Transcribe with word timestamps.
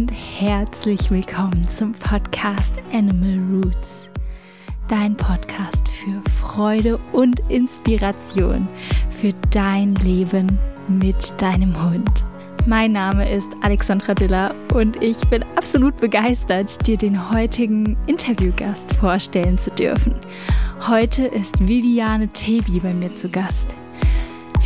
und 0.00 0.12
herzlich 0.12 1.10
willkommen 1.10 1.62
zum 1.68 1.92
Podcast 1.92 2.76
Animal 2.90 3.38
Roots. 3.52 4.08
Dein 4.88 5.14
Podcast 5.14 5.86
für 5.90 6.22
Freude 6.40 6.98
und 7.12 7.40
Inspiration 7.50 8.66
für 9.20 9.34
dein 9.50 9.94
Leben 9.96 10.58
mit 10.88 11.34
deinem 11.36 11.76
Hund. 11.84 12.24
Mein 12.66 12.92
Name 12.92 13.30
ist 13.30 13.50
Alexandra 13.60 14.14
Diller 14.14 14.54
und 14.72 15.02
ich 15.02 15.20
bin 15.28 15.44
absolut 15.56 15.98
begeistert, 15.98 16.86
dir 16.86 16.96
den 16.96 17.30
heutigen 17.30 17.98
Interviewgast 18.06 18.94
vorstellen 18.94 19.58
zu 19.58 19.70
dürfen. 19.70 20.14
Heute 20.88 21.26
ist 21.26 21.60
Viviane 21.68 22.28
Tebi 22.28 22.80
bei 22.80 22.94
mir 22.94 23.10
zu 23.10 23.30
Gast. 23.30 23.66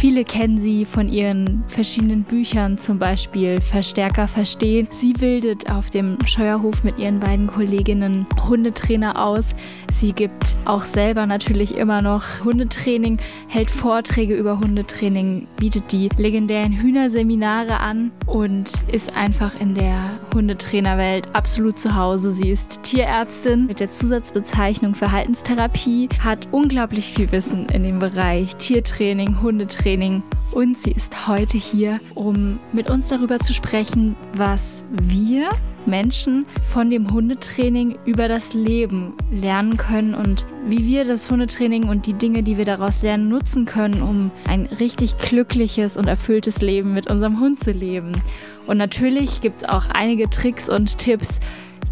Viele 0.04 0.24
kennen 0.24 0.60
sie 0.60 0.84
von 0.84 1.08
ihren 1.08 1.64
verschiedenen 1.66 2.24
Büchern, 2.24 2.76
zum 2.76 2.98
Beispiel 2.98 3.58
Verstärker 3.62 4.28
verstehen. 4.28 4.86
Sie 4.90 5.14
bildet 5.14 5.70
auf 5.70 5.88
dem 5.88 6.18
Scheuerhof 6.26 6.84
mit 6.84 6.98
ihren 6.98 7.20
beiden 7.20 7.46
Kolleginnen 7.46 8.26
Hundetrainer 8.46 9.18
aus. 9.18 9.54
Sie 9.90 10.12
gibt 10.12 10.56
auch 10.66 10.82
selber 10.82 11.24
natürlich 11.24 11.74
immer 11.78 12.02
noch 12.02 12.44
Hundetraining, 12.44 13.16
hält 13.48 13.70
Vorträge 13.70 14.36
über 14.36 14.60
Hundetraining, 14.60 15.46
bietet 15.56 15.90
die 15.90 16.10
legendären 16.18 16.74
Hühnerseminare 16.74 17.80
an 17.80 18.10
und 18.26 18.70
ist 18.92 19.16
einfach 19.16 19.58
in 19.58 19.74
der 19.74 20.20
Hundetrainerwelt 20.34 21.34
absolut 21.34 21.78
zu 21.78 21.96
Hause. 21.96 22.32
Sie 22.32 22.50
ist 22.50 22.82
Tierärztin 22.82 23.68
mit 23.68 23.80
der 23.80 23.90
Zusatzbezeichnung 23.90 24.94
Verhaltenstherapie, 24.94 26.10
hat 26.22 26.46
unglaublich 26.50 27.14
viel 27.14 27.32
Wissen 27.32 27.68
in 27.70 27.84
dem 27.84 28.00
Bereich 28.00 28.54
Tiertraining, 28.56 29.40
Hundetraining 29.40 29.93
Training 29.94 30.24
und 30.50 30.76
sie 30.76 30.90
ist 30.90 31.28
heute 31.28 31.56
hier, 31.56 32.00
um 32.16 32.58
mit 32.72 32.90
uns 32.90 33.06
darüber 33.06 33.38
zu 33.38 33.52
sprechen, 33.52 34.16
was 34.32 34.84
wir 34.90 35.48
Menschen 35.86 36.46
von 36.62 36.90
dem 36.90 37.12
Hundetraining 37.12 37.96
über 38.04 38.26
das 38.26 38.54
Leben 38.54 39.12
lernen 39.30 39.76
können 39.76 40.14
und 40.14 40.46
wie 40.66 40.84
wir 40.84 41.04
das 41.04 41.30
Hundetraining 41.30 41.88
und 41.88 42.06
die 42.06 42.14
Dinge, 42.14 42.42
die 42.42 42.58
wir 42.58 42.64
daraus 42.64 43.02
lernen, 43.02 43.28
nutzen 43.28 43.66
können, 43.66 44.02
um 44.02 44.32
ein 44.48 44.66
richtig 44.66 45.16
glückliches 45.18 45.96
und 45.96 46.08
erfülltes 46.08 46.60
Leben 46.60 46.92
mit 46.92 47.08
unserem 47.08 47.38
Hund 47.38 47.62
zu 47.62 47.70
leben. 47.70 48.20
Und 48.66 48.78
natürlich 48.78 49.42
gibt 49.42 49.58
es 49.58 49.68
auch 49.68 49.84
einige 49.90 50.28
Tricks 50.28 50.68
und 50.68 50.98
Tipps, 50.98 51.38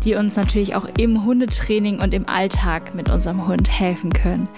die 0.05 0.17
uns 0.17 0.35
natürlich 0.35 0.75
auch 0.75 0.89
im 0.99 1.25
Hundetraining 1.25 2.01
und 2.01 2.13
im 2.15 2.29
Alltag 2.29 2.97
mit 2.97 3.09
unserem 3.09 3.47
Hund 3.47 3.71
helfen 3.71 4.13
können. 4.13 4.49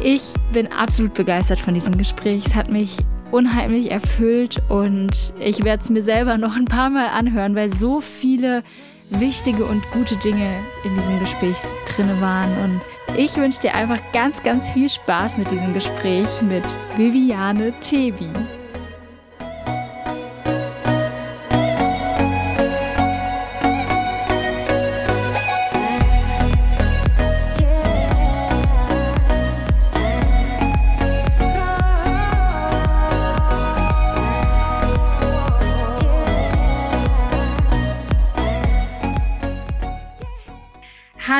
Ich 0.00 0.32
bin 0.52 0.70
absolut 0.70 1.14
begeistert 1.14 1.58
von 1.58 1.74
diesem 1.74 1.98
Gespräch. 1.98 2.46
Es 2.46 2.54
hat 2.54 2.70
mich 2.70 2.98
unheimlich 3.32 3.90
erfüllt 3.90 4.62
und 4.68 5.32
ich 5.40 5.64
werde 5.64 5.82
es 5.82 5.90
mir 5.90 6.02
selber 6.02 6.38
noch 6.38 6.56
ein 6.56 6.66
paar 6.66 6.88
Mal 6.88 7.08
anhören, 7.08 7.54
weil 7.56 7.72
so 7.72 8.00
viele 8.00 8.62
wichtige 9.10 9.64
und 9.64 9.82
gute 9.90 10.16
Dinge 10.16 10.48
in 10.84 10.94
diesem 10.96 11.18
Gespräch 11.18 11.56
drin 11.94 12.20
waren. 12.20 12.50
Und 12.62 13.16
ich 13.16 13.36
wünsche 13.36 13.60
dir 13.60 13.74
einfach 13.74 13.98
ganz, 14.12 14.42
ganz 14.42 14.68
viel 14.70 14.88
Spaß 14.88 15.36
mit 15.36 15.50
diesem 15.50 15.74
Gespräch 15.74 16.28
mit 16.42 16.64
Viviane 16.96 17.72
Tebi. 17.80 18.30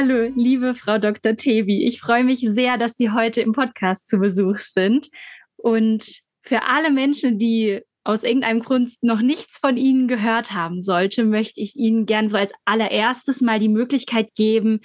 Hallo, 0.01 0.31
liebe 0.37 0.77
Frau 0.77 0.99
Dr. 0.99 1.35
Tevi. 1.35 1.85
Ich 1.85 2.01
freue 2.01 2.23
mich 2.23 2.39
sehr, 2.39 2.79
dass 2.79 2.95
Sie 2.97 3.11
heute 3.11 3.41
im 3.41 3.51
Podcast 3.51 4.07
zu 4.07 4.19
Besuch 4.19 4.59
sind. 4.59 5.09
Und 5.57 6.21
für 6.41 6.63
alle 6.63 6.93
Menschen, 6.93 7.37
die 7.37 7.81
aus 8.05 8.23
irgendeinem 8.23 8.61
Grund 8.61 8.93
noch 9.01 9.21
nichts 9.21 9.59
von 9.59 9.77
Ihnen 9.77 10.07
gehört 10.07 10.53
haben 10.53 10.81
sollte, 10.83 11.25
möchte 11.25 11.61
ich 11.61 11.75
Ihnen 11.75 12.07
gern 12.07 12.29
so 12.29 12.37
als 12.37 12.53
allererstes 12.65 13.41
mal 13.41 13.59
die 13.59 13.69
Möglichkeit 13.69 14.37
geben, 14.37 14.83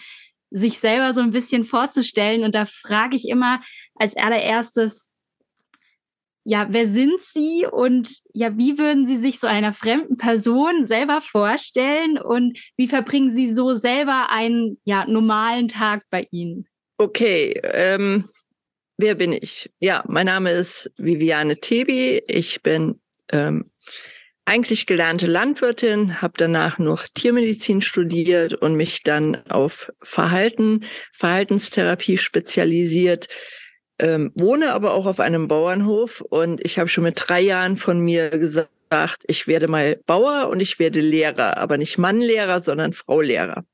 sich 0.49 0.79
selber 0.79 1.13
so 1.13 1.21
ein 1.21 1.29
bisschen 1.29 1.63
vorzustellen. 1.63 2.43
Und 2.43 2.55
da 2.55 2.65
frage 2.65 3.15
ich 3.15 3.27
immer 3.27 3.61
als 3.93 4.17
allererstes, 4.17 5.11
ja, 6.45 6.67
wer 6.69 6.87
sind 6.87 7.21
Sie 7.21 7.65
und 7.65 8.19
ja, 8.33 8.57
wie 8.57 8.77
würden 8.77 9.07
Sie 9.07 9.17
sich 9.17 9.39
so 9.39 9.47
einer 9.47 9.71
fremden 9.71 10.17
Person 10.17 10.85
selber 10.85 11.21
vorstellen 11.21 12.17
und 12.17 12.59
wie 12.75 12.87
verbringen 12.87 13.31
Sie 13.31 13.49
so 13.49 13.73
selber 13.73 14.27
einen 14.29 14.77
ja, 14.83 15.05
normalen 15.07 15.69
Tag 15.69 16.03
bei 16.09 16.27
Ihnen? 16.31 16.67
Okay, 16.97 17.59
ähm, 17.63 18.25
wer 18.97 19.15
bin 19.15 19.31
ich? 19.31 19.71
Ja, 19.79 20.03
mein 20.07 20.25
Name 20.25 20.51
ist 20.51 20.91
Viviane 20.97 21.59
Tebi. 21.59 22.21
Ich 22.27 22.61
bin 22.61 22.99
ähm, 23.31 23.71
eigentlich 24.45 24.85
gelernte 24.85 25.27
Landwirtin, 25.27 26.21
habe 26.21 26.33
danach 26.35 26.77
noch 26.77 27.07
Tiermedizin 27.13 27.81
studiert 27.81 28.53
und 28.53 28.75
mich 28.75 29.03
dann 29.03 29.45
auf 29.47 29.93
Verhalten, 30.01 30.83
Verhaltenstherapie 31.13 32.17
spezialisiert 32.17 33.29
ähm, 33.99 34.31
wohne 34.35 34.73
aber 34.73 34.93
auch 34.93 35.05
auf 35.05 35.19
einem 35.19 35.47
Bauernhof 35.47 36.21
und 36.21 36.63
ich 36.63 36.79
habe 36.79 36.89
schon 36.89 37.03
mit 37.03 37.21
drei 37.27 37.41
Jahren 37.41 37.77
von 37.77 37.99
mir 37.99 38.29
gesagt, 38.29 38.69
ich 39.27 39.47
werde 39.47 39.67
mal 39.67 39.99
Bauer 40.05 40.49
und 40.49 40.59
ich 40.59 40.79
werde 40.79 41.01
Lehrer, 41.01 41.57
aber 41.57 41.77
nicht 41.77 41.97
Mannlehrer, 41.97 42.59
sondern 42.59 42.93
Fraulehrer. 42.93 43.65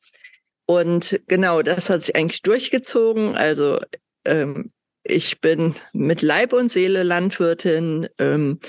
Und 0.65 1.21
genau 1.27 1.61
das 1.61 1.89
hat 1.89 2.03
sich 2.03 2.15
eigentlich 2.15 2.41
durchgezogen. 2.41 3.35
Also 3.35 3.79
ähm, 4.25 4.71
ich 5.03 5.41
bin 5.41 5.75
mit 5.93 6.21
Leib 6.21 6.53
und 6.53 6.69
Seele 6.69 7.03
Landwirtin 7.03 8.07
ähm, 8.19 8.59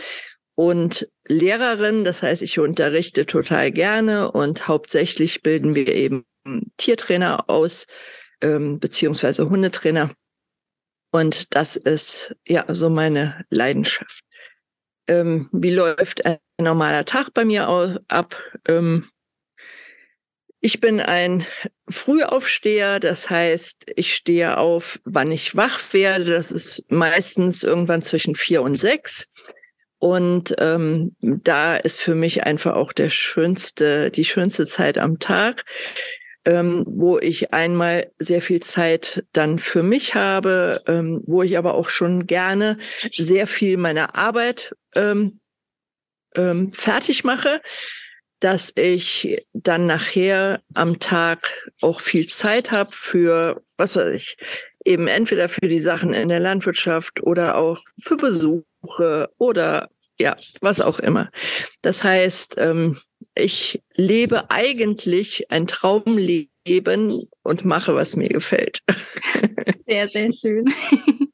und 0.55 1.09
Lehrerin. 1.29 2.05
Das 2.05 2.23
heißt, 2.23 2.43
ich 2.43 2.59
unterrichte 2.59 3.27
total 3.27 3.71
gerne 3.71 4.33
und 4.33 4.67
hauptsächlich 4.67 5.43
bilden 5.43 5.75
wir 5.75 5.89
eben 5.89 6.25
Tiertrainer 6.79 7.51
aus, 7.51 7.87
ähm, 8.41 8.81
beziehungsweise 8.81 9.51
Hundetrainer. 9.51 10.11
Und 11.11 11.55
das 11.55 11.77
ist 11.77 12.37
ja 12.47 12.65
so 12.69 12.89
meine 12.89 13.45
Leidenschaft. 13.51 14.25
Ähm, 15.09 15.49
wie 15.53 15.73
läuft 15.73 16.25
ein 16.25 16.39
normaler 16.59 17.05
Tag 17.05 17.35
bei 17.35 17.45
mir 17.45 17.69
ab? 18.09 18.37
Ähm, 18.69 19.09
ich 20.61 20.81
bin 20.81 21.01
ein 21.01 21.47
Frühaufsteher, 21.89 23.01
das 23.01 23.31
heißt, 23.31 23.93
ich 23.97 24.15
stehe 24.15 24.59
auf, 24.59 25.01
wann 25.05 25.33
ich 25.33 25.57
wach 25.57 25.81
werde. 25.93 26.27
Das 26.27 26.53
ist 26.53 26.85
meistens 26.89 27.65
irgendwann 27.65 28.03
zwischen 28.03 28.35
vier 28.35 28.63
und 28.63 28.77
sechs. 28.77 29.27
Und 29.99 30.55
ähm, 30.59 31.17
da 31.21 31.77
ist 31.77 31.99
für 31.99 32.15
mich 32.15 32.45
einfach 32.45 32.75
auch 32.75 32.93
der 32.93 33.11
schönste, 33.11 34.11
die 34.11 34.25
schönste 34.25 34.67
Zeit 34.67 34.99
am 34.99 35.19
Tag 35.19 35.65
ähm, 36.51 36.85
wo 36.85 37.21
ich 37.21 37.53
einmal 37.55 38.11
sehr 38.19 38.43
viel 38.43 38.59
Zeit 38.59 39.25
dann 39.33 39.61
für 39.61 39.85
mich 39.85 40.17
habe, 40.17 40.83
ähm, 40.89 41.23
wo 41.27 41.45
ich 41.45 41.57
aber 41.57 41.75
auch 41.75 41.89
schon 41.89 42.27
gerne 42.27 42.77
sehr 43.13 43.47
viel 43.47 43.77
meiner 43.77 44.17
Arbeit 44.17 44.75
ähm, 44.97 45.39
ähm, 46.35 46.73
fertig 46.73 47.23
mache, 47.23 47.63
dass 48.41 48.73
ich 48.75 49.47
dann 49.53 49.87
nachher 49.87 50.61
am 50.75 50.99
Tag 50.99 51.71
auch 51.83 52.01
viel 52.01 52.27
Zeit 52.27 52.73
habe 52.73 52.91
für, 52.93 53.63
was 53.77 53.95
weiß 53.95 54.13
ich, 54.13 54.37
eben 54.85 55.07
entweder 55.07 55.49
für 55.49 55.69
die 55.69 55.81
Sachen 55.81 56.15
in 56.15 56.31
der 56.31 56.41
Landwirtschaft 56.41 57.23
oder 57.23 57.59
auch 57.59 57.81
für 58.03 58.17
Besuche 58.17 59.31
oder 59.39 59.89
ja, 60.19 60.37
was 60.61 60.81
auch 60.81 60.99
immer. 60.99 61.31
Das 61.83 62.03
heißt, 62.03 62.57
ähm, 62.59 62.99
ich 63.35 63.83
lebe 63.95 64.51
eigentlich 64.51 65.51
ein 65.51 65.67
Traumleben 65.67 67.29
und 67.43 67.65
mache, 67.65 67.95
was 67.95 68.17
mir 68.17 68.29
gefällt. 68.29 68.81
Sehr, 69.87 70.07
sehr 70.07 70.33
schön. 70.33 70.73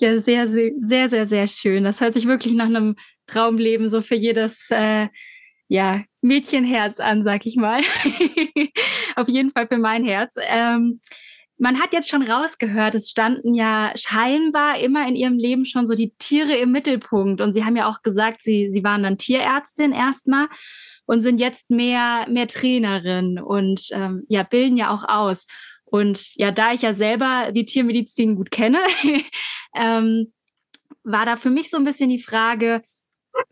Ja, 0.00 0.18
sehr, 0.18 0.48
sehr, 0.48 0.72
sehr, 0.78 1.08
sehr, 1.08 1.26
sehr 1.26 1.46
schön. 1.46 1.84
Das 1.84 2.00
hört 2.00 2.14
sich 2.14 2.26
wirklich 2.26 2.54
nach 2.54 2.66
einem 2.66 2.96
Traumleben 3.26 3.88
so 3.88 4.00
für 4.00 4.16
jedes 4.16 4.68
äh, 4.70 5.06
ja, 5.68 6.02
Mädchenherz 6.20 6.98
an, 7.00 7.22
sag 7.24 7.46
ich 7.46 7.56
mal. 7.56 7.80
Auf 9.16 9.28
jeden 9.28 9.50
Fall 9.50 9.68
für 9.68 9.78
mein 9.78 10.04
Herz. 10.04 10.34
Ähm, 10.40 11.00
man 11.56 11.80
hat 11.80 11.92
jetzt 11.92 12.10
schon 12.10 12.22
rausgehört, 12.22 12.94
es 12.94 13.10
standen 13.10 13.54
ja 13.54 13.92
scheinbar 13.94 14.78
immer 14.80 15.06
in 15.06 15.14
ihrem 15.14 15.38
Leben 15.38 15.64
schon 15.64 15.86
so 15.86 15.94
die 15.94 16.14
Tiere 16.18 16.56
im 16.56 16.72
Mittelpunkt. 16.72 17.40
Und 17.40 17.52
Sie 17.52 17.64
haben 17.64 17.76
ja 17.76 17.88
auch 17.88 18.02
gesagt, 18.02 18.42
Sie, 18.42 18.70
Sie 18.70 18.82
waren 18.82 19.02
dann 19.02 19.18
Tierärztin 19.18 19.92
erstmal 19.92 20.48
und 21.06 21.20
sind 21.20 21.40
jetzt 21.40 21.70
mehr, 21.70 22.26
mehr 22.28 22.48
Trainerin 22.48 23.38
und 23.38 23.88
ähm, 23.92 24.24
ja, 24.28 24.42
bilden 24.42 24.76
ja 24.76 24.90
auch 24.90 25.04
aus. 25.08 25.46
Und 25.84 26.34
ja, 26.36 26.50
da 26.50 26.72
ich 26.72 26.82
ja 26.82 26.92
selber 26.92 27.52
die 27.52 27.66
Tiermedizin 27.66 28.34
gut 28.34 28.50
kenne, 28.50 28.80
ähm, 29.74 30.32
war 31.04 31.26
da 31.26 31.36
für 31.36 31.50
mich 31.50 31.70
so 31.70 31.76
ein 31.76 31.84
bisschen 31.84 32.08
die 32.08 32.22
Frage, 32.22 32.82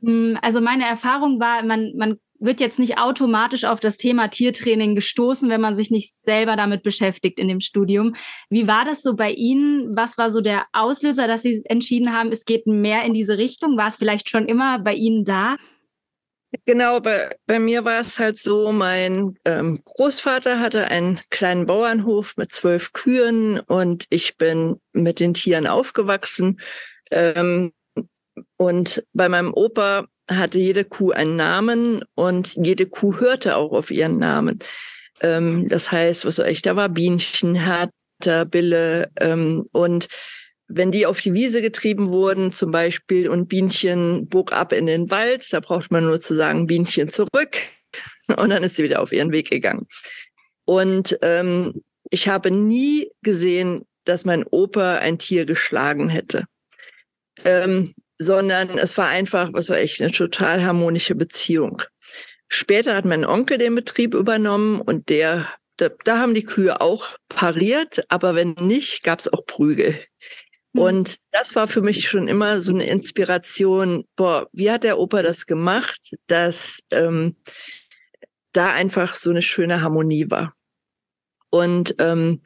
hm, 0.01 0.39
also 0.43 0.61
meine 0.61 0.87
Erfahrung 0.87 1.39
war, 1.39 1.63
man, 1.63 1.93
man 1.97 2.19
wird 2.43 2.61
jetzt 2.61 2.79
nicht 2.79 2.99
automatisch 2.99 3.65
auf 3.65 3.81
das 3.81 3.97
Thema 3.97 4.29
Tiertraining 4.29 4.95
gestoßen, 4.95 5.49
wenn 5.49 5.61
man 5.61 5.77
sich 5.77 5.91
nicht 5.91 6.15
selber 6.15 6.57
damit 6.57 6.83
beschäftigt 6.83 7.39
in 7.39 7.49
dem 7.49 7.61
Studium. 7.61 8.15
Wie 8.51 8.67
war 8.67 8.85
das 8.85 9.03
so 9.03 9.15
bei 9.15 9.31
Ihnen? 9.31 9.97
Was 9.97 10.19
war 10.19 10.31
so 10.31 10.41
der 10.41 10.67
Auslöser, 10.73 11.27
dass 11.27 11.43
Sie 11.43 11.63
entschieden 11.67 12.13
haben, 12.13 12.33
es 12.33 12.45
geht 12.45 12.67
mehr 12.67 13.05
in 13.05 13.15
diese 13.15 13.39
Richtung? 13.39 13.77
War 13.77 13.89
es 13.89 13.97
vielleicht 13.97 14.29
schon 14.29 14.47
immer 14.47 14.79
bei 14.79 14.95
Ihnen 14.95 15.25
da? 15.25 15.57
Genau, 16.67 17.01
bei, 17.01 17.35
bei 17.47 17.59
mir 17.59 17.85
war 17.85 18.01
es 18.01 18.19
halt 18.19 18.37
so, 18.37 18.73
mein 18.73 19.39
ähm, 19.47 19.81
Großvater 19.85 20.61
hatte 20.61 20.89
einen 20.89 21.19
kleinen 21.31 21.65
Bauernhof 21.65 22.37
mit 22.37 22.53
zwölf 22.53 22.93
Kühen 22.93 23.59
und 23.61 24.07
ich 24.11 24.37
bin 24.37 24.79
mit 24.93 25.19
den 25.19 25.33
Tieren 25.33 25.67
aufgewachsen. 25.67 26.61
Ähm, 27.11 27.73
und 28.59 29.05
bei 29.13 29.29
meinem 29.29 29.55
Opa 29.55 30.07
hatte 30.37 30.59
jede 30.59 30.85
Kuh 30.85 31.13
einen 31.13 31.37
Namen 31.37 32.03
und 32.15 32.55
jede 32.57 32.87
Kuh 32.87 33.19
hörte 33.19 33.57
auch 33.57 33.73
auf 33.73 33.91
ihren 33.91 34.19
Namen. 34.19 34.59
Ähm, 35.21 35.69
das 35.69 35.93
heißt, 35.93 36.25
was 36.25 36.37
soll 36.37 36.49
ich, 36.49 36.63
da 36.63 36.77
war 36.77 36.89
Bienchen, 36.89 37.55
Hertha, 37.55 38.45
Bille 38.45 39.11
ähm, 39.21 39.67
und 39.73 40.09
wenn 40.75 40.91
die 40.91 41.07
auf 41.07 41.21
die 41.21 41.35
Wiese 41.35 41.61
getrieben 41.61 42.11
wurden 42.11 42.53
zum 42.53 42.71
Beispiel 42.71 43.29
und 43.29 43.49
Bienchen 43.49 44.27
bog 44.29 44.53
ab 44.53 44.73
in 44.73 44.87
den 44.87 45.11
Wald, 45.11 45.53
da 45.53 45.61
braucht 45.61 45.91
man 45.91 46.05
nur 46.05 46.21
zu 46.21 46.35
sagen, 46.35 46.67
Bienchen 46.67 47.11
zurück 47.11 47.59
und 48.37 48.51
dann 48.51 48.63
ist 48.63 48.77
sie 48.77 48.85
wieder 48.85 49.03
auf 49.03 49.13
ihren 49.13 49.33
Weg 49.33 49.51
gegangen. 49.51 49.87
Und 50.65 51.19
ähm, 51.23 51.83
ich 52.11 52.29
habe 52.29 52.51
nie 52.51 53.11
gesehen, 53.23 53.85
dass 54.05 54.25
mein 54.25 54.45
Opa 54.45 54.97
ein 54.97 55.19
Tier 55.19 55.45
geschlagen 55.45 56.09
hätte. 56.09 56.45
Ähm, 57.45 57.95
sondern 58.23 58.79
es 58.79 58.97
war 58.97 59.09
einfach, 59.09 59.53
was 59.53 59.69
war 59.69 59.79
echt, 59.79 60.01
eine 60.01 60.11
total 60.11 60.65
harmonische 60.65 61.15
Beziehung. 61.15 61.83
Später 62.49 62.95
hat 62.95 63.05
mein 63.05 63.25
Onkel 63.25 63.59
den 63.59 63.75
Betrieb 63.75 64.15
übernommen 64.15 64.81
und 64.81 65.09
der, 65.09 65.49
da, 65.77 65.89
da 66.05 66.19
haben 66.19 66.35
die 66.35 66.45
Kühe 66.45 66.81
auch 66.81 67.17
pariert, 67.29 68.05
aber 68.09 68.35
wenn 68.35 68.53
nicht, 68.61 69.03
gab 69.03 69.21
es 69.21 69.33
auch 69.33 69.45
Prügel. 69.47 69.99
Hm. 70.75 70.83
Und 70.83 71.17
das 71.31 71.55
war 71.55 71.67
für 71.67 71.83
mich 71.83 72.09
schon 72.09 72.29
immer 72.29 72.61
so 72.61 72.73
eine 72.73 72.87
Inspiration. 72.87 74.05
Boah, 74.17 74.49
wie 74.53 74.71
hat 74.71 74.85
der 74.85 74.99
Opa 74.99 75.23
das 75.23 75.47
gemacht, 75.47 76.01
dass 76.27 76.79
ähm, 76.91 77.37
da 78.53 78.73
einfach 78.73 79.15
so 79.15 79.31
eine 79.31 79.43
schöne 79.43 79.81
Harmonie 79.81 80.31
war. 80.31 80.55
Und 81.51 81.95
ähm, 81.99 82.43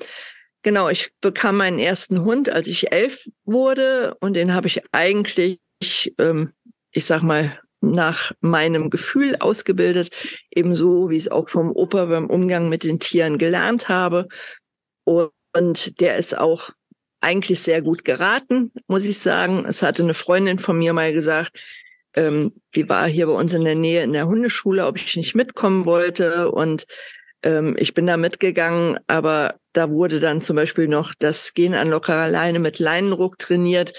genau, 0.62 0.88
ich 0.88 1.10
bekam 1.20 1.56
meinen 1.56 1.78
ersten 1.78 2.22
Hund, 2.22 2.48
als 2.48 2.66
ich 2.66 2.92
elf 2.92 3.24
wurde, 3.44 4.16
und 4.20 4.34
den 4.34 4.52
habe 4.54 4.66
ich 4.66 4.82
eigentlich 4.92 5.58
ich, 5.80 6.14
ähm, 6.18 6.52
ich 6.90 7.04
sag 7.04 7.22
mal, 7.22 7.58
nach 7.80 8.32
meinem 8.40 8.90
Gefühl 8.90 9.36
ausgebildet, 9.36 10.10
ebenso 10.50 11.10
wie 11.10 11.16
ich 11.16 11.24
es 11.24 11.30
auch 11.30 11.48
vom 11.48 11.70
Opa 11.70 12.06
beim 12.06 12.26
Umgang 12.26 12.68
mit 12.68 12.84
den 12.84 12.98
Tieren 12.98 13.38
gelernt 13.38 13.88
habe. 13.88 14.28
Und 15.04 16.00
der 16.00 16.16
ist 16.16 16.36
auch 16.36 16.70
eigentlich 17.20 17.60
sehr 17.60 17.82
gut 17.82 18.04
geraten, 18.04 18.72
muss 18.88 19.04
ich 19.04 19.18
sagen. 19.18 19.64
Es 19.66 19.82
hatte 19.82 20.02
eine 20.02 20.14
Freundin 20.14 20.58
von 20.58 20.78
mir 20.78 20.92
mal 20.92 21.12
gesagt, 21.12 21.58
ähm, 22.14 22.52
die 22.74 22.88
war 22.88 23.06
hier 23.06 23.26
bei 23.26 23.32
uns 23.32 23.52
in 23.54 23.64
der 23.64 23.74
Nähe 23.74 24.02
in 24.02 24.12
der 24.12 24.26
Hundeschule, 24.26 24.86
ob 24.86 24.96
ich 24.96 25.16
nicht 25.16 25.34
mitkommen 25.34 25.86
wollte. 25.86 26.50
Und 26.50 26.86
ähm, 27.42 27.76
ich 27.78 27.94
bin 27.94 28.06
da 28.06 28.16
mitgegangen, 28.16 28.98
aber 29.06 29.56
da 29.72 29.90
wurde 29.90 30.20
dann 30.20 30.40
zum 30.40 30.56
Beispiel 30.56 30.88
noch 30.88 31.14
das 31.18 31.54
Gehen 31.54 31.74
an 31.74 31.90
lockerer 31.90 32.28
Leine 32.28 32.58
mit 32.58 32.78
Leinenruck 32.78 33.38
trainiert. 33.38 33.92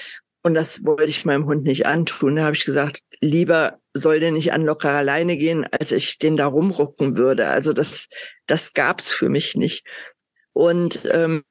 Und 0.44 0.54
das 0.54 0.86
wollte 0.86 1.10
ich 1.10 1.25
meinem 1.25 1.45
Hund 1.45 1.63
nicht 1.63 1.86
antun. 1.86 2.36
Da 2.36 2.44
habe 2.44 2.56
ich 2.56 2.66
gesagt, 2.66 3.01
lieber 3.19 3.80
soll 3.94 4.19
der 4.19 4.31
nicht 4.31 4.54
an 4.54 4.66
lockerer 4.66 5.04
Leine 5.04 5.38
gehen, 5.38 5.66
als 5.66 5.92
ich 5.92 6.19
den 6.19 6.38
da 6.38 6.45
rumrucken 6.45 7.18
würde. 7.18 7.48
Also 7.48 7.74
das, 7.74 8.07
das 8.45 8.74
gab's 8.74 9.12
für 9.12 9.30
mich 9.30 9.56
nicht. 9.56 9.86
Und 10.54 11.07
ähm, 11.12 11.44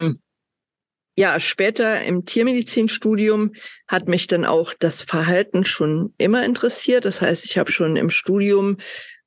ja, 1.18 1.40
später 1.40 2.02
im 2.02 2.26
Tiermedizinstudium 2.26 3.52
hat 3.88 4.06
mich 4.06 4.26
dann 4.26 4.44
auch 4.44 4.74
das 4.78 5.02
Verhalten 5.02 5.64
schon 5.64 6.14
immer 6.18 6.44
interessiert. 6.44 7.04
Das 7.06 7.22
heißt, 7.22 7.46
ich 7.46 7.56
habe 7.56 7.72
schon 7.72 7.96
im 7.96 8.10
Studium 8.10 8.76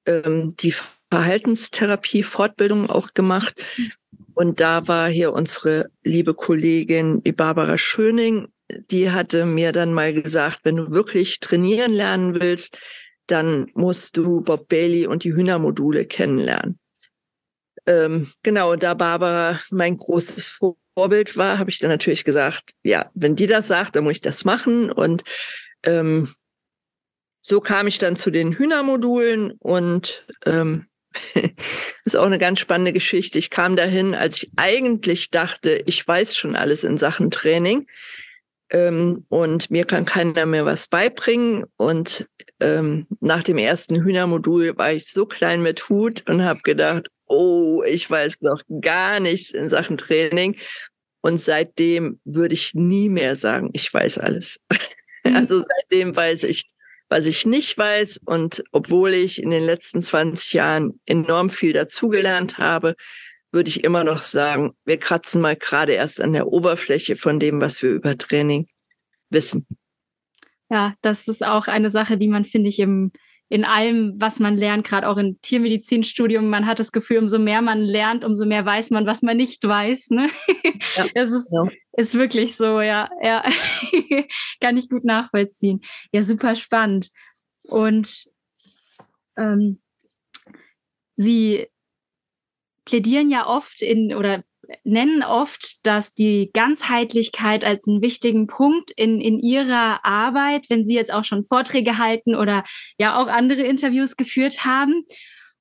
ähm, 0.06 0.56
die 0.58 0.74
Verhaltenstherapie 1.12 2.24
Fortbildung 2.24 2.90
auch 2.90 3.14
gemacht. 3.14 3.64
Und 4.36 4.60
da 4.60 4.88
war 4.88 5.10
hier 5.10 5.34
unsere 5.34 5.90
liebe 6.04 6.34
Kollegin, 6.36 7.22
Barbara 7.36 7.78
Schöning, 7.78 8.48
die 8.92 9.12
hatte 9.12 9.46
mir 9.46 9.72
dann 9.72 9.94
mal 9.94 10.14
gesagt, 10.14 10.60
wenn 10.64 10.76
du 10.76 10.92
wirklich 10.92 11.40
trainieren 11.40 11.94
lernen 11.94 12.40
willst, 12.40 12.78
dann 13.28 13.70
musst 13.74 14.18
du 14.18 14.42
Bob 14.42 14.68
Bailey 14.70 15.08
und 15.08 15.24
die 15.24 15.34
Hühnermodule 15.34 16.06
kennenlernen. 16.06 16.80
Ähm, 17.86 18.32
genau, 18.44 18.76
da 18.76 18.94
Barbara 18.94 19.60
mein 19.70 19.98
großes 19.98 20.60
Vorbild 20.96 21.38
war, 21.38 21.60
habe 21.60 21.70
ich 21.70 21.80
dann 21.80 21.90
natürlich 21.90 22.24
gesagt, 22.24 22.74
ja, 22.84 23.10
wenn 23.14 23.36
die 23.36 23.48
das 23.48 23.68
sagt, 23.68 23.96
dann 23.96 24.04
muss 24.04 24.14
ich 24.14 24.22
das 24.22 24.46
machen. 24.46 24.92
Und 24.92 25.24
ähm, 25.84 26.34
so 27.42 27.62
kam 27.62 27.88
ich 27.88 28.00
dann 28.00 28.16
zu 28.16 28.32
den 28.32 28.54
Hühnermodulen 28.54 29.52
und 29.60 30.28
ähm, 30.46 30.88
ist 32.06 32.18
auch 32.18 32.26
eine 32.26 32.38
ganz 32.38 32.60
spannende 32.60 32.94
Geschichte. 32.94 33.40
Ich 33.40 33.50
kam 33.50 33.76
dahin, 33.76 34.14
als 34.14 34.44
ich 34.44 34.52
eigentlich 34.56 35.32
dachte, 35.32 35.82
ich 35.86 36.08
weiß 36.08 36.36
schon 36.36 36.56
alles 36.56 36.84
in 36.84 36.98
Sachen 36.98 37.32
Training 37.32 37.88
ähm, 38.72 39.26
und 39.30 39.72
mir 39.72 39.86
kann 39.86 40.06
keiner 40.06 40.46
mehr 40.46 40.66
was 40.66 40.88
beibringen. 40.88 41.66
Und 41.78 42.28
ähm, 42.60 43.08
nach 43.20 43.44
dem 43.44 43.58
ersten 43.58 44.04
Hühnermodul 44.04 44.78
war 44.78 44.94
ich 44.94 45.08
so 45.08 45.26
klein 45.26 45.62
mit 45.62 45.90
Hut 45.90 46.24
und 46.28 46.44
habe 46.44 46.62
gedacht, 46.62 47.08
oh, 47.26 47.84
ich 47.88 48.10
weiß 48.10 48.42
noch 48.42 48.62
gar 48.82 49.20
nichts 49.20 49.52
in 49.52 49.70
Sachen 49.70 49.98
Training. 49.98 50.56
Und 51.22 51.40
seitdem 51.40 52.20
würde 52.24 52.54
ich 52.54 52.74
nie 52.74 53.10
mehr 53.10 53.36
sagen, 53.36 53.70
ich 53.74 53.94
weiß 53.94 54.18
alles. 54.20 54.60
Mhm. 55.26 55.36
Also 55.36 55.60
seitdem 55.60 56.16
weiß 56.16 56.46
ich, 56.46 56.72
was 57.10 57.26
ich 57.26 57.46
nicht 57.46 57.78
weiß. 57.78 58.22
Und 58.24 58.64
obwohl 58.72 59.14
ich 59.14 59.44
in 59.44 59.50
den 59.50 59.64
letzten 59.64 60.02
20 60.02 60.54
Jahren 60.54 61.02
enorm 61.06 61.50
viel 61.50 61.74
dazugelernt 61.74 62.58
habe, 62.58 62.96
würde 63.52 63.70
ich 63.70 63.84
immer 63.84 64.04
noch 64.04 64.22
sagen, 64.22 64.74
wir 64.86 64.98
kratzen 64.98 65.42
mal 65.42 65.56
gerade 65.56 65.94
erst 65.94 66.22
an 66.22 66.34
der 66.34 66.48
Oberfläche 66.48 67.16
von 67.16 67.40
dem, 67.40 67.62
was 67.62 67.82
wir 67.82 67.92
über 67.92 68.18
Training 68.18 68.68
wissen. 69.30 69.66
Ja, 70.70 70.94
das 71.02 71.28
ist 71.28 71.44
auch 71.44 71.68
eine 71.68 71.90
Sache, 71.90 72.18
die 72.18 72.28
man, 72.28 72.46
finde 72.46 72.70
ich, 72.70 72.80
im, 72.80 73.12
in 73.48 73.66
allem, 73.66 74.14
was 74.18 74.40
man 74.40 74.56
lernt, 74.56 74.86
gerade 74.86 75.08
auch 75.08 75.18
im 75.18 75.42
Tiermedizinstudium, 75.42 76.48
man 76.48 76.68
hat 76.68 76.78
das 76.78 76.92
Gefühl, 76.92 77.18
umso 77.18 77.40
mehr 77.40 77.64
man 77.64 77.82
lernt, 77.82 78.24
umso 78.24 78.46
mehr 78.46 78.64
weiß 78.66 78.92
man, 78.92 79.08
was 79.08 79.24
man 79.24 79.38
nicht 79.38 79.68
weiß. 79.68 80.12
Ne? 80.12 80.30
Ja, 80.96 81.08
das 81.16 81.32
ist, 81.32 81.52
ja. 81.52 81.64
ist 81.94 82.14
wirklich 82.14 82.56
so, 82.56 82.82
ja. 82.82 83.10
ja. 83.24 83.44
Kann 84.62 84.78
ich 84.78 84.90
gut 84.90 85.04
nachvollziehen. 85.04 85.82
Ja, 86.12 86.22
super 86.22 86.56
spannend. 86.56 87.10
Und 87.64 88.26
ähm, 89.36 89.82
Sie 91.16 91.68
plädieren 92.90 93.30
ja 93.30 93.46
oft 93.46 93.82
in 93.82 94.16
oder 94.16 94.44
nennen 94.84 95.24
oft, 95.24 95.86
dass 95.86 96.14
die 96.14 96.50
Ganzheitlichkeit 96.54 97.64
als 97.64 97.88
einen 97.88 98.02
wichtigen 98.02 98.48
Punkt 98.48 98.92
in, 98.92 99.22
in 99.22 99.40
ihrer 99.40 100.04
Arbeit, 100.06 100.70
wenn 100.70 100.84
sie 100.84 100.96
jetzt 100.96 101.14
auch 101.14 101.24
schon 101.24 101.44
Vorträge 101.44 101.98
halten 101.98 102.36
oder 102.36 102.64
ja 102.98 103.22
auch 103.22 103.28
andere 103.28 103.62
Interviews 103.62 104.16
geführt 104.16 104.66
haben. 104.66 105.04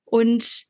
Und 0.05 0.63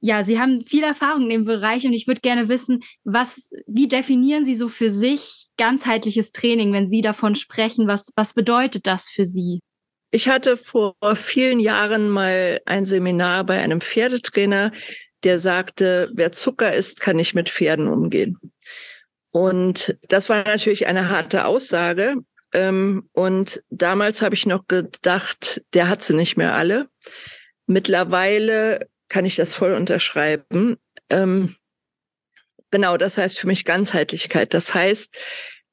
ja, 0.00 0.24
Sie 0.24 0.40
haben 0.40 0.60
viel 0.60 0.82
Erfahrung 0.82 1.24
in 1.24 1.30
dem 1.30 1.44
Bereich 1.44 1.84
und 1.84 1.92
ich 1.92 2.08
würde 2.08 2.20
gerne 2.20 2.48
wissen, 2.48 2.82
was, 3.04 3.50
wie 3.68 3.86
definieren 3.86 4.44
Sie 4.44 4.56
so 4.56 4.68
für 4.68 4.90
sich 4.90 5.46
ganzheitliches 5.56 6.32
Training, 6.32 6.72
wenn 6.72 6.88
Sie 6.88 7.02
davon 7.02 7.36
sprechen? 7.36 7.86
Was, 7.86 8.12
was 8.16 8.34
bedeutet 8.34 8.88
das 8.88 9.08
für 9.08 9.24
Sie? 9.24 9.60
Ich 10.10 10.28
hatte 10.28 10.56
vor 10.56 10.94
vielen 11.14 11.60
Jahren 11.60 12.10
mal 12.10 12.60
ein 12.66 12.84
Seminar 12.84 13.44
bei 13.44 13.60
einem 13.60 13.80
Pferdetrainer, 13.80 14.72
der 15.24 15.38
sagte, 15.38 16.10
wer 16.14 16.32
Zucker 16.32 16.74
isst, 16.74 17.00
kann 17.00 17.16
nicht 17.16 17.34
mit 17.34 17.48
Pferden 17.48 17.88
umgehen. 17.88 18.38
Und 19.30 19.96
das 20.08 20.28
war 20.28 20.44
natürlich 20.44 20.86
eine 20.86 21.08
harte 21.08 21.46
Aussage. 21.46 22.16
Ähm, 22.52 23.08
und 23.12 23.62
damals 23.70 24.20
habe 24.20 24.34
ich 24.34 24.46
noch 24.46 24.66
gedacht, 24.68 25.62
der 25.72 25.88
hat 25.88 26.02
sie 26.02 26.14
nicht 26.14 26.36
mehr 26.36 26.54
alle. 26.54 26.88
Mittlerweile 27.66 28.88
kann 29.08 29.24
ich 29.24 29.36
das 29.36 29.54
voll 29.54 29.72
unterschreiben. 29.72 30.76
Ähm, 31.08 31.56
genau, 32.70 32.96
das 32.96 33.16
heißt 33.16 33.38
für 33.38 33.46
mich 33.46 33.64
Ganzheitlichkeit. 33.64 34.52
Das 34.52 34.74
heißt, 34.74 35.16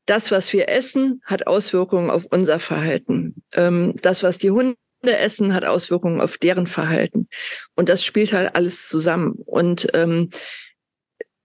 das, 0.06 0.32
was 0.32 0.54
wir 0.54 0.70
essen, 0.70 1.22
hat 1.26 1.48
Auswirkungen 1.48 2.10
auf 2.10 2.26
unser 2.32 2.60
Verhalten. 2.60 3.44
Ähm, 3.54 3.96
das, 4.02 4.24
was 4.24 4.38
die 4.38 4.52
Hunde 4.52 4.76
Essen 5.04 5.54
hat 5.54 5.66
Auswirkungen 5.66 6.22
auf 6.22 6.38
deren 6.38 6.68
Verhalten. 6.68 7.28
Und 7.76 7.90
das 7.90 8.04
spielt 8.04 8.34
halt 8.34 8.56
alles 8.56 8.88
zusammen. 8.88 9.34
Und 9.46 9.88
ähm, 9.94 10.30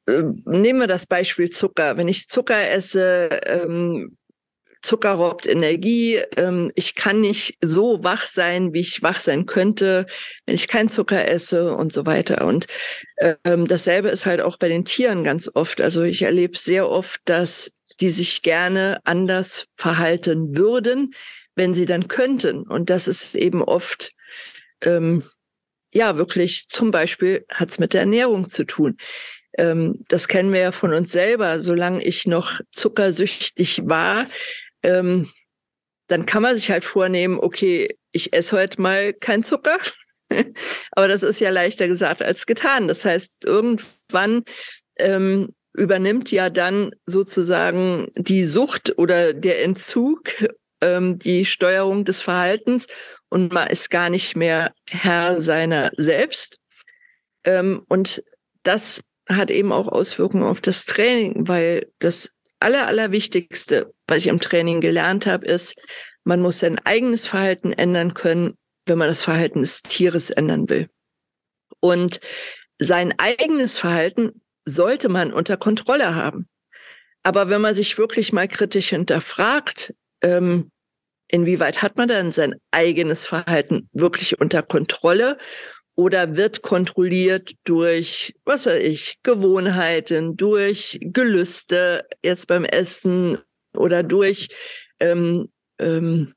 äh, 0.07 0.23
nehmen 0.45 0.81
wir 0.81 0.87
das 0.87 1.07
Beispiel 1.07 1.51
Zucker. 1.51 1.97
Wenn 1.97 2.09
ich 2.09 2.29
Zucker 2.29 2.71
esse, 2.71 3.29
ähm, 3.47 4.17
Zucker 4.85 5.13
raubt 5.13 5.47
Energie. 5.47 6.21
Ähm, 6.37 6.71
ich 6.75 6.95
kann 6.95 7.23
nicht 7.23 7.57
so 7.63 8.05
wach 8.05 8.27
sein, 8.27 8.75
wie 8.75 8.81
ich 8.81 9.03
wach 9.03 9.19
sein 9.19 9.47
könnte, 9.47 10.07
wenn 10.45 10.55
ich 10.55 10.69
keinen 10.69 10.91
Zucker 10.91 11.27
esse 11.27 11.75
und 11.75 11.93
so 11.93 12.05
weiter. 12.05 12.47
Und 12.47 12.67
ähm, 13.45 13.67
dasselbe 13.67 14.11
ist 14.11 14.27
halt 14.27 14.43
auch 14.43 14.59
bei 14.59 14.69
den 14.69 14.85
Tieren 14.85 15.25
ganz 15.25 15.51
oft. 15.53 15.81
Also 15.81 16.03
ich 16.03 16.23
erlebe 16.23 16.59
sehr 16.59 16.89
oft, 16.89 17.21
dass 17.25 17.73
die 18.01 18.11
sich 18.11 18.43
gerne 18.43 19.01
anders 19.05 19.67
verhalten 19.75 20.57
würden, 20.57 21.15
wenn 21.57 21.75
sie 21.75 21.87
dann 21.87 22.09
könnten. 22.09 22.63
Und 22.63 22.91
das 22.91 23.09
ist 23.09 23.35
eben 23.35 23.63
oft, 23.63 24.13
ähm, 24.83 25.25
ja, 25.93 26.17
wirklich 26.17 26.69
zum 26.69 26.91
Beispiel 26.91 27.45
hat 27.51 27.71
es 27.71 27.79
mit 27.79 27.93
der 27.93 28.01
Ernährung 28.01 28.49
zu 28.49 28.65
tun. 28.65 28.97
Ähm, 29.57 30.05
das 30.09 30.29
kennen 30.29 30.53
wir 30.53 30.61
ja 30.61 30.73
von 30.73 30.93
uns 30.93 31.13
selber. 31.13 31.61
Solange 31.61 32.03
ich 32.05 32.27
noch 32.27 32.61
zuckersüchtig 32.73 33.83
war, 33.85 34.27
ähm, 34.83 35.31
dann 36.09 36.27
kann 36.27 36.43
man 36.43 36.57
sich 36.57 36.71
halt 36.71 36.85
vornehmen, 36.85 37.39
okay, 37.39 37.97
ich 38.13 38.33
esse 38.33 38.57
heute 38.57 38.81
mal 38.81 39.13
kein 39.13 39.43
Zucker. 39.43 39.79
Aber 40.93 41.09
das 41.09 41.23
ist 41.23 41.41
ja 41.41 41.51
leichter 41.51 41.87
gesagt 41.87 42.23
als 42.23 42.47
getan. 42.47 42.89
Das 42.89 43.05
heißt, 43.05 43.45
irgendwann 43.45 44.45
ähm, 44.97 45.55
übernimmt 45.73 46.31
ja 46.31 46.51
dann 46.51 46.93
sozusagen 47.07 48.09
die 48.17 48.45
Sucht 48.45 48.99
oder 48.99 49.33
der 49.33 49.63
Entzug 49.63 50.31
ähm, 50.85 51.19
die 51.19 51.45
Steuerung 51.45 52.05
des 52.05 52.21
Verhaltens 52.21 52.87
und 53.31 53.53
man 53.53 53.69
ist 53.69 53.91
gar 53.91 54.11
nicht 54.11 54.37
mehr 54.37 54.73
Herr 54.87 55.39
seiner 55.39 55.91
selbst. 55.97 56.59
Ähm, 57.45 57.85
und 57.89 58.23
das 58.63 59.03
hat 59.29 59.51
eben 59.51 59.73
auch 59.73 59.89
Auswirkungen 59.89 60.45
auf 60.45 60.61
das 60.61 60.85
Training, 60.85 61.49
weil 61.49 61.87
das 61.99 62.31
Aller, 62.61 62.87
Allerwichtigste, 62.87 63.93
was 64.07 64.19
ich 64.19 64.27
im 64.27 64.41
Training 64.41 64.81
gelernt 64.81 65.27
habe, 65.27 65.47
ist, 65.47 65.75
man 66.25 66.41
muss 66.41 66.61
sein 66.61 66.79
eigenes 66.85 67.27
Verhalten 67.27 67.73
ändern 67.73 68.15
können, 68.15 68.57
wenn 68.87 68.99
man 68.99 69.09
das 69.09 69.25
Verhalten 69.25 69.61
des 69.61 69.83
Tieres 69.83 70.31
ändern 70.31 70.69
will. 70.69 70.89
Und 71.81 72.21
sein 72.79 73.15
eigenes 73.19 73.79
Verhalten 73.79 74.43
sollte 74.65 75.09
man 75.09 75.33
unter 75.33 75.57
Kontrolle 75.57 76.15
haben. 76.15 76.49
Aber 77.23 77.49
wenn 77.49 77.61
man 77.61 77.75
sich 77.75 77.99
wirklich 77.99 78.33
mal 78.33 78.49
kritisch 78.49 78.91
hinterfragt, 78.91 79.95
ähm, 80.23 80.71
inwieweit 81.35 81.83
hat 81.83 81.97
man 81.97 82.07
dann 82.07 82.31
sein 82.31 82.55
eigenes 82.71 83.27
Verhalten 83.27 83.89
wirklich 83.93 84.41
unter 84.41 84.63
Kontrolle 84.63 85.37
oder 85.97 86.37
wird 86.37 86.63
kontrolliert 86.63 87.55
durch, 87.65 88.35
was 88.45 88.67
weiß 88.67 88.81
ich, 88.85 89.19
Gewohnheiten, 89.25 90.37
durch 90.37 91.01
Gelüste 91.01 92.07
jetzt 92.23 92.47
beim 92.47 92.65
Essen 92.65 93.39
oder 93.77 94.05
durch, 94.05 94.49
ähm, 95.01 95.49
ähm, 95.81 96.35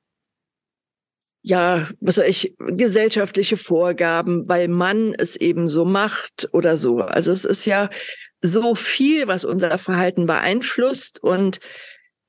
ja, 1.44 1.90
was 2.00 2.18
weiß 2.18 2.28
ich, 2.28 2.56
gesellschaftliche 2.58 3.56
Vorgaben, 3.56 4.50
weil 4.50 4.68
man 4.68 5.14
es 5.14 5.36
eben 5.36 5.70
so 5.70 5.86
macht 5.86 6.50
oder 6.54 6.76
so. 6.76 7.02
Also 7.02 7.32
es 7.32 7.46
ist 7.46 7.66
ja 7.66 7.92
so 8.42 8.74
viel, 8.74 9.28
was 9.28 9.46
unser 9.46 9.78
Verhalten 9.78 10.26
beeinflusst 10.26 11.22
und 11.22 11.60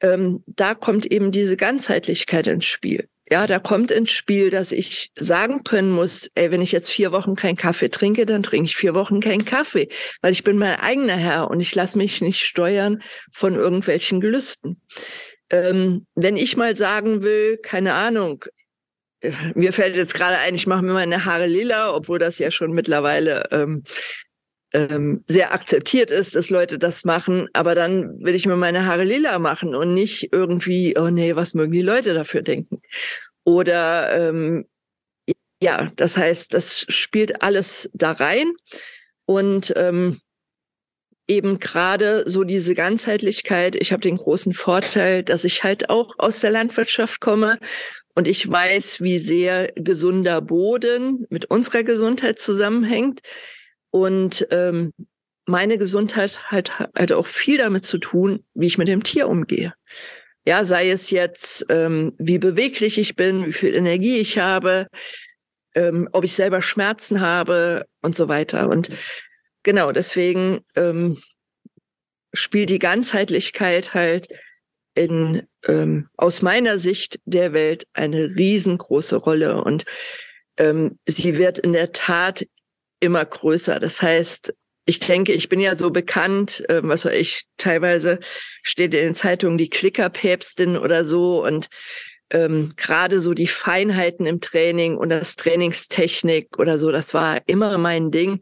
ähm, 0.00 0.42
da 0.46 0.74
kommt 0.74 1.06
eben 1.06 1.32
diese 1.32 1.56
Ganzheitlichkeit 1.56 2.46
ins 2.46 2.66
Spiel. 2.66 3.08
Ja, 3.30 3.46
da 3.46 3.58
kommt 3.58 3.90
ins 3.90 4.10
Spiel, 4.10 4.48
dass 4.48 4.72
ich 4.72 5.10
sagen 5.14 5.62
können 5.62 5.90
muss, 5.90 6.30
ey, 6.34 6.50
wenn 6.50 6.62
ich 6.62 6.72
jetzt 6.72 6.90
vier 6.90 7.12
Wochen 7.12 7.34
keinen 7.34 7.56
Kaffee 7.56 7.90
trinke, 7.90 8.24
dann 8.24 8.42
trinke 8.42 8.66
ich 8.66 8.76
vier 8.76 8.94
Wochen 8.94 9.20
keinen 9.20 9.44
Kaffee, 9.44 9.88
weil 10.22 10.32
ich 10.32 10.44
bin 10.44 10.56
mein 10.56 10.80
eigener 10.80 11.16
Herr 11.16 11.50
und 11.50 11.60
ich 11.60 11.74
lasse 11.74 11.98
mich 11.98 12.22
nicht 12.22 12.40
steuern 12.40 13.02
von 13.30 13.54
irgendwelchen 13.54 14.20
Gelüsten. 14.20 14.80
Ähm, 15.50 16.06
wenn 16.14 16.38
ich 16.38 16.56
mal 16.56 16.74
sagen 16.74 17.22
will, 17.22 17.58
keine 17.58 17.94
Ahnung, 17.94 18.44
äh, 19.20 19.32
mir 19.54 19.74
fällt 19.74 19.96
jetzt 19.96 20.14
gerade 20.14 20.38
ein, 20.38 20.54
ich 20.54 20.66
mache 20.66 20.82
mir 20.82 20.94
meine 20.94 21.26
Haare 21.26 21.46
lila, 21.46 21.94
obwohl 21.94 22.18
das 22.18 22.38
ja 22.38 22.50
schon 22.50 22.72
mittlerweile 22.72 23.48
ähm, 23.50 23.82
ähm, 24.72 25.24
sehr 25.26 25.52
akzeptiert 25.52 26.10
ist, 26.10 26.34
dass 26.34 26.50
Leute 26.50 26.78
das 26.78 27.04
machen, 27.04 27.48
aber 27.52 27.74
dann 27.74 28.22
will 28.22 28.34
ich 28.34 28.46
mir 28.46 28.56
meine 28.56 28.86
Haare 28.86 29.04
lila 29.04 29.38
machen 29.38 29.74
und 29.74 29.94
nicht 29.94 30.32
irgendwie, 30.32 30.96
oh 30.98 31.08
nee, 31.10 31.34
was 31.36 31.54
mögen 31.54 31.72
die 31.72 31.82
Leute 31.82 32.14
dafür 32.14 32.42
denken? 32.42 32.82
Oder 33.44 34.12
ähm, 34.12 34.66
ja, 35.62 35.90
das 35.96 36.16
heißt, 36.16 36.54
das 36.54 36.84
spielt 36.88 37.42
alles 37.42 37.90
da 37.94 38.12
rein 38.12 38.52
und 39.24 39.72
ähm, 39.76 40.20
eben 41.26 41.58
gerade 41.58 42.24
so 42.26 42.44
diese 42.44 42.74
Ganzheitlichkeit. 42.74 43.76
Ich 43.76 43.92
habe 43.92 44.00
den 44.00 44.16
großen 44.16 44.52
Vorteil, 44.52 45.22
dass 45.22 45.44
ich 45.44 45.64
halt 45.64 45.90
auch 45.90 46.14
aus 46.18 46.40
der 46.40 46.50
Landwirtschaft 46.50 47.20
komme 47.20 47.58
und 48.14 48.26
ich 48.26 48.50
weiß, 48.50 49.00
wie 49.00 49.18
sehr 49.18 49.72
gesunder 49.74 50.40
Boden 50.40 51.26
mit 51.28 51.46
unserer 51.46 51.82
Gesundheit 51.82 52.38
zusammenhängt. 52.38 53.20
Und 53.90 54.46
ähm, 54.50 54.92
meine 55.46 55.78
Gesundheit 55.78 56.50
hat 56.50 56.78
halt 56.94 57.12
auch 57.12 57.26
viel 57.26 57.58
damit 57.58 57.84
zu 57.84 57.98
tun, 57.98 58.44
wie 58.54 58.66
ich 58.66 58.78
mit 58.78 58.88
dem 58.88 59.02
Tier 59.02 59.28
umgehe. 59.28 59.72
Ja, 60.46 60.64
sei 60.64 60.90
es 60.90 61.10
jetzt, 61.10 61.66
ähm, 61.68 62.14
wie 62.18 62.38
beweglich 62.38 62.98
ich 62.98 63.16
bin, 63.16 63.46
wie 63.46 63.52
viel 63.52 63.74
Energie 63.74 64.18
ich 64.18 64.38
habe, 64.38 64.86
ähm, 65.74 66.08
ob 66.12 66.24
ich 66.24 66.34
selber 66.34 66.62
Schmerzen 66.62 67.20
habe 67.20 67.86
und 68.02 68.14
so 68.14 68.28
weiter. 68.28 68.68
Und 68.68 68.90
genau 69.62 69.92
deswegen 69.92 70.60
ähm, 70.74 71.18
spielt 72.32 72.70
die 72.70 72.78
Ganzheitlichkeit 72.78 73.94
halt 73.94 74.28
in, 74.94 75.46
ähm, 75.66 76.08
aus 76.16 76.42
meiner 76.42 76.78
Sicht 76.78 77.20
der 77.24 77.52
Welt 77.52 77.86
eine 77.92 78.36
riesengroße 78.36 79.16
Rolle. 79.16 79.62
Und 79.62 79.84
ähm, 80.56 80.98
sie 81.06 81.38
wird 81.38 81.58
in 81.58 81.72
der 81.72 81.92
Tat 81.92 82.44
immer 83.00 83.24
größer. 83.24 83.80
Das 83.80 84.02
heißt, 84.02 84.54
ich 84.86 85.00
denke, 85.00 85.32
ich 85.32 85.48
bin 85.48 85.60
ja 85.60 85.74
so 85.74 85.90
bekannt, 85.90 86.68
äh, 86.70 86.80
was 86.82 87.04
weiß 87.04 87.14
ich, 87.14 87.44
teilweise 87.58 88.20
steht 88.62 88.94
in 88.94 89.00
den 89.00 89.14
Zeitungen 89.14 89.58
die 89.58 89.68
Klickerpäpstin 89.68 90.76
oder 90.78 91.04
so 91.04 91.44
und 91.44 91.68
ähm, 92.30 92.72
gerade 92.76 93.20
so 93.20 93.34
die 93.34 93.46
Feinheiten 93.46 94.26
im 94.26 94.40
Training 94.40 94.96
und 94.96 95.10
das 95.10 95.36
Trainingstechnik 95.36 96.58
oder 96.58 96.78
so, 96.78 96.90
das 96.90 97.14
war 97.14 97.40
immer 97.46 97.78
mein 97.78 98.10
Ding. 98.10 98.40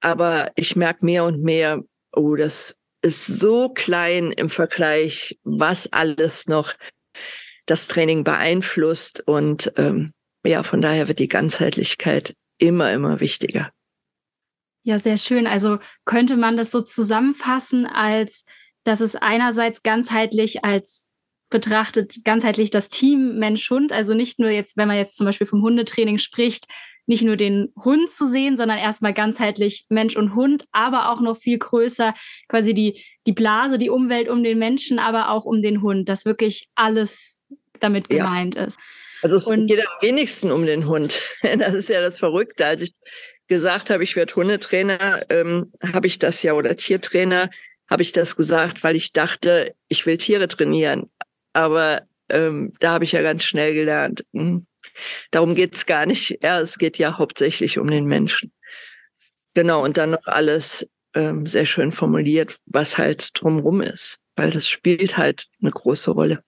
Aber 0.00 0.52
ich 0.54 0.76
merke 0.76 1.04
mehr 1.04 1.24
und 1.24 1.42
mehr, 1.42 1.82
oh, 2.12 2.36
das 2.36 2.76
ist 3.02 3.26
so 3.26 3.68
klein 3.70 4.32
im 4.32 4.50
Vergleich, 4.50 5.38
was 5.44 5.92
alles 5.92 6.46
noch 6.48 6.74
das 7.66 7.88
Training 7.88 8.24
beeinflusst. 8.24 9.22
Und 9.26 9.72
ähm, 9.76 10.12
ja, 10.44 10.62
von 10.62 10.80
daher 10.80 11.08
wird 11.08 11.18
die 11.18 11.28
Ganzheitlichkeit 11.28 12.34
immer, 12.58 12.92
immer 12.92 13.20
wichtiger. 13.20 13.70
Ja, 14.86 15.00
sehr 15.00 15.18
schön. 15.18 15.48
Also 15.48 15.78
könnte 16.04 16.36
man 16.36 16.56
das 16.56 16.70
so 16.70 16.80
zusammenfassen, 16.80 17.86
als 17.86 18.44
dass 18.84 19.00
es 19.00 19.16
einerseits 19.16 19.82
ganzheitlich 19.82 20.64
als 20.64 21.08
betrachtet, 21.50 22.18
ganzheitlich 22.24 22.70
das 22.70 22.88
Team 22.88 23.36
Mensch-Hund, 23.36 23.90
also 23.90 24.14
nicht 24.14 24.38
nur 24.38 24.48
jetzt, 24.48 24.76
wenn 24.76 24.86
man 24.86 24.96
jetzt 24.96 25.16
zum 25.16 25.26
Beispiel 25.26 25.48
vom 25.48 25.62
Hundetraining 25.62 26.18
spricht, 26.18 26.66
nicht 27.06 27.24
nur 27.24 27.34
den 27.34 27.72
Hund 27.84 28.08
zu 28.10 28.28
sehen, 28.28 28.56
sondern 28.56 28.78
erstmal 28.78 29.12
ganzheitlich 29.12 29.86
Mensch 29.88 30.14
und 30.14 30.36
Hund, 30.36 30.66
aber 30.70 31.10
auch 31.10 31.20
noch 31.20 31.36
viel 31.36 31.58
größer 31.58 32.14
quasi 32.46 32.72
die, 32.72 33.04
die 33.26 33.32
Blase, 33.32 33.78
die 33.78 33.90
Umwelt 33.90 34.28
um 34.28 34.44
den 34.44 34.60
Menschen, 34.60 35.00
aber 35.00 35.30
auch 35.30 35.44
um 35.46 35.62
den 35.62 35.82
Hund, 35.82 36.08
dass 36.08 36.26
wirklich 36.26 36.68
alles 36.76 37.40
damit 37.80 38.08
gemeint 38.08 38.54
ja. 38.54 38.66
ist. 38.66 38.78
Also 39.22 39.34
es 39.34 39.46
und, 39.48 39.66
geht 39.66 39.80
am 39.80 39.94
wenigsten 40.00 40.52
um 40.52 40.64
den 40.64 40.86
Hund. 40.86 41.20
Das 41.58 41.74
ist 41.74 41.88
ja 41.88 42.00
das 42.00 42.20
Verrückte. 42.20 42.66
Als 42.66 42.82
ich 42.82 42.94
gesagt 43.48 43.90
habe, 43.90 44.04
ich 44.04 44.16
werde 44.16 44.34
Hundetrainer, 44.34 45.24
ähm, 45.30 45.72
habe 45.92 46.06
ich 46.06 46.18
das 46.18 46.42
ja 46.42 46.54
oder 46.54 46.76
Tiertrainer, 46.76 47.50
habe 47.88 48.02
ich 48.02 48.12
das 48.12 48.36
gesagt, 48.36 48.82
weil 48.82 48.96
ich 48.96 49.12
dachte, 49.12 49.74
ich 49.88 50.06
will 50.06 50.16
Tiere 50.16 50.48
trainieren. 50.48 51.10
Aber 51.52 52.02
ähm, 52.28 52.72
da 52.80 52.92
habe 52.92 53.04
ich 53.04 53.12
ja 53.12 53.22
ganz 53.22 53.44
schnell 53.44 53.74
gelernt, 53.74 54.24
hm, 54.32 54.66
darum 55.30 55.54
geht's 55.54 55.86
gar 55.86 56.06
nicht. 56.06 56.38
Ja, 56.42 56.60
es 56.60 56.78
geht 56.78 56.98
ja 56.98 57.18
hauptsächlich 57.18 57.78
um 57.78 57.88
den 57.88 58.06
Menschen. 58.06 58.52
Genau, 59.54 59.82
und 59.82 59.96
dann 59.96 60.10
noch 60.10 60.26
alles 60.26 60.86
ähm, 61.14 61.46
sehr 61.46 61.64
schön 61.64 61.92
formuliert, 61.92 62.58
was 62.66 62.98
halt 62.98 63.30
drumrum 63.40 63.80
ist, 63.80 64.18
weil 64.34 64.50
das 64.50 64.68
spielt 64.68 65.16
halt 65.16 65.46
eine 65.62 65.70
große 65.70 66.10
Rolle. 66.10 66.42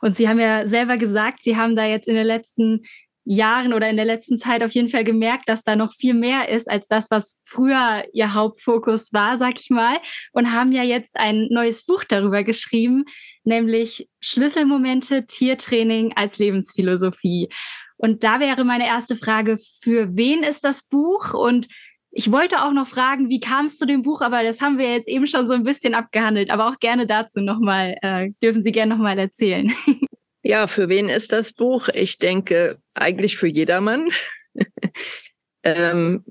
Und 0.00 0.16
Sie 0.16 0.28
haben 0.28 0.38
ja 0.38 0.66
selber 0.68 0.96
gesagt, 0.96 1.40
Sie 1.42 1.56
haben 1.56 1.74
da 1.74 1.84
jetzt 1.84 2.06
in 2.06 2.14
den 2.14 2.26
letzten 2.26 2.84
Jahren 3.24 3.72
oder 3.72 3.88
in 3.88 3.96
der 3.96 4.04
letzten 4.04 4.38
Zeit 4.38 4.62
auf 4.62 4.72
jeden 4.72 4.88
Fall 4.88 5.04
gemerkt, 5.04 5.48
dass 5.48 5.62
da 5.62 5.76
noch 5.76 5.92
viel 5.94 6.14
mehr 6.14 6.48
ist 6.48 6.70
als 6.70 6.88
das, 6.88 7.10
was 7.10 7.38
früher 7.44 8.04
ihr 8.12 8.34
Hauptfokus 8.34 9.12
war, 9.12 9.38
sag 9.38 9.60
ich 9.60 9.70
mal, 9.70 9.96
und 10.32 10.52
haben 10.52 10.72
ja 10.72 10.82
jetzt 10.82 11.16
ein 11.16 11.48
neues 11.50 11.86
Buch 11.86 12.04
darüber 12.04 12.42
geschrieben, 12.44 13.04
nämlich 13.44 14.08
Schlüsselmomente 14.20 15.26
Tiertraining 15.26 16.12
als 16.16 16.38
Lebensphilosophie. 16.38 17.48
Und 17.96 18.24
da 18.24 18.40
wäre 18.40 18.64
meine 18.64 18.86
erste 18.86 19.16
Frage, 19.16 19.58
für 19.82 20.16
wen 20.16 20.42
ist 20.42 20.64
das 20.64 20.82
Buch? 20.82 21.32
Und 21.32 21.68
ich 22.10 22.30
wollte 22.30 22.62
auch 22.62 22.72
noch 22.72 22.86
fragen, 22.86 23.28
wie 23.28 23.40
kam 23.40 23.64
es 23.64 23.78
zu 23.78 23.86
dem 23.86 24.02
Buch, 24.02 24.20
aber 24.20 24.42
das 24.42 24.60
haben 24.60 24.78
wir 24.78 24.92
jetzt 24.92 25.08
eben 25.08 25.26
schon 25.26 25.48
so 25.48 25.54
ein 25.54 25.64
bisschen 25.64 25.94
abgehandelt, 25.94 26.50
aber 26.50 26.68
auch 26.68 26.78
gerne 26.78 27.06
dazu 27.06 27.40
nochmal, 27.40 27.96
äh, 28.02 28.30
dürfen 28.42 28.62
Sie 28.62 28.72
gerne 28.72 28.94
nochmal 28.94 29.18
erzählen. 29.18 29.72
Ja, 30.46 30.66
für 30.66 30.90
wen 30.90 31.08
ist 31.08 31.32
das 31.32 31.54
Buch? 31.54 31.88
Ich 31.88 32.18
denke 32.18 32.76
eigentlich 32.92 33.38
für 33.38 33.46
jedermann. 33.46 34.10
ähm, 35.62 36.22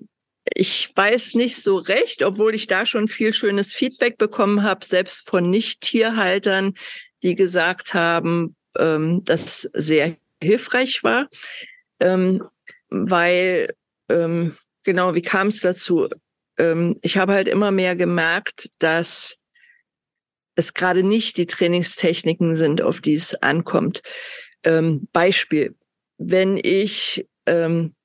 ich 0.53 0.91
weiß 0.96 1.34
nicht 1.34 1.55
so 1.55 1.77
recht, 1.77 2.22
obwohl 2.22 2.53
ich 2.53 2.67
da 2.67 2.86
schon 2.86 3.08
viel 3.08 3.34
schönes 3.34 3.74
Feedback 3.74 4.20
bekommen 4.20 4.62
habe, 4.62 4.86
selbst 4.86 5.27
von 5.27 5.50
Nicht-Tierhaltern, 5.50 6.75
die 7.24 7.34
gesagt 7.34 7.96
haben, 7.96 8.55
ähm, 8.77 9.24
dass 9.24 9.67
sehr 9.74 10.15
hilfreich 10.39 11.03
war, 11.03 11.27
ähm, 12.00 12.43
weil 12.89 13.74
ähm, 14.10 14.55
genau, 14.84 15.15
wie 15.15 15.24
kam 15.24 15.48
es 15.48 15.62
dazu? 15.62 16.08
Ähm, 16.60 17.00
ich 17.01 17.17
habe 17.17 17.34
halt 17.34 17.48
immer 17.48 17.72
mehr 17.72 17.96
gemerkt, 17.96 18.70
dass 18.77 19.38
es 20.56 20.74
gerade 20.74 21.04
nicht 21.04 21.38
die 21.38 21.46
Trainingstechniken 21.46 22.56
sind, 22.56 22.82
auf 22.82 23.02
die 23.02 23.16
es 23.16 23.36
ankommt. 23.36 24.02
Ähm, 24.64 25.08
Beispiel, 25.12 25.76
wenn 26.18 26.60
ich 26.62 27.28
ähm, 27.46 27.96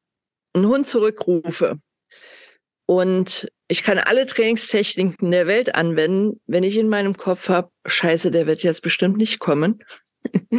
einen 0.54 0.66
Hund 0.66 0.86
zurückrufe 0.86 1.78
und 2.86 3.48
ich 3.68 3.82
kann 3.82 3.98
alle 3.98 4.26
Trainingstechniken 4.26 5.30
der 5.30 5.46
Welt 5.46 5.74
anwenden, 5.74 6.40
wenn 6.46 6.62
ich 6.62 6.78
in 6.78 6.88
meinem 6.88 7.16
Kopf 7.16 7.48
habe, 7.48 7.70
scheiße, 7.86 8.30
der 8.30 8.46
wird 8.46 8.62
jetzt 8.62 8.82
bestimmt 8.82 9.18
nicht 9.18 9.38
kommen, 9.38 9.84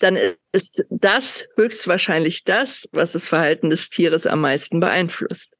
dann 0.00 0.18
ist 0.52 0.84
das 0.88 1.46
höchstwahrscheinlich 1.56 2.44
das, 2.44 2.88
was 2.92 3.12
das 3.12 3.28
Verhalten 3.28 3.70
des 3.70 3.90
Tieres 3.90 4.26
am 4.26 4.40
meisten 4.40 4.80
beeinflusst. 4.80 5.56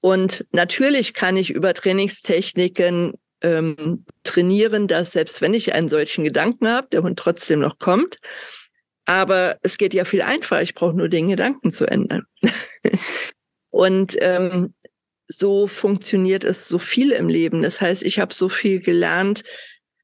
Und 0.00 0.46
natürlich 0.52 1.14
kann 1.14 1.36
ich 1.36 1.50
über 1.50 1.72
Trainingstechniken 1.72 3.14
ähm, 3.42 4.04
trainieren, 4.24 4.88
dass 4.88 5.12
selbst 5.12 5.40
wenn 5.40 5.54
ich 5.54 5.74
einen 5.74 5.88
solchen 5.88 6.24
Gedanken 6.24 6.68
habe, 6.68 6.88
der 6.90 7.02
Hund 7.02 7.18
trotzdem 7.18 7.60
noch 7.60 7.78
kommt. 7.78 8.18
Aber 9.04 9.58
es 9.62 9.78
geht 9.78 9.94
ja 9.94 10.04
viel 10.04 10.22
einfacher. 10.22 10.62
Ich 10.62 10.74
brauche 10.74 10.96
nur 10.96 11.08
den 11.08 11.28
Gedanken 11.28 11.70
zu 11.70 11.86
ändern. 11.86 12.24
Und 13.70 14.16
ähm, 14.20 14.74
so 15.28 15.66
funktioniert 15.66 16.44
es 16.44 16.68
so 16.68 16.78
viel 16.78 17.12
im 17.12 17.28
Leben. 17.28 17.62
Das 17.62 17.80
heißt, 17.80 18.02
ich 18.02 18.18
habe 18.18 18.34
so 18.34 18.48
viel 18.48 18.80
gelernt, 18.80 19.42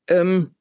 ähm, 0.08 0.54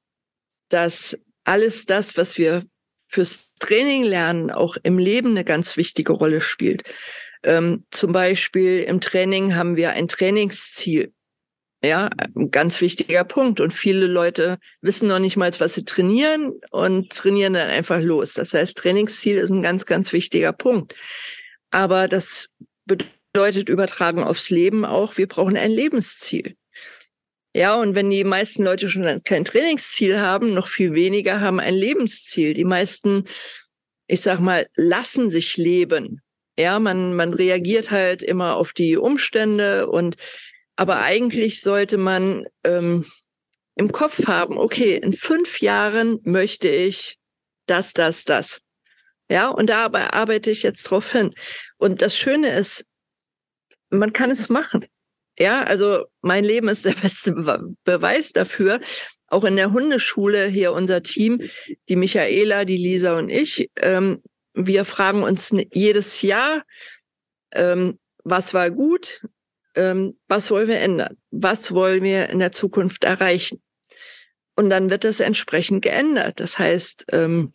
dass 0.70 1.18
alles 1.44 1.86
das, 1.86 2.18
was 2.18 2.38
wir 2.38 2.64
fürs 3.08 3.54
Training 3.56 4.04
lernen, 4.04 4.52
auch 4.52 4.78
im 4.84 4.98
Leben 4.98 5.32
eine 5.32 5.44
ganz 5.44 5.78
wichtige 5.78 6.14
Rolle 6.14 6.42
spielt. 6.42 6.84
Ähm, 7.44 7.86
zum 7.92 8.12
Beispiel 8.12 8.84
im 8.84 9.02
Training 9.02 9.56
haben 9.56 9.76
wir 9.76 9.92
ein 9.92 10.08
Trainingsziel. 10.08 11.12
Ja, 11.84 12.10
ein 12.36 12.52
ganz 12.52 12.80
wichtiger 12.80 13.24
Punkt. 13.24 13.60
Und 13.60 13.72
viele 13.72 14.06
Leute 14.06 14.60
wissen 14.82 15.08
noch 15.08 15.20
nicht 15.20 15.36
mal, 15.36 15.52
was 15.60 15.74
sie 15.74 15.84
trainieren 15.84 16.54
und 16.70 17.12
trainieren 17.12 17.54
dann 17.54 17.70
einfach 17.70 18.00
los. 18.00 18.34
Das 18.34 18.54
heißt, 18.54 18.78
Trainingsziel 18.78 19.38
ist 19.38 19.50
ein 19.50 19.64
ganz, 19.64 19.86
ganz 19.86 20.14
wichtiger 20.14 20.54
Punkt. 20.54 20.94
Aber 21.72 22.08
das 22.08 22.50
bedeutet 22.86 23.70
übertragen 23.70 24.24
aufs 24.24 24.52
Leben 24.52 24.86
auch, 24.86 25.18
wir 25.18 25.28
brauchen 25.28 25.58
ein 25.58 25.72
Lebensziel. 25.72 26.56
Ja, 27.56 27.76
und 27.76 27.96
wenn 27.96 28.10
die 28.10 28.24
meisten 28.24 28.64
Leute 28.64 28.90
schon 28.90 29.22
kein 29.24 29.44
Trainingsziel 29.44 30.20
haben, 30.20 30.54
noch 30.54 30.68
viel 30.68 30.94
weniger 30.94 31.42
haben 31.42 31.60
ein 31.60 31.74
Lebensziel. 31.74 32.54
Die 32.54 32.64
meisten, 32.64 33.26
ich 34.08 34.22
sag 34.22 34.40
mal, 34.40 34.68
lassen 34.76 35.30
sich 35.30 35.58
leben. 35.58 36.22
Ja, 36.58 36.80
man, 36.80 37.14
man 37.16 37.34
reagiert 37.34 37.92
halt 37.92 38.22
immer 38.22 38.56
auf 38.56 38.72
die 38.72 38.98
Umstände 38.98 39.88
und 39.88 40.16
aber 40.82 41.02
eigentlich 41.02 41.62
sollte 41.62 42.00
man 42.00 42.48
ähm, 42.64 43.06
im 43.76 43.92
Kopf 43.92 44.26
haben, 44.26 44.58
okay, 44.58 44.96
in 44.96 45.14
fünf 45.14 45.62
Jahren 45.62 46.18
möchte 46.24 46.70
ich 46.70 47.20
das, 47.68 47.94
das, 47.94 48.24
das. 48.24 48.62
Ja, 49.30 49.50
und 49.50 49.70
da 49.70 49.92
arbeite 49.94 50.50
ich 50.50 50.64
jetzt 50.64 50.82
drauf 50.86 51.12
hin. 51.12 51.36
Und 51.78 52.02
das 52.02 52.18
Schöne 52.18 52.56
ist, 52.56 52.84
man 53.92 54.12
kann 54.12 54.32
es 54.32 54.50
machen. 54.50 54.84
Ja, 55.38 55.62
also 55.62 56.06
mein 56.22 56.44
Leben 56.44 56.68
ist 56.68 56.84
der 56.86 56.96
beste 57.04 57.34
Be 57.34 57.76
Beweis 57.84 58.34
dafür. 58.34 58.82
Auch 59.28 59.44
in 59.44 59.58
der 59.58 59.74
Hundeschule 59.74 60.48
hier 60.48 60.74
unser 60.74 61.04
Team, 61.04 61.48
die 61.90 61.96
Michaela, 61.96 62.66
die 62.66 62.78
Lisa 62.78 63.20
und 63.20 63.30
ich, 63.30 63.70
ähm, 63.78 64.24
wir 64.56 64.84
fragen 64.86 65.22
uns 65.22 65.54
jedes 65.72 66.24
Jahr, 66.24 66.64
ähm, 67.52 68.00
was 68.24 68.56
war 68.56 68.72
gut, 68.72 69.22
ähm, 69.76 70.18
was 70.28 70.52
wollen 70.52 70.68
wir 70.68 70.80
ändern, 70.80 71.18
was 71.32 71.74
wollen 71.74 72.04
wir 72.04 72.30
in 72.30 72.40
der 72.40 72.52
Zukunft 72.52 73.04
erreichen. 73.04 73.62
Und 74.56 74.70
dann 74.70 74.90
wird 74.90 75.04
das 75.04 75.20
entsprechend 75.20 75.82
geändert. 75.82 76.40
Das 76.40 76.60
heißt, 76.60 77.06
ähm, 77.12 77.54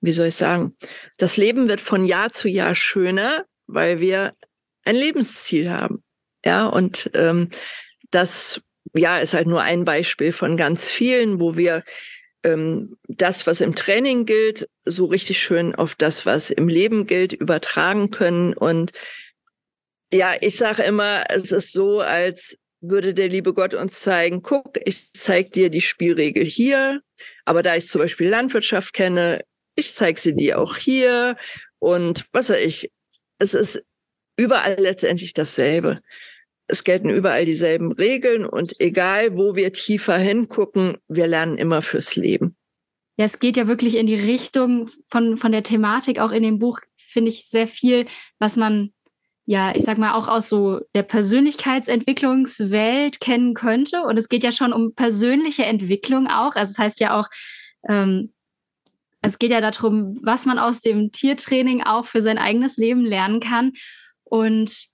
wie 0.00 0.12
soll 0.12 0.28
ich 0.28 0.36
sagen, 0.36 0.76
das 1.18 1.36
Leben 1.36 1.68
wird 1.68 1.80
von 1.80 2.04
Jahr 2.04 2.32
zu 2.32 2.48
Jahr 2.48 2.74
schöner, 2.74 3.44
weil 3.66 4.00
wir 4.00 4.34
ein 4.84 4.96
Lebensziel 4.96 5.70
haben. 5.70 6.02
Ja, 6.44 6.66
und 6.66 7.10
ähm, 7.14 7.50
das 8.10 8.60
ja 8.94 9.18
ist 9.18 9.34
halt 9.34 9.46
nur 9.46 9.62
ein 9.62 9.84
Beispiel 9.84 10.32
von 10.32 10.56
ganz 10.56 10.90
vielen, 10.90 11.40
wo 11.40 11.56
wir 11.56 11.84
ähm, 12.42 12.96
das, 13.08 13.46
was 13.46 13.60
im 13.60 13.74
Training 13.74 14.26
gilt, 14.26 14.68
so 14.84 15.04
richtig 15.04 15.38
schön 15.40 15.74
auf 15.74 15.94
das, 15.94 16.26
was 16.26 16.50
im 16.50 16.68
Leben 16.68 17.06
gilt, 17.06 17.32
übertragen 17.32 18.10
können. 18.10 18.54
Und 18.54 18.92
ja, 20.12 20.34
ich 20.40 20.56
sage 20.56 20.82
immer, 20.82 21.24
es 21.28 21.52
ist 21.52 21.72
so, 21.72 22.00
als 22.00 22.58
würde 22.80 23.14
der 23.14 23.28
liebe 23.28 23.54
Gott 23.54 23.74
uns 23.74 24.00
zeigen, 24.00 24.42
guck, 24.42 24.78
ich 24.84 25.12
zeige 25.12 25.50
dir 25.50 25.70
die 25.70 25.80
Spielregel 25.80 26.44
hier, 26.44 27.00
aber 27.44 27.62
da 27.62 27.76
ich 27.76 27.86
zum 27.86 28.00
Beispiel 28.00 28.28
Landwirtschaft 28.28 28.92
kenne, 28.92 29.44
ich 29.76 29.94
zeige 29.94 30.20
sie 30.20 30.34
dir 30.34 30.58
auch 30.58 30.76
hier. 30.76 31.36
Und 31.78 32.26
was 32.32 32.50
weiß 32.50 32.60
ich, 32.60 32.90
es 33.38 33.54
ist 33.54 33.82
überall 34.36 34.76
letztendlich 34.78 35.32
dasselbe. 35.32 36.00
Es 36.66 36.84
gelten 36.84 37.10
überall 37.10 37.44
dieselben 37.44 37.92
Regeln 37.92 38.46
und 38.46 38.80
egal, 38.80 39.36
wo 39.36 39.56
wir 39.56 39.72
tiefer 39.72 40.16
hingucken, 40.16 40.96
wir 41.08 41.26
lernen 41.26 41.58
immer 41.58 41.82
fürs 41.82 42.16
Leben. 42.16 42.56
Ja, 43.18 43.26
es 43.26 43.38
geht 43.38 43.56
ja 43.56 43.66
wirklich 43.66 43.96
in 43.96 44.06
die 44.06 44.14
Richtung 44.14 44.88
von, 45.08 45.36
von 45.36 45.52
der 45.52 45.62
Thematik, 45.62 46.18
auch 46.18 46.32
in 46.32 46.42
dem 46.42 46.58
Buch 46.58 46.80
finde 46.96 47.30
ich 47.30 47.46
sehr 47.46 47.68
viel, 47.68 48.06
was 48.38 48.56
man, 48.56 48.92
ja, 49.44 49.74
ich 49.74 49.82
sag 49.82 49.98
mal, 49.98 50.14
auch 50.14 50.28
aus 50.28 50.48
so 50.48 50.80
der 50.94 51.02
Persönlichkeitsentwicklungswelt 51.02 53.20
kennen 53.20 53.54
könnte. 53.54 54.02
Und 54.02 54.16
es 54.16 54.28
geht 54.28 54.44
ja 54.44 54.52
schon 54.52 54.72
um 54.72 54.94
persönliche 54.94 55.64
Entwicklung 55.64 56.28
auch. 56.28 56.54
Also 56.54 56.70
es 56.70 56.78
heißt 56.78 57.00
ja 57.00 57.18
auch, 57.18 57.26
ähm, 57.88 58.30
es 59.20 59.38
geht 59.38 59.50
ja 59.50 59.60
darum, 59.60 60.18
was 60.22 60.46
man 60.46 60.58
aus 60.58 60.80
dem 60.80 61.12
Tiertraining 61.12 61.82
auch 61.82 62.06
für 62.06 62.22
sein 62.22 62.38
eigenes 62.38 62.76
Leben 62.76 63.04
lernen 63.04 63.40
kann. 63.40 63.72
Und 64.24 64.86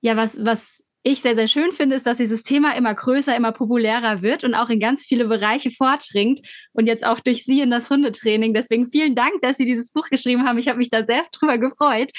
ja, 0.00 0.16
was, 0.16 0.44
was 0.44 0.84
ich 1.04 1.20
sehr, 1.20 1.34
sehr 1.34 1.48
schön 1.48 1.72
finde, 1.72 1.96
ist, 1.96 2.06
dass 2.06 2.18
dieses 2.18 2.44
Thema 2.44 2.76
immer 2.76 2.94
größer, 2.94 3.36
immer 3.36 3.50
populärer 3.52 4.22
wird 4.22 4.44
und 4.44 4.54
auch 4.54 4.70
in 4.70 4.78
ganz 4.78 5.04
viele 5.04 5.26
Bereiche 5.26 5.72
vordringt 5.72 6.40
und 6.72 6.86
jetzt 6.86 7.04
auch 7.04 7.18
durch 7.20 7.44
Sie 7.44 7.60
in 7.60 7.70
das 7.70 7.90
Hundetraining. 7.90 8.54
Deswegen 8.54 8.86
vielen 8.86 9.16
Dank, 9.16 9.32
dass 9.42 9.56
Sie 9.56 9.64
dieses 9.64 9.90
Buch 9.90 10.08
geschrieben 10.08 10.46
haben. 10.46 10.58
Ich 10.58 10.68
habe 10.68 10.78
mich 10.78 10.90
da 10.90 11.04
sehr 11.04 11.24
drüber 11.32 11.58
gefreut. 11.58 12.12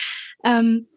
Ähm, 0.44 0.88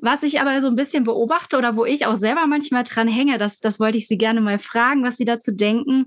was 0.00 0.22
ich 0.22 0.40
aber 0.40 0.60
so 0.60 0.68
ein 0.68 0.76
bisschen 0.76 1.04
beobachte 1.04 1.56
oder 1.58 1.76
wo 1.76 1.84
ich 1.84 2.06
auch 2.06 2.16
selber 2.16 2.46
manchmal 2.46 2.84
dran 2.84 3.08
hänge, 3.08 3.38
das, 3.38 3.60
das 3.60 3.80
wollte 3.80 3.98
ich 3.98 4.08
Sie 4.08 4.18
gerne 4.18 4.40
mal 4.40 4.58
fragen, 4.58 5.02
was 5.02 5.16
Sie 5.16 5.24
dazu 5.24 5.52
denken, 5.52 6.06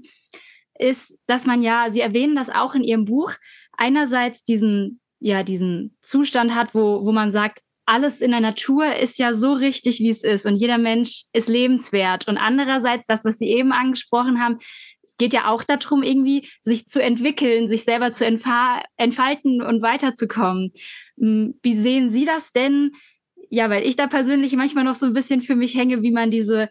ist, 0.80 1.18
dass 1.28 1.46
man 1.46 1.62
ja, 1.62 1.88
Sie 1.90 2.02
erwähnen 2.02 2.36
das 2.36 2.50
auch 2.50 2.76
in 2.76 2.84
Ihrem 2.84 3.06
Buch, 3.06 3.34
einerseits 3.78 4.44
diesen, 4.44 5.00
ja, 5.20 5.44
diesen 5.44 5.98
Zustand 6.02 6.56
hat, 6.56 6.74
wo, 6.74 7.06
wo 7.06 7.12
man 7.12 7.32
sagt, 7.32 7.62
alles 7.86 8.22
in 8.22 8.32
der 8.32 8.40
Natur 8.40 8.96
ist 8.96 9.20
ja 9.20 9.34
so 9.34 9.54
richtig, 9.54 10.00
wie 10.00 10.10
es 10.10 10.24
ist 10.24 10.46
und 10.46 10.56
jeder 10.56 10.78
Mensch 10.78 11.24
ist 11.34 11.50
lebenswert. 11.50 12.28
Und 12.28 12.38
andererseits, 12.38 13.06
das, 13.06 13.26
was 13.26 13.38
Sie 13.38 13.48
eben 13.48 13.74
angesprochen 13.74 14.40
haben, 14.40 14.58
es 15.04 15.18
geht 15.18 15.34
ja 15.34 15.50
auch 15.50 15.64
darum, 15.64 16.04
irgendwie 16.04 16.48
sich 16.62 16.86
zu 16.86 17.02
entwickeln, 17.02 17.68
sich 17.68 17.84
selber 17.84 18.12
zu 18.12 18.26
entfalten 18.26 19.62
und 19.62 19.82
weiterzukommen. 19.82 20.72
Hm, 21.20 21.60
wie 21.62 21.76
sehen 21.76 22.10
Sie 22.10 22.26
das 22.26 22.52
denn? 22.52 22.92
Ja, 23.52 23.70
weil 23.70 23.86
ich 23.86 23.96
da 23.96 24.08
persönlich 24.08 24.56
manchmal 24.56 24.86
noch 24.86 24.96
so 24.96 25.06
ein 25.06 25.14
bisschen 25.14 25.42
für 25.42 25.56
mich 25.56 25.76
hänge, 25.76 26.02
wie 26.02 26.12
man 26.12 26.32
diese 26.32 26.70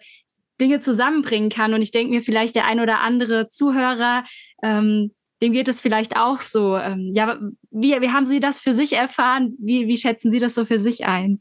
Dinge 0.61 0.81
zusammenbringen 0.81 1.51
kann. 1.51 1.75
Und 1.75 1.83
ich 1.83 1.93
denke 1.93 2.13
mir, 2.13 2.23
vielleicht 2.23 2.57
der 2.57 2.67
ein 2.67 2.81
oder 2.81 3.01
andere 3.01 3.49
Zuhörer 3.49 4.25
ähm, 4.63 5.13
dem 5.43 5.53
geht 5.53 5.69
es 5.69 5.81
vielleicht 5.81 6.17
auch 6.17 6.41
so. 6.41 6.77
Ähm, 6.77 7.11
ja, 7.15 7.39
wie, 7.71 7.99
wie 8.01 8.11
haben 8.11 8.27
Sie 8.27 8.41
das 8.41 8.61
für 8.61 8.75
sich 8.75 8.93
erfahren? 8.93 9.57
Wie, 9.59 9.87
wie 9.87 9.97
schätzen 9.97 10.31
Sie 10.31 10.39
das 10.39 10.55
so 10.55 10.65
für 10.65 10.79
sich 10.79 11.07
ein? 11.07 11.41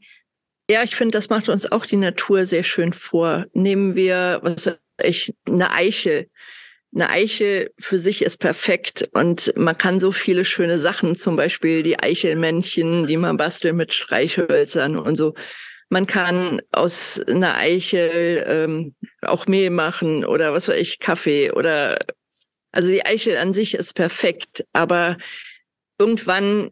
Ja, 0.70 0.82
ich 0.82 0.94
finde, 0.94 1.12
das 1.12 1.28
macht 1.28 1.48
uns 1.48 1.70
auch 1.70 1.84
die 1.84 1.96
Natur 1.96 2.46
sehr 2.46 2.62
schön 2.62 2.92
vor. 2.92 3.46
Nehmen 3.52 3.96
wir, 3.96 4.40
was 4.42 4.66
weiß 4.66 4.78
ich, 5.02 5.34
eine 5.46 5.70
Eichel. 5.72 6.30
Eine 6.92 7.10
Eichel 7.10 7.72
für 7.78 7.98
sich 7.98 8.22
ist 8.22 8.38
perfekt 8.38 9.08
und 9.12 9.52
man 9.56 9.78
kann 9.78 10.00
so 10.00 10.10
viele 10.10 10.44
schöne 10.44 10.78
Sachen, 10.78 11.14
zum 11.14 11.36
Beispiel 11.36 11.84
die 11.84 12.00
Eichelmännchen, 12.00 13.06
die 13.06 13.16
man 13.16 13.36
bastelt 13.36 13.76
mit 13.76 13.94
Streichhölzern 13.94 14.96
und 14.96 15.14
so. 15.14 15.34
Man 15.88 16.06
kann 16.06 16.62
aus 16.72 17.20
einer 17.20 17.56
Eichel 17.56 18.44
ähm, 18.46 18.94
auch 19.22 19.46
Mehl 19.46 19.70
machen 19.70 20.24
oder 20.24 20.52
was 20.52 20.68
weiß 20.68 20.76
ich, 20.76 20.98
Kaffee 20.98 21.52
oder 21.52 21.98
Also 22.72 22.90
die 22.90 23.04
Eichel 23.04 23.36
an 23.36 23.52
sich 23.52 23.74
ist 23.74 23.94
perfekt, 23.94 24.64
aber 24.72 25.16
irgendwann 25.98 26.70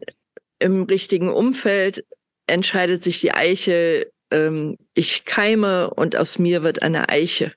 im 0.59 0.83
richtigen 0.83 1.29
Umfeld 1.29 2.05
entscheidet 2.47 3.03
sich 3.03 3.19
die 3.21 3.31
Eichel, 3.31 4.11
ähm, 4.31 4.77
ich 4.93 5.25
keime 5.25 5.91
und 5.91 6.15
aus 6.15 6.39
mir 6.39 6.63
wird 6.63 6.81
eine 6.81 7.09
Eiche. 7.09 7.53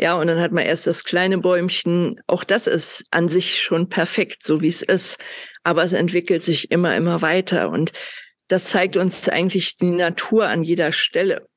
Ja, 0.00 0.14
und 0.14 0.28
dann 0.28 0.40
hat 0.40 0.52
man 0.52 0.64
erst 0.64 0.86
das 0.86 1.02
kleine 1.02 1.38
Bäumchen. 1.38 2.20
Auch 2.28 2.44
das 2.44 2.68
ist 2.68 3.04
an 3.10 3.26
sich 3.26 3.60
schon 3.60 3.88
perfekt, 3.88 4.44
so 4.44 4.60
wie 4.60 4.68
es 4.68 4.80
ist. 4.80 5.18
Aber 5.64 5.82
es 5.82 5.92
entwickelt 5.92 6.44
sich 6.44 6.70
immer, 6.70 6.96
immer 6.96 7.20
weiter. 7.20 7.70
Und 7.70 7.92
das 8.46 8.66
zeigt 8.66 8.96
uns 8.96 9.28
eigentlich 9.28 9.76
die 9.76 9.86
Natur 9.90 10.46
an 10.46 10.62
jeder 10.62 10.92
Stelle. 10.92 11.48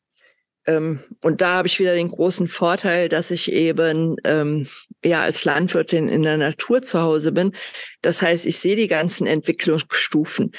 Ähm, 0.66 1.04
und 1.24 1.42
da 1.42 1.58
habe 1.58 1.68
ich 1.68 1.80
wieder 1.80 1.94
den 1.94 2.10
großen 2.10 2.48
Vorteil, 2.48 3.10
dass 3.10 3.30
ich 3.30 3.52
eben 3.52 4.16
ähm, 4.24 4.68
ja 5.04 5.22
als 5.22 5.46
Landwirtin 5.46 6.08
in 6.08 6.24
der 6.24 6.38
Natur 6.38 6.82
zu 6.82 7.00
Hause 7.00 7.32
bin. 7.32 7.54
Das 8.02 8.24
heißt, 8.24 8.48
ich 8.48 8.58
sehe 8.58 8.76
die 8.76 8.88
ganzen 8.88 9.28
Entwicklungsstufen. 9.28 10.52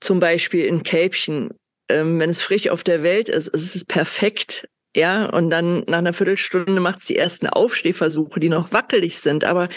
Zum 0.00 0.20
Beispiel 0.20 0.66
in 0.66 0.82
Kälbchen. 0.82 1.50
Ähm, 1.88 2.20
wenn 2.20 2.30
es 2.30 2.42
frisch 2.42 2.68
auf 2.68 2.84
der 2.84 3.02
Welt 3.02 3.30
ist, 3.30 3.48
ist 3.48 3.74
es 3.74 3.84
perfekt. 3.86 4.68
Ja, 4.96 5.26
und 5.26 5.50
dann 5.50 5.84
nach 5.86 5.98
einer 5.98 6.12
Viertelstunde 6.12 6.80
macht 6.80 6.98
es 6.98 7.04
die 7.06 7.16
ersten 7.16 7.46
Aufstehversuche, 7.46 8.40
die 8.40 8.48
noch 8.48 8.72
wackelig 8.72 9.18
sind, 9.18 9.44
aber 9.44 9.68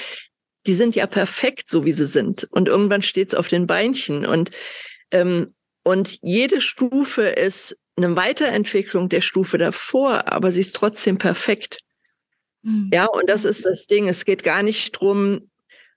die 0.66 0.74
sind 0.74 0.96
ja 0.96 1.08
perfekt, 1.08 1.70
so 1.70 1.86
wie 1.86 1.92
sie 1.92 2.08
sind. 2.08 2.48
Und 2.52 2.68
irgendwann 2.68 3.02
steht 3.02 3.30
es 3.30 3.36
auf 3.36 3.48
den 3.48 3.68
Beinchen. 3.68 4.26
Und, 4.26 4.52
ähm, 5.12 5.54
und 5.84 6.18
jede 6.22 6.62
Stufe 6.62 7.24
ist 7.24 7.78
eine 7.96 8.16
Weiterentwicklung 8.16 9.10
der 9.10 9.22
Stufe 9.22 9.58
davor, 9.58 10.32
aber 10.32 10.52
sie 10.52 10.62
ist 10.62 10.76
trotzdem 10.76 11.18
perfekt. 11.18 11.80
Mhm. 12.64 12.90
Ja, 12.92 13.06
und 13.06 13.30
das 13.30 13.46
ist 13.46 13.66
das 13.66 13.86
Ding. 13.86 14.08
Es 14.08 14.26
geht 14.26 14.44
gar 14.44 14.64
nicht 14.64 14.94
drum, 14.94 15.52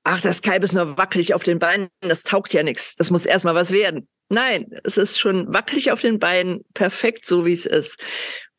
ach, 0.04 0.20
das 0.20 0.42
Kalb 0.42 0.62
ist 0.62 0.72
nur 0.72 0.98
wackelig 0.98 1.32
auf 1.32 1.42
den 1.42 1.58
Beinen, 1.58 1.88
das 2.00 2.22
taugt 2.22 2.52
ja 2.52 2.62
nichts. 2.62 2.96
Das 2.96 3.10
muss 3.10 3.24
erstmal 3.24 3.54
was 3.54 3.70
werden. 3.70 4.08
Nein, 4.28 4.66
es 4.82 4.96
ist 4.96 5.18
schon 5.18 5.52
wackelig 5.52 5.92
auf 5.92 6.00
den 6.00 6.18
Beinen, 6.18 6.64
perfekt 6.74 7.26
so 7.26 7.46
wie 7.46 7.52
es 7.52 7.64
ist. 7.66 7.98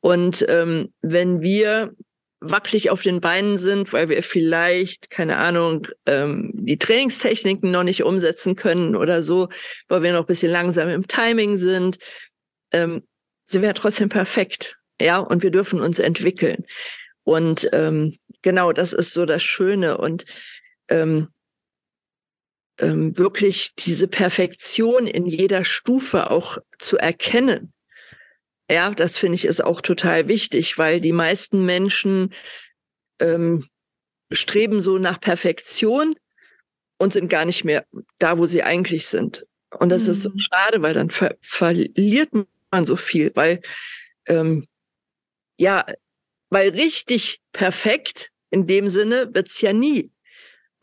Und 0.01 0.45
ähm, 0.47 0.93
wenn 1.01 1.41
wir 1.41 1.93
wackelig 2.39 2.89
auf 2.89 3.01
den 3.01 3.19
Beinen 3.19 3.57
sind, 3.57 3.93
weil 3.93 4.09
wir 4.09 4.21
vielleicht, 4.21 5.09
keine 5.09 5.37
Ahnung, 5.37 5.87
ähm, 6.05 6.51
die 6.53 6.77
Trainingstechniken 6.77 7.71
noch 7.71 7.83
nicht 7.83 8.03
umsetzen 8.03 8.55
können 8.55 8.95
oder 8.95 9.23
so, 9.23 9.49
weil 9.87 10.03
wir 10.03 10.13
noch 10.13 10.21
ein 10.21 10.27
bisschen 10.27 10.51
langsam 10.51 10.89
im 10.89 11.07
Timing 11.07 11.57
sind, 11.57 11.97
ähm, 12.71 13.03
sind 13.43 13.61
wir 13.61 13.73
trotzdem 13.73 14.09
perfekt. 14.09 14.77
Ja, 15.01 15.17
und 15.17 15.43
wir 15.43 15.51
dürfen 15.51 15.79
uns 15.79 15.99
entwickeln. 15.99 16.65
Und 17.23 17.69
ähm, 17.71 18.17
genau, 18.41 18.71
das 18.71 18.93
ist 18.93 19.13
so 19.13 19.25
das 19.25 19.43
Schöne. 19.43 19.97
Und 19.97 20.25
ähm, 20.89 21.29
ähm, 22.79 23.17
wirklich 23.17 23.73
diese 23.75 24.07
Perfektion 24.07 25.07
in 25.07 25.25
jeder 25.25 25.63
Stufe 25.63 26.29
auch 26.29 26.59
zu 26.77 26.97
erkennen 26.97 27.73
ja, 28.69 28.91
das 28.91 29.17
finde 29.17 29.35
ich 29.35 29.45
ist 29.45 29.63
auch 29.63 29.81
total 29.81 30.27
wichtig, 30.27 30.77
weil 30.77 30.99
die 30.99 31.13
meisten 31.13 31.65
Menschen 31.65 32.33
ähm, 33.19 33.67
streben 34.31 34.81
so 34.81 34.97
nach 34.97 35.19
Perfektion 35.19 36.15
und 36.97 37.13
sind 37.13 37.29
gar 37.29 37.45
nicht 37.45 37.63
mehr 37.63 37.85
da, 38.19 38.37
wo 38.37 38.45
sie 38.45 38.63
eigentlich 38.63 39.07
sind. 39.07 39.45
Und 39.79 39.89
das 39.89 40.05
mhm. 40.05 40.11
ist 40.11 40.23
so 40.23 40.29
mhm. 40.29 40.39
schade, 40.39 40.81
weil 40.81 40.93
dann 40.93 41.09
ver 41.09 41.37
verliert 41.41 42.29
man 42.71 42.85
so 42.85 42.95
viel, 42.95 43.31
weil 43.35 43.61
ähm, 44.27 44.67
ja, 45.57 45.85
weil 46.49 46.69
richtig 46.69 47.41
perfekt 47.51 48.31
in 48.49 48.67
dem 48.67 48.89
Sinne 48.89 49.33
wird's 49.33 49.61
ja 49.61 49.73
nie. 49.73 50.11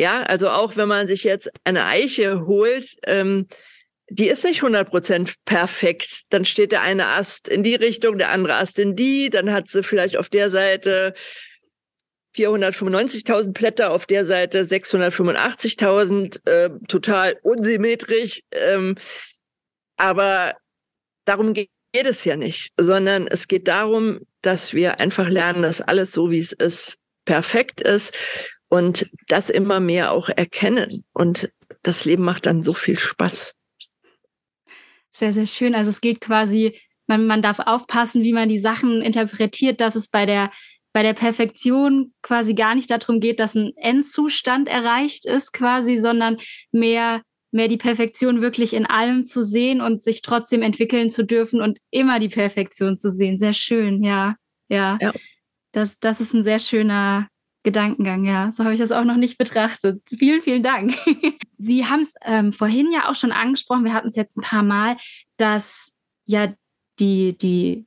Ja, 0.01 0.23
also 0.25 0.51
auch 0.51 0.77
wenn 0.77 0.89
man 0.89 1.07
sich 1.07 1.23
jetzt 1.23 1.51
eine 1.63 1.85
Eiche 1.87 2.47
holt, 2.47 2.97
ähm, 3.07 3.47
die 4.11 4.29
ist 4.29 4.45
nicht 4.45 4.63
100% 4.63 5.35
perfekt. 5.45 6.25
Dann 6.31 6.45
steht 6.45 6.73
der 6.73 6.83
eine 6.83 7.09
Ast 7.09 7.49
in 7.49 7.63
die 7.63 7.75
Richtung, 7.75 8.19
der 8.19 8.31
andere 8.31 8.57
Ast 8.57 8.79
in 8.79 8.97
die. 8.97 9.31
Dann 9.31 9.53
hat 9.53 9.69
sie 9.69 9.83
vielleicht 9.83 10.17
auf 10.17 10.29
der 10.29 10.51
Seite 10.51 11.15
495.000 12.37 13.53
Blätter, 13.53 13.93
auf 13.93 14.07
der 14.07 14.25
Seite 14.25 14.63
685.000, 14.63 16.47
äh, 16.47 16.71
total 16.89 17.39
unsymmetrisch. 17.43 18.43
Ähm, 18.51 18.97
aber 19.97 20.55
darum 21.25 21.55
geht 21.55 21.71
es 21.93 22.25
ja 22.25 22.37
nicht, 22.37 22.73
sondern 22.77 23.27
es 23.29 23.49
geht 23.49 23.69
darum, 23.69 24.21
dass 24.43 24.75
wir 24.75 25.01
einfach 25.01 25.29
lernen, 25.29 25.63
dass 25.63 25.81
alles 25.81 26.13
so, 26.13 26.31
wie 26.31 26.41
es 26.41 26.53
ist, 26.53 26.99
perfekt 27.25 27.81
ist 27.81 28.15
und 28.69 29.09
das 29.29 29.49
immer 29.49 29.81
mehr 29.81 30.13
auch 30.13 30.29
erkennen. 30.29 31.05
Und 31.13 31.51
das 31.83 32.05
Leben 32.05 32.25
macht 32.25 32.47
dann 32.47 32.63
so 32.63 32.75
viel 32.75 32.99
Spaß. 32.99 33.55
Sehr, 35.15 35.33
sehr 35.33 35.47
schön. 35.47 35.77
Also 35.77 35.91
es 35.91 36.01
geht 36.01 36.21
quasi, 36.21 36.77
man, 37.07 37.27
man 37.27 37.41
darf 37.41 37.61
aufpassen, 37.61 38.23
wie 38.25 38.33
man 38.33 38.49
die 38.49 38.59
Sachen 38.59 39.01
interpretiert, 39.01 39.81
dass 39.81 39.95
es 39.95 40.09
bei 40.09 40.27
der, 40.27 40.51
bei 40.93 41.05
der 41.05 41.13
Perfektion 41.13 42.13
quasi 42.21 42.55
gar 42.55 42.75
nicht 42.75 42.91
darum 42.91 43.21
geht, 43.21 43.39
dass 43.39 43.55
ein 43.55 43.73
Endzustand 43.77 44.69
erreicht 44.69 45.25
ist, 45.25 45.53
quasi, 45.53 45.99
sondern 45.99 46.39
mehr, 46.73 47.23
mehr 47.53 47.69
die 47.69 47.77
Perfektion 47.77 48.43
wirklich 48.43 48.75
in 48.75 48.87
allem 48.87 49.25
zu 49.25 49.45
sehen 49.45 49.81
und 49.81 50.03
sich 50.03 50.21
trotzdem 50.21 50.63
entwickeln 50.63 51.11
zu 51.11 51.25
dürfen 51.25 51.61
und 51.61 51.79
immer 51.91 52.19
die 52.19 52.29
Perfektion 52.29 52.99
zu 52.99 53.09
sehen. 53.09 53.39
Sehr 53.39 53.55
schön, 53.55 54.03
ja. 54.03 54.35
Ja. 54.69 54.99
ja. 55.01 55.13
Das, 55.71 55.97
das 56.01 56.21
ist 56.21 56.35
ein 56.35 56.43
sehr 56.43 56.59
schöner, 56.59 57.29
Gedankengang, 57.65 58.25
ja. 58.25 58.53
So 58.53 58.63
habe 58.63 58.75
ich 58.75 58.81
das 58.81 58.93
auch 58.93 59.05
noch 59.05 59.17
nicht 59.17 59.39
betrachtet. 59.39 60.03
Vielen, 60.07 60.43
vielen 60.43 60.63
Dank. 60.63 60.95
Sie 61.59 61.87
haben 61.87 62.03
es 62.03 62.15
ähm, 62.23 62.53
vorhin 62.53 62.93
ja 62.93 63.11
auch 63.11 63.15
schon 63.15 63.33
angesprochen, 63.33 63.85
wir 63.85 63.95
hatten 63.95 64.09
es 64.09 64.17
jetzt 64.17 64.37
ein 64.37 64.43
paar 64.43 64.63
Mal, 64.63 64.97
dass 65.39 65.93
ja 66.27 66.53
die, 67.01 67.37
die, 67.37 67.87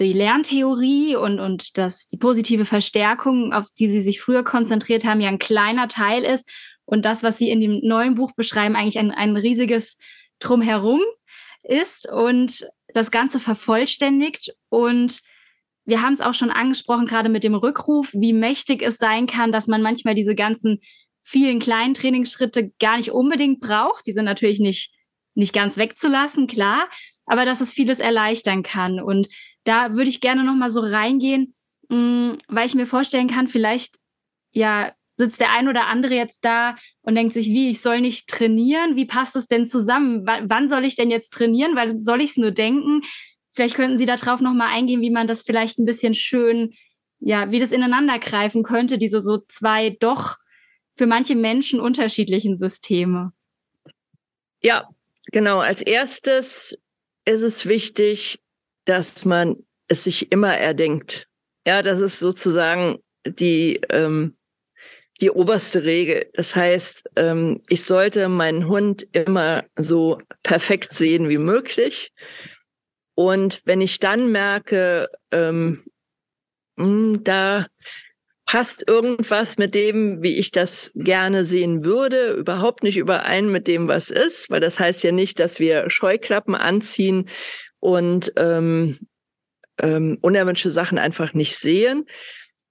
die 0.00 0.12
Lerntheorie 0.12 1.16
und, 1.16 1.38
und 1.38 1.78
dass 1.78 2.08
die 2.08 2.16
positive 2.16 2.64
Verstärkung, 2.64 3.52
auf 3.52 3.68
die 3.78 3.86
Sie 3.86 4.02
sich 4.02 4.20
früher 4.20 4.42
konzentriert 4.42 5.04
haben, 5.04 5.20
ja 5.20 5.28
ein 5.28 5.38
kleiner 5.38 5.88
Teil 5.88 6.24
ist 6.24 6.50
und 6.84 7.04
das, 7.04 7.22
was 7.22 7.38
Sie 7.38 7.48
in 7.48 7.60
dem 7.60 7.80
neuen 7.82 8.16
Buch 8.16 8.32
beschreiben, 8.32 8.74
eigentlich 8.74 8.98
ein, 8.98 9.12
ein 9.12 9.36
riesiges 9.36 9.98
Drumherum 10.40 11.00
ist 11.62 12.10
und 12.10 12.68
das 12.92 13.12
Ganze 13.12 13.38
vervollständigt 13.38 14.52
und 14.68 15.22
wir 15.84 16.02
haben 16.02 16.12
es 16.12 16.20
auch 16.20 16.34
schon 16.34 16.50
angesprochen, 16.50 17.06
gerade 17.06 17.28
mit 17.28 17.44
dem 17.44 17.54
Rückruf, 17.54 18.12
wie 18.12 18.32
mächtig 18.32 18.82
es 18.82 18.98
sein 18.98 19.26
kann, 19.26 19.52
dass 19.52 19.66
man 19.66 19.82
manchmal 19.82 20.14
diese 20.14 20.34
ganzen 20.34 20.80
vielen 21.22 21.60
kleinen 21.60 21.94
Trainingsschritte 21.94 22.72
gar 22.80 22.96
nicht 22.96 23.10
unbedingt 23.10 23.60
braucht. 23.60 24.06
Die 24.06 24.12
sind 24.12 24.24
natürlich 24.24 24.60
nicht, 24.60 24.94
nicht 25.34 25.52
ganz 25.52 25.76
wegzulassen, 25.76 26.46
klar, 26.46 26.88
aber 27.26 27.44
dass 27.44 27.60
es 27.60 27.72
vieles 27.72 27.98
erleichtern 27.98 28.62
kann. 28.62 29.00
Und 29.00 29.28
da 29.64 29.94
würde 29.94 30.10
ich 30.10 30.20
gerne 30.20 30.44
nochmal 30.44 30.70
so 30.70 30.80
reingehen, 30.80 31.54
mh, 31.88 31.96
mm, 31.96 32.38
weil 32.48 32.66
ich 32.66 32.74
mir 32.74 32.86
vorstellen 32.86 33.28
kann, 33.28 33.48
vielleicht, 33.48 33.96
ja, 34.52 34.92
sitzt 35.16 35.40
der 35.40 35.52
ein 35.52 35.68
oder 35.68 35.86
andere 35.86 36.14
jetzt 36.14 36.44
da 36.44 36.76
und 37.02 37.14
denkt 37.14 37.34
sich, 37.34 37.48
wie, 37.48 37.68
ich 37.68 37.80
soll 37.80 38.00
nicht 38.00 38.28
trainieren? 38.28 38.96
Wie 38.96 39.04
passt 39.04 39.36
es 39.36 39.46
denn 39.46 39.66
zusammen? 39.66 40.26
W 40.26 40.42
wann 40.44 40.68
soll 40.68 40.84
ich 40.84 40.96
denn 40.96 41.10
jetzt 41.10 41.32
trainieren? 41.32 41.76
Weil 41.76 42.02
soll 42.02 42.20
ich 42.22 42.30
es 42.30 42.36
nur 42.38 42.50
denken? 42.50 43.02
Vielleicht 43.52 43.74
könnten 43.74 43.98
Sie 43.98 44.06
darauf 44.06 44.40
nochmal 44.40 44.68
eingehen, 44.72 45.02
wie 45.02 45.10
man 45.10 45.26
das 45.26 45.42
vielleicht 45.42 45.78
ein 45.78 45.84
bisschen 45.84 46.14
schön, 46.14 46.74
ja, 47.20 47.50
wie 47.50 47.60
das 47.60 47.72
ineinander 47.72 48.18
greifen 48.18 48.62
könnte, 48.62 48.98
diese 48.98 49.20
so 49.20 49.38
zwei 49.46 49.90
doch 50.00 50.38
für 50.94 51.06
manche 51.06 51.36
Menschen 51.36 51.80
unterschiedlichen 51.80 52.56
Systeme. 52.56 53.32
Ja, 54.62 54.88
genau. 55.32 55.58
Als 55.58 55.82
erstes 55.82 56.78
ist 57.24 57.42
es 57.42 57.66
wichtig, 57.66 58.40
dass 58.84 59.24
man 59.24 59.56
es 59.88 60.04
sich 60.04 60.32
immer 60.32 60.56
erdenkt. 60.56 61.28
Ja, 61.66 61.82
das 61.82 62.00
ist 62.00 62.18
sozusagen 62.18 62.98
die, 63.26 63.80
ähm, 63.90 64.36
die 65.20 65.30
oberste 65.30 65.84
Regel. 65.84 66.30
Das 66.34 66.56
heißt, 66.56 67.10
ähm, 67.16 67.62
ich 67.68 67.84
sollte 67.84 68.28
meinen 68.28 68.66
Hund 68.66 69.06
immer 69.12 69.64
so 69.76 70.18
perfekt 70.42 70.94
sehen 70.94 71.28
wie 71.28 71.38
möglich. 71.38 72.12
Und 73.14 73.62
wenn 73.64 73.80
ich 73.80 73.98
dann 73.98 74.32
merke, 74.32 75.08
ähm, 75.30 75.84
hm, 76.78 77.22
da 77.24 77.66
passt 78.46 78.86
irgendwas 78.86 79.56
mit 79.56 79.74
dem, 79.74 80.22
wie 80.22 80.36
ich 80.36 80.50
das 80.50 80.92
gerne 80.94 81.44
sehen 81.44 81.84
würde, 81.84 82.32
überhaupt 82.32 82.82
nicht 82.82 82.96
überein 82.96 83.50
mit 83.50 83.66
dem, 83.66 83.88
was 83.88 84.10
ist, 84.10 84.50
weil 84.50 84.60
das 84.60 84.78
heißt 84.78 85.02
ja 85.04 85.12
nicht, 85.12 85.40
dass 85.40 85.58
wir 85.58 85.88
Scheuklappen 85.88 86.54
anziehen 86.54 87.28
und 87.80 88.32
ähm, 88.36 88.98
ähm, 89.78 90.18
unerwünschte 90.20 90.70
Sachen 90.70 90.98
einfach 90.98 91.34
nicht 91.34 91.56
sehen, 91.56 92.04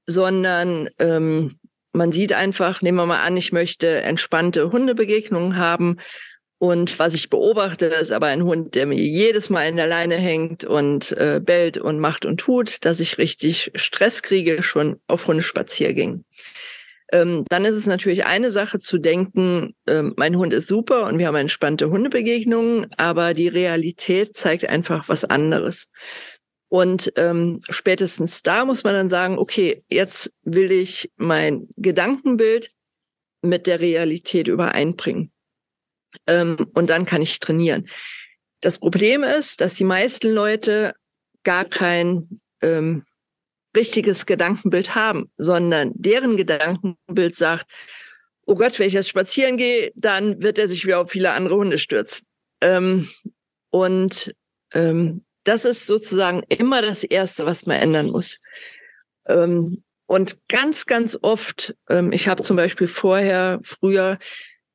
sondern 0.06 0.90
ähm, 1.00 1.60
man 1.94 2.12
sieht 2.12 2.34
einfach, 2.34 2.82
nehmen 2.82 2.98
wir 2.98 3.06
mal 3.06 3.22
an, 3.22 3.36
ich 3.36 3.52
möchte 3.52 4.02
entspannte 4.02 4.72
Hundebegegnungen 4.72 5.58
haben 5.58 5.98
und 6.62 7.00
was 7.00 7.16
ich 7.16 7.32
beobachte, 7.32 7.88
ist 7.88 8.12
aber 8.12 8.28
ein 8.28 8.44
Hund, 8.44 8.76
der 8.76 8.86
mir 8.86 9.00
jedes 9.00 9.50
Mal 9.50 9.68
in 9.68 9.78
der 9.78 9.88
Leine 9.88 10.18
hängt 10.18 10.64
und 10.64 11.12
äh, 11.14 11.42
bellt 11.44 11.80
und 11.80 11.98
macht 11.98 12.24
und 12.24 12.40
tut, 12.40 12.86
dass 12.86 13.00
ich 13.00 13.18
richtig 13.18 13.72
Stress 13.74 14.22
kriege, 14.22 14.62
schon 14.62 15.00
auf 15.08 15.28
Hundespaziergängen. 15.28 16.24
Ähm, 17.12 17.46
dann 17.50 17.66
ist 17.66 17.76
es 17.76 17.88
natürlich 17.88 18.26
eine 18.26 18.52
Sache 18.52 18.78
zu 18.78 19.00
denken, 19.00 19.74
ähm, 19.88 20.14
mein 20.18 20.38
Hund 20.38 20.54
ist 20.54 20.68
super 20.68 21.08
und 21.08 21.18
wir 21.18 21.26
haben 21.26 21.36
entspannte 21.36 21.90
Hundebegegnungen, 21.90 22.92
aber 22.96 23.34
die 23.34 23.48
Realität 23.48 24.38
zeigt 24.38 24.70
einfach 24.70 25.10
was 25.10 25.26
anderes. 25.26 25.90
Und 26.70 27.12
ähm, 27.16 27.64
spätestens 27.72 28.44
da 28.44 28.66
muss 28.66 28.84
man 28.84 28.94
dann 28.94 29.10
sagen, 29.10 29.40
okay, 29.40 29.84
jetzt 29.90 30.32
will 30.44 30.72
ich 30.72 31.12
mein 31.18 31.70
Gedankenbild 31.76 32.72
mit 33.42 33.66
der 33.66 33.80
Realität 33.80 34.48
übereinbringen. 34.48 35.31
Ähm, 36.28 36.68
und 36.74 36.90
dann 36.90 37.06
kann 37.06 37.22
ich 37.22 37.40
trainieren. 37.40 37.88
Das 38.62 38.80
Problem 38.80 39.24
ist, 39.24 39.62
dass 39.62 39.74
die 39.74 39.84
meisten 39.84 40.32
Leute 40.32 40.94
gar 41.44 41.66
kein 41.66 42.42
ähm, 42.62 43.04
richtiges 43.76 44.26
Gedankenbild 44.26 44.96
haben, 44.96 45.32
sondern 45.38 45.92
deren 45.96 46.38
Gedankenbild 46.38 47.36
sagt, 47.36 47.66
oh 48.46 48.56
Gott, 48.56 48.78
wenn 48.80 48.88
ich 48.88 48.94
jetzt 48.94 49.10
spazieren 49.10 49.58
gehe, 49.58 49.92
dann 49.96 50.42
wird 50.42 50.58
er 50.58 50.68
sich 50.68 50.86
wieder 50.86 51.00
auf 51.00 51.12
viele 51.12 51.32
andere 51.32 51.56
Hunde 51.56 51.78
stürzen. 51.78 52.28
Ähm, 52.60 53.10
und 53.70 54.36
ähm, 54.74 55.24
das 55.44 55.66
ist 55.66 55.88
sozusagen 55.88 56.44
immer 56.50 56.82
das 56.82 57.04
Erste, 57.04 57.46
was 57.46 57.66
man 57.66 57.78
ändern 57.78 58.08
muss. 58.08 58.40
Ähm, 59.26 59.84
und 60.06 60.38
ganz, 60.50 60.86
ganz 60.86 61.18
oft, 61.22 61.76
ähm, 61.90 62.12
ich 62.12 62.28
habe 62.28 62.44
zum 62.44 62.58
Beispiel 62.58 62.88
vorher, 62.88 63.60
früher 63.64 64.20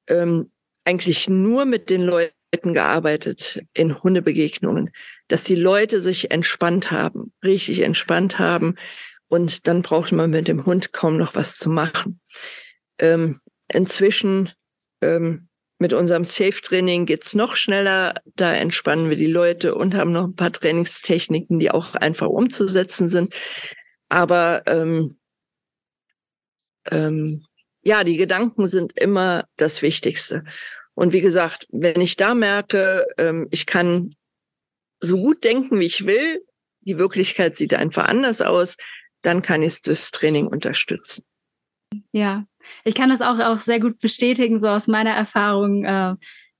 ähm, 0.06 0.50
eigentlich 0.86 1.28
nur 1.28 1.64
mit 1.64 1.90
den 1.90 2.02
Leuten 2.02 2.32
gearbeitet 2.72 3.62
in 3.74 4.02
Hundebegegnungen, 4.02 4.90
dass 5.28 5.44
die 5.44 5.56
Leute 5.56 6.00
sich 6.00 6.30
entspannt 6.30 6.90
haben, 6.90 7.32
richtig 7.44 7.80
entspannt 7.80 8.38
haben. 8.38 8.76
Und 9.28 9.66
dann 9.66 9.82
braucht 9.82 10.12
man 10.12 10.30
mit 10.30 10.48
dem 10.48 10.64
Hund 10.64 10.92
kaum 10.92 11.16
noch 11.16 11.34
was 11.34 11.58
zu 11.58 11.68
machen. 11.68 12.20
Ähm, 12.98 13.40
inzwischen 13.68 14.52
ähm, 15.02 15.48
mit 15.78 15.92
unserem 15.92 16.24
Safe-Training 16.24 17.04
geht's 17.04 17.34
noch 17.34 17.56
schneller. 17.56 18.14
Da 18.36 18.54
entspannen 18.54 19.10
wir 19.10 19.16
die 19.16 19.26
Leute 19.26 19.74
und 19.74 19.94
haben 19.94 20.12
noch 20.12 20.24
ein 20.24 20.36
paar 20.36 20.52
Trainingstechniken, 20.52 21.58
die 21.58 21.70
auch 21.70 21.96
einfach 21.96 22.28
umzusetzen 22.28 23.08
sind. 23.08 23.34
Aber 24.08 24.62
ähm, 24.66 25.18
ähm, 26.90 27.44
ja, 27.86 28.02
die 28.02 28.16
Gedanken 28.16 28.66
sind 28.66 28.98
immer 28.98 29.46
das 29.56 29.80
Wichtigste. 29.80 30.42
Und 30.94 31.12
wie 31.12 31.20
gesagt, 31.20 31.68
wenn 31.70 32.00
ich 32.00 32.16
da 32.16 32.34
merke, 32.34 33.06
ähm, 33.16 33.46
ich 33.52 33.64
kann 33.64 34.16
so 34.98 35.18
gut 35.18 35.44
denken, 35.44 35.78
wie 35.78 35.84
ich 35.84 36.04
will, 36.04 36.44
die 36.80 36.98
Wirklichkeit 36.98 37.54
sieht 37.54 37.74
einfach 37.74 38.08
anders 38.08 38.42
aus, 38.42 38.76
dann 39.22 39.40
kann 39.40 39.62
ich 39.62 39.74
es 39.74 39.82
durchs 39.82 40.10
Training 40.10 40.48
unterstützen. 40.48 41.24
Ja, 42.10 42.44
ich 42.82 42.96
kann 42.96 43.08
das 43.08 43.20
auch, 43.20 43.38
auch 43.38 43.60
sehr 43.60 43.78
gut 43.78 44.00
bestätigen, 44.00 44.58
so 44.58 44.66
aus 44.66 44.88
meiner 44.88 45.12
Erfahrung, 45.12 45.84
äh, 45.84 46.16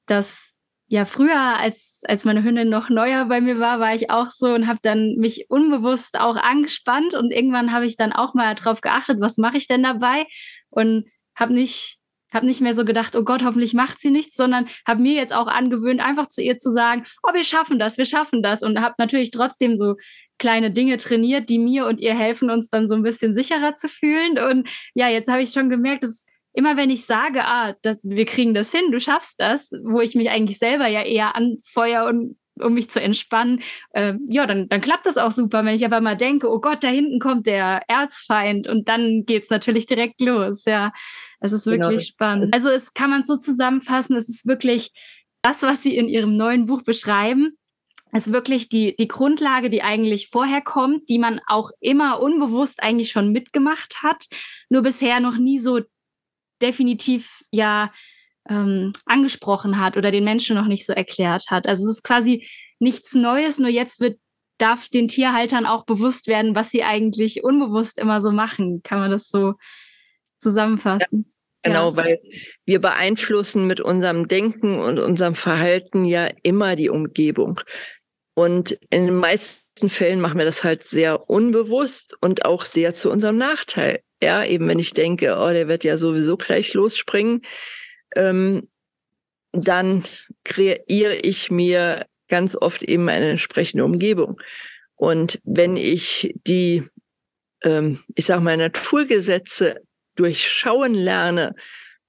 dass 0.07 0.55
ja 0.87 1.07
früher, 1.07 1.59
als, 1.59 2.03
als 2.07 2.25
meine 2.25 2.45
Hündin 2.45 2.69
noch 2.69 2.89
neuer 2.89 3.25
bei 3.25 3.41
mir 3.41 3.59
war, 3.59 3.81
war 3.81 3.97
ich 3.97 4.11
auch 4.11 4.29
so 4.29 4.55
und 4.55 4.69
habe 4.69 4.79
dann 4.81 5.17
mich 5.17 5.47
unbewusst 5.51 6.21
auch 6.21 6.37
angespannt 6.37 7.15
und 7.15 7.33
irgendwann 7.33 7.73
habe 7.73 7.85
ich 7.85 7.97
dann 7.97 8.13
auch 8.13 8.35
mal 8.35 8.55
drauf 8.55 8.81
geachtet, 8.81 9.19
was 9.19 9.39
mache 9.39 9.57
ich 9.57 9.67
denn 9.67 9.83
dabei 9.83 10.27
und 10.71 11.07
habe 11.37 11.53
nicht 11.55 11.99
habe 12.33 12.47
nicht 12.47 12.61
mehr 12.61 12.75
so 12.75 12.85
gedacht, 12.85 13.17
oh 13.17 13.23
Gott, 13.23 13.45
hoffentlich 13.45 13.73
macht 13.75 14.01
sie 14.01 14.11
nichts, 14.11 14.37
sondern 14.37 14.69
habe 14.87 15.01
mir 15.01 15.15
jetzt 15.15 15.35
auch 15.35 15.47
angewöhnt, 15.47 16.01
einfach 16.01 16.27
zu 16.27 16.43
ihr 16.43 16.59
zu 16.59 16.71
sagen, 16.71 17.05
oh, 17.23 17.33
wir 17.33 17.45
schaffen 17.45 17.79
das, 17.79 17.99
wir 17.99 18.05
schaffen 18.05 18.43
das 18.43 18.63
und 18.63 18.81
habe 18.81 18.95
natürlich 18.99 19.31
trotzdem 19.31 19.77
so 19.77 19.95
kleine 20.39 20.71
Dinge 20.71 20.97
trainiert, 20.99 21.49
die 21.49 21.59
mir 21.59 21.87
und 21.87 22.01
ihr 22.01 22.15
helfen, 22.15 22.51
uns 22.51 22.69
dann 22.69 22.89
so 22.89 22.95
ein 22.95 23.03
bisschen 23.03 23.35
sicherer 23.35 23.75
zu 23.75 23.89
fühlen. 23.89 24.39
Und 24.39 24.69
ja, 24.95 25.09
jetzt 25.09 25.31
habe 25.31 25.43
ich 25.43 25.51
schon 25.51 25.71
gemerkt, 25.71 26.05
dass 26.05 26.27
immer 26.53 26.77
wenn 26.77 26.91
ich 26.91 27.05
sage, 27.05 27.45
ah, 27.45 27.75
das, 27.83 27.99
wir 28.03 28.27
kriegen 28.27 28.55
das 28.55 28.73
hin, 28.73 28.91
du 28.91 29.01
schaffst 29.01 29.41
das, 29.41 29.71
wo 29.85 30.01
ich 30.01 30.15
mich 30.15 30.31
eigentlich 30.31 30.59
selber 30.59 30.89
ja 30.89 31.03
eher 31.03 31.37
anfeuer 31.37 32.07
und 32.07 32.37
um 32.61 32.75
mich 32.75 32.91
zu 32.91 33.01
entspannen, 33.01 33.63
äh, 33.91 34.15
ja, 34.29 34.47
dann, 34.47 34.69
dann 34.69 34.81
klappt 34.81 35.07
das 35.07 35.19
auch 35.19 35.31
super. 35.31 35.65
Wenn 35.65 35.75
ich 35.75 35.85
aber 35.85 36.01
mal 36.01 36.17
denke, 36.17 36.51
oh 36.51 36.61
Gott, 36.61 36.83
da 36.85 36.89
hinten 36.89 37.19
kommt 37.19 37.47
der 37.47 37.83
Erzfeind 37.89 38.69
und 38.69 38.89
dann 38.89 39.25
geht's 39.25 39.51
natürlich 39.51 39.87
direkt 39.87 40.21
los. 40.21 40.65
Ja, 40.65 40.93
es 41.41 41.53
ist 41.53 41.65
genau, 41.65 41.89
wirklich 41.89 42.17
genau, 42.17 42.29
spannend. 42.29 42.55
Also 42.55 42.71
es 42.71 42.95
kann 42.95 43.11
man 43.11 43.27
so 43.27 43.37
zusammenfassen, 43.37 44.17
es 44.17 44.29
ist 44.29 44.47
wirklich 44.47 44.93
das, 45.43 45.63
was 45.63 45.83
Sie 45.83 45.97
in 45.97 46.09
Ihrem 46.09 46.37
neuen 46.37 46.67
Buch 46.67 46.83
beschreiben, 46.83 47.57
ist 48.13 48.33
wirklich 48.33 48.69
die, 48.69 48.97
die 48.97 49.09
Grundlage, 49.09 49.71
die 49.71 49.83
eigentlich 49.83 50.29
vorher 50.29 50.61
kommt, 50.61 51.09
die 51.09 51.19
man 51.19 51.41
auch 51.47 51.71
immer 51.81 52.21
unbewusst 52.21 52.83
eigentlich 52.83 53.11
schon 53.11 53.33
mitgemacht 53.33 54.03
hat, 54.03 54.27
nur 54.69 54.83
bisher 54.83 55.21
noch 55.21 55.37
nie 55.37 55.59
so 55.59 55.81
definitiv 56.63 57.43
ja 57.51 57.93
ähm, 58.49 58.93
angesprochen 59.05 59.79
hat 59.79 59.97
oder 59.97 60.11
den 60.11 60.25
Menschen 60.25 60.57
noch 60.57 60.67
nicht 60.67 60.87
so 60.87 60.93
erklärt 60.93 61.47
hat. 61.51 61.67
Also 61.67 61.85
es 61.85 61.97
ist 61.97 62.03
quasi 62.03 62.47
nichts 62.79 63.15
Neues, 63.15 63.59
nur 63.59 63.71
jetzt 63.71 64.01
wird 64.01 64.19
darf 64.59 64.89
den 64.89 65.09
Tierhaltern 65.09 65.67
auch 65.67 65.85
bewusst 65.85 66.29
werden, 66.29 66.55
was 66.55 66.71
sie 66.71 66.83
eigentlich 66.83 67.45
unbewusst 67.45 67.99
immer 67.99 68.21
so 68.21 68.31
machen. 68.31 68.81
Kann 68.83 69.01
man 69.01 69.11
das 69.11 69.29
so 69.29 69.55
zusammenfassen? 70.39 71.33
Ja, 71.65 71.73
genau, 71.73 71.91
ja. 71.91 71.97
weil 71.97 72.21
wir 72.65 72.81
beeinflussen 72.81 73.67
mit 73.67 73.81
unserem 73.81 74.29
Denken 74.29 74.79
und 74.79 74.99
unserem 74.99 75.35
Verhalten 75.35 76.05
ja 76.05 76.31
immer 76.43 76.77
die 76.77 76.91
Umgebung. 76.91 77.61
Und 78.35 78.73
in 78.91 79.07
den 79.07 79.17
meisten 79.17 79.89
Fällen 79.89 80.21
machen 80.21 80.39
wir 80.39 80.45
das 80.45 80.63
halt 80.63 80.83
sehr 80.83 81.29
unbewusst 81.29 82.17
und 82.21 82.45
auch 82.45 82.65
sehr 82.65 82.95
zu 82.95 83.11
unserem 83.11 83.37
Nachteil. 83.37 84.01
Ja, 84.23 84.45
eben 84.45 84.69
wenn 84.69 84.79
ich 84.79 84.93
denke, 84.93 85.37
oh, 85.39 85.51
der 85.51 85.69
wird 85.69 85.85
ja 85.85 85.99
sowieso 85.99 86.37
gleich 86.37 86.73
losspringen, 86.75 87.43
ähm, 88.17 88.69
dann 89.53 90.05
kreiere 90.45 91.17
ich 91.23 91.51
mir 91.51 92.07
ganz 92.29 92.57
oft 92.57 92.83
eben 92.83 93.09
eine 93.09 93.31
entsprechende 93.31 93.85
Umgebung. 93.85 94.41
Und 94.97 95.41
wenn 95.45 95.77
ich 95.77 96.35
die, 96.47 96.85
ähm, 97.63 98.01
ich 98.15 98.27
sage 98.27 98.43
mal, 98.43 98.57
Naturgesetze 98.57 99.81
durchschauen 100.17 100.95
lerne, 100.95 101.55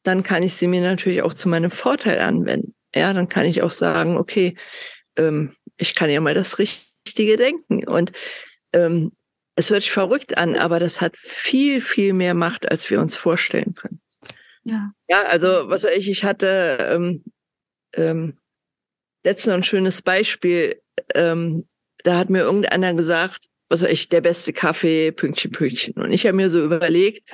dann 0.03 0.23
kann 0.23 0.43
ich 0.43 0.53
sie 0.53 0.67
mir 0.67 0.81
natürlich 0.81 1.21
auch 1.21 1.33
zu 1.33 1.49
meinem 1.49 1.71
Vorteil 1.71 2.19
anwenden. 2.19 2.73
Ja, 2.95 3.13
dann 3.13 3.29
kann 3.29 3.45
ich 3.45 3.61
auch 3.61 3.71
sagen, 3.71 4.17
okay, 4.17 4.55
ähm, 5.17 5.55
ich 5.75 5.95
kann 5.95 6.09
ja 6.09 6.21
mal 6.21 6.33
das 6.33 6.59
Richtige 6.59 7.37
denken. 7.37 7.87
Und 7.87 8.13
ähm, 8.73 9.11
es 9.55 9.69
hört 9.69 9.81
sich 9.81 9.91
verrückt 9.91 10.37
an, 10.37 10.55
aber 10.55 10.79
das 10.79 11.01
hat 11.01 11.17
viel, 11.17 11.81
viel 11.81 12.13
mehr 12.13 12.33
Macht, 12.33 12.71
als 12.71 12.89
wir 12.89 13.01
uns 13.01 13.17
vorstellen 13.17 13.73
können. 13.75 13.99
Ja, 14.67 14.91
ja 15.09 15.23
also 15.23 15.69
was 15.69 15.83
weiß 15.83 15.95
ich, 15.97 16.09
ich 16.09 16.23
hatte 16.23 16.77
ähm, 16.91 17.23
ähm, 17.95 18.37
letztens 19.23 19.53
ein 19.53 19.63
schönes 19.63 20.01
Beispiel. 20.01 20.81
Ähm, 21.15 21.67
da 22.03 22.17
hat 22.17 22.29
mir 22.29 22.41
irgendeiner 22.41 22.93
gesagt, 22.93 23.45
was 23.69 23.81
weiß 23.81 23.89
ich, 23.89 24.09
der 24.09 24.21
beste 24.21 24.53
Kaffee, 24.53 25.11
Pünktchen, 25.11 25.51
Pünktchen. 25.51 25.95
Und 25.95 26.11
ich 26.11 26.25
habe 26.25 26.35
mir 26.35 26.49
so 26.49 26.63
überlegt, 26.63 27.29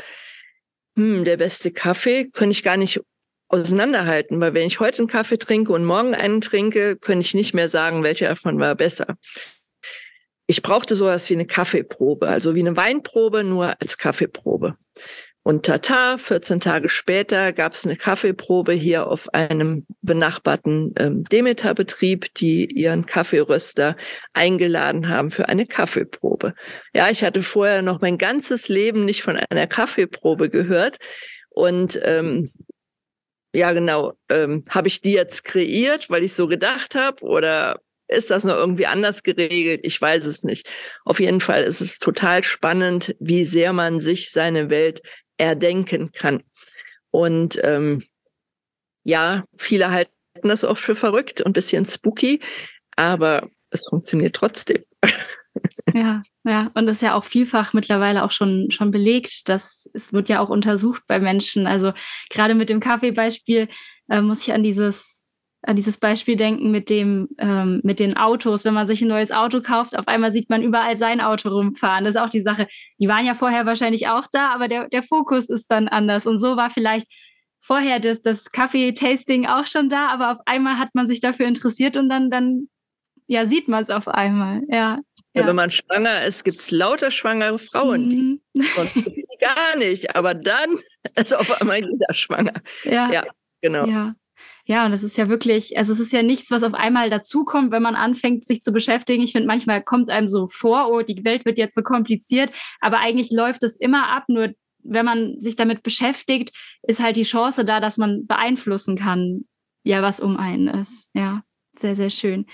hm, 0.95 1.25
der 1.25 1.37
beste 1.37 1.71
Kaffee 1.71 2.29
könnte 2.29 2.51
ich 2.51 2.63
gar 2.63 2.77
nicht 2.77 3.01
auseinanderhalten, 3.49 4.39
weil 4.39 4.53
wenn 4.53 4.67
ich 4.67 4.79
heute 4.79 4.99
einen 4.99 5.07
Kaffee 5.07 5.37
trinke 5.37 5.73
und 5.73 5.85
morgen 5.85 6.15
einen 6.15 6.41
trinke, 6.41 6.97
könnte 6.97 7.21
ich 7.21 7.33
nicht 7.33 7.53
mehr 7.53 7.67
sagen, 7.67 8.03
welcher 8.03 8.29
davon 8.29 8.59
war 8.59 8.75
besser. 8.75 9.17
Ich 10.47 10.61
brauchte 10.61 10.95
sowas 10.95 11.29
wie 11.29 11.35
eine 11.35 11.45
Kaffeeprobe, 11.45 12.27
also 12.27 12.55
wie 12.55 12.61
eine 12.61 12.75
Weinprobe, 12.75 13.43
nur 13.43 13.79
als 13.79 13.97
Kaffeeprobe. 13.97 14.75
Und 15.45 15.65
tata, 15.65 16.17
14 16.17 16.61
Tage 16.61 16.87
später 16.87 17.51
gab 17.51 17.73
es 17.73 17.85
eine 17.85 17.97
Kaffeeprobe 17.97 18.71
hier 18.71 19.07
auf 19.07 19.33
einem 19.33 19.85
benachbarten 20.01 20.93
ähm, 20.97 21.25
Demeter-Betrieb, 21.25 22.33
die 22.35 22.65
ihren 22.65 23.05
Kaffeeröster 23.05 23.97
eingeladen 24.31 25.09
haben 25.09 25.31
für 25.31 25.49
eine 25.49 25.65
Kaffeeprobe. 25.65 26.53
Ja, 26.95 27.09
ich 27.09 27.25
hatte 27.25 27.43
vorher 27.43 27.81
noch 27.81 27.99
mein 27.99 28.17
ganzes 28.17 28.69
Leben 28.69 29.03
nicht 29.03 29.21
von 29.21 29.35
einer 29.35 29.67
Kaffeeprobe 29.67 30.49
gehört. 30.49 30.97
Und 31.49 31.99
ähm, 32.03 32.51
ja, 33.53 33.73
genau. 33.73 34.13
Ähm, 34.29 34.63
habe 34.69 34.87
ich 34.87 35.01
die 35.01 35.11
jetzt 35.11 35.43
kreiert, 35.43 36.09
weil 36.09 36.23
ich 36.23 36.33
so 36.33 36.47
gedacht 36.47 36.95
habe? 36.95 37.21
Oder 37.21 37.81
ist 38.07 38.31
das 38.31 38.43
noch 38.43 38.55
irgendwie 38.55 38.85
anders 38.85 39.23
geregelt? 39.23 39.81
Ich 39.83 39.99
weiß 40.01 40.25
es 40.25 40.43
nicht. 40.43 40.67
Auf 41.03 41.19
jeden 41.19 41.41
Fall 41.41 41.63
ist 41.63 41.81
es 41.81 41.99
total 41.99 42.43
spannend, 42.43 43.15
wie 43.19 43.43
sehr 43.43 43.73
man 43.73 43.99
sich 43.99 44.31
seine 44.31 44.69
Welt 44.69 45.01
erdenken 45.43 46.11
kann. 46.11 46.43
Und 47.11 47.59
ähm, 47.63 48.03
ja, 49.03 49.43
viele 49.57 49.91
halten 49.91 50.11
das 50.41 50.63
oft 50.63 50.81
für 50.81 50.95
verrückt 50.95 51.41
und 51.41 51.53
bisschen 51.53 51.85
spooky, 51.85 52.39
aber 52.95 53.49
es 53.69 53.85
funktioniert 53.87 54.35
trotzdem. 54.35 54.83
Ja, 55.93 56.23
ja, 56.43 56.71
und 56.73 56.87
das 56.87 56.97
ist 56.97 57.01
ja 57.03 57.13
auch 57.13 57.23
vielfach 57.23 57.73
mittlerweile 57.73 58.23
auch 58.23 58.31
schon, 58.31 58.71
schon 58.71 58.89
belegt. 58.89 59.47
dass 59.47 59.87
es 59.93 60.11
wird 60.11 60.27
ja 60.27 60.39
auch 60.39 60.49
untersucht 60.49 61.03
bei 61.05 61.19
Menschen. 61.19 61.67
Also 61.67 61.93
gerade 62.31 62.55
mit 62.55 62.69
dem 62.69 62.79
Kaffeebeispiel 62.79 63.67
äh, 64.09 64.21
muss 64.21 64.41
ich 64.47 64.53
an 64.53 64.63
dieses 64.63 65.22
dieses 65.71 65.97
Beispiel 65.97 66.35
denken 66.35 66.71
mit 66.71 66.89
dem, 66.89 67.29
ähm, 67.37 67.79
mit 67.83 67.99
den 67.99 68.17
Autos. 68.17 68.65
Wenn 68.65 68.73
man 68.73 68.87
sich 68.87 69.01
ein 69.01 69.07
neues 69.07 69.31
Auto 69.31 69.61
kauft, 69.61 69.97
auf 69.97 70.07
einmal 70.07 70.31
sieht 70.31 70.49
man 70.49 70.61
überall 70.61 70.97
sein 70.97 71.21
Auto 71.21 71.49
rumfahren. 71.49 72.03
Das 72.03 72.15
ist 72.15 72.21
auch 72.21 72.29
die 72.29 72.41
Sache. 72.41 72.67
Die 72.99 73.07
waren 73.07 73.25
ja 73.25 73.33
vorher 73.33 73.65
wahrscheinlich 73.65 74.09
auch 74.09 74.25
da, 74.31 74.49
aber 74.49 74.67
der, 74.67 74.89
der 74.89 75.03
Fokus 75.03 75.49
ist 75.49 75.71
dann 75.71 75.87
anders. 75.87 76.27
Und 76.27 76.39
so 76.39 76.57
war 76.57 76.69
vielleicht 76.69 77.07
vorher 77.61 78.01
das, 78.01 78.21
das 78.21 78.51
Kaffee-Tasting 78.51 79.45
auch 79.47 79.67
schon 79.67 79.87
da, 79.87 80.07
aber 80.07 80.31
auf 80.31 80.39
einmal 80.45 80.77
hat 80.77 80.89
man 80.93 81.07
sich 81.07 81.21
dafür 81.21 81.47
interessiert 81.47 81.95
und 81.95 82.09
dann, 82.09 82.29
dann 82.29 82.67
ja, 83.27 83.45
sieht 83.45 83.69
man 83.69 83.83
es 83.83 83.89
auf 83.89 84.09
einmal. 84.09 84.63
Ja. 84.67 84.99
Ja. 85.35 85.47
Wenn 85.47 85.55
man 85.55 85.71
schwanger 85.71 86.25
ist, 86.25 86.43
gibt 86.43 86.59
es 86.59 86.69
lauter 86.69 87.09
schwangere 87.09 87.57
Frauen. 87.57 88.09
Mhm. 88.09 88.41
Sonst 88.75 88.93
gibt 88.93 89.15
sie 89.15 89.37
gar 89.39 89.77
nicht. 89.77 90.15
Aber 90.15 90.35
dann 90.35 90.77
ist 91.15 91.35
auf 91.35 91.59
einmal 91.59 91.79
jeder 91.79 92.13
schwanger. 92.13 92.53
Ja, 92.83 93.09
ja 93.11 93.23
genau. 93.61 93.87
Ja. 93.87 94.13
Ja, 94.65 94.85
und 94.85 94.91
das 94.91 95.03
ist 95.03 95.17
ja 95.17 95.27
wirklich, 95.27 95.77
also 95.77 95.91
es 95.91 95.99
ist 95.99 96.13
ja 96.13 96.23
nichts, 96.23 96.49
was 96.49 96.63
auf 96.63 96.73
einmal 96.73 97.09
dazukommt, 97.09 97.71
wenn 97.71 97.83
man 97.83 97.95
anfängt, 97.95 98.45
sich 98.45 98.61
zu 98.61 98.71
beschäftigen. 98.71 99.21
Ich 99.21 99.33
finde, 99.33 99.47
manchmal 99.47 99.83
kommt 99.83 100.03
es 100.03 100.09
einem 100.09 100.29
so 100.29 100.47
vor, 100.47 100.89
oh, 100.89 101.01
die 101.01 101.25
Welt 101.25 101.43
wird 101.43 101.57
jetzt 101.57 101.75
so 101.75 101.81
kompliziert, 101.81 102.51
aber 102.79 102.99
eigentlich 102.99 103.29
läuft 103.29 103.63
es 103.63 103.75
immer 103.75 104.09
ab. 104.09 104.23
Nur 104.29 104.53
wenn 104.79 105.05
man 105.05 105.39
sich 105.39 105.57
damit 105.57 105.83
beschäftigt, 105.83 106.55
ist 106.83 107.03
halt 107.03 107.17
die 107.17 107.23
Chance 107.23 107.65
da, 107.65 107.81
dass 107.81 107.97
man 107.97 108.25
beeinflussen 108.25 108.95
kann, 108.97 109.45
ja, 109.83 110.01
was 110.01 110.21
um 110.21 110.37
einen 110.37 110.69
ist. 110.69 111.09
Ja. 111.13 111.43
Sehr, 111.79 111.95
sehr 111.95 112.11
schön. 112.11 112.45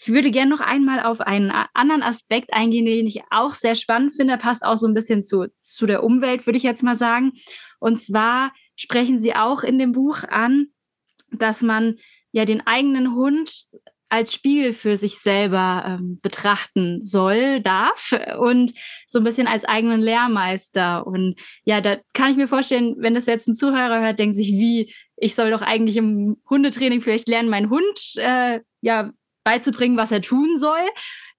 Ich 0.00 0.08
würde 0.08 0.32
gerne 0.32 0.50
noch 0.50 0.60
einmal 0.60 1.04
auf 1.04 1.20
einen 1.20 1.52
anderen 1.74 2.02
Aspekt 2.02 2.52
eingehen, 2.52 2.84
den 2.84 3.06
ich 3.06 3.22
auch 3.30 3.54
sehr 3.54 3.76
spannend 3.76 4.14
finde, 4.14 4.36
passt 4.36 4.64
auch 4.64 4.76
so 4.76 4.88
ein 4.88 4.94
bisschen 4.94 5.22
zu, 5.22 5.46
zu 5.56 5.86
der 5.86 6.02
Umwelt, 6.02 6.44
würde 6.44 6.56
ich 6.56 6.64
jetzt 6.64 6.82
mal 6.82 6.96
sagen. 6.96 7.32
Und 7.78 8.00
zwar 8.00 8.52
sprechen 8.74 9.20
Sie 9.20 9.32
auch 9.34 9.62
in 9.62 9.78
dem 9.78 9.92
Buch 9.92 10.24
an, 10.24 10.66
dass 11.38 11.62
man 11.62 11.96
ja 12.32 12.44
den 12.44 12.66
eigenen 12.66 13.14
Hund 13.14 13.68
als 14.14 14.32
Spiegel 14.32 14.72
für 14.72 14.96
sich 14.96 15.18
selber 15.18 15.84
ähm, 15.86 16.20
betrachten 16.22 17.02
soll, 17.02 17.60
darf 17.60 18.12
und 18.38 18.72
so 19.06 19.18
ein 19.18 19.24
bisschen 19.24 19.48
als 19.48 19.64
eigenen 19.64 20.00
Lehrmeister. 20.00 21.04
Und 21.04 21.34
ja, 21.64 21.80
da 21.80 21.96
kann 22.12 22.30
ich 22.30 22.36
mir 22.36 22.46
vorstellen, 22.46 22.94
wenn 22.98 23.14
das 23.14 23.26
jetzt 23.26 23.48
ein 23.48 23.54
Zuhörer 23.54 24.00
hört, 24.00 24.20
denkt 24.20 24.36
sich, 24.36 24.52
wie, 24.52 24.94
ich 25.16 25.34
soll 25.34 25.50
doch 25.50 25.62
eigentlich 25.62 25.96
im 25.96 26.36
Hundetraining 26.48 27.00
vielleicht 27.00 27.28
lernen, 27.28 27.48
meinen 27.48 27.70
Hund 27.70 28.14
äh, 28.16 28.60
ja 28.82 29.10
beizubringen, 29.42 29.96
was 29.96 30.12
er 30.12 30.20
tun 30.20 30.58
soll. 30.58 30.86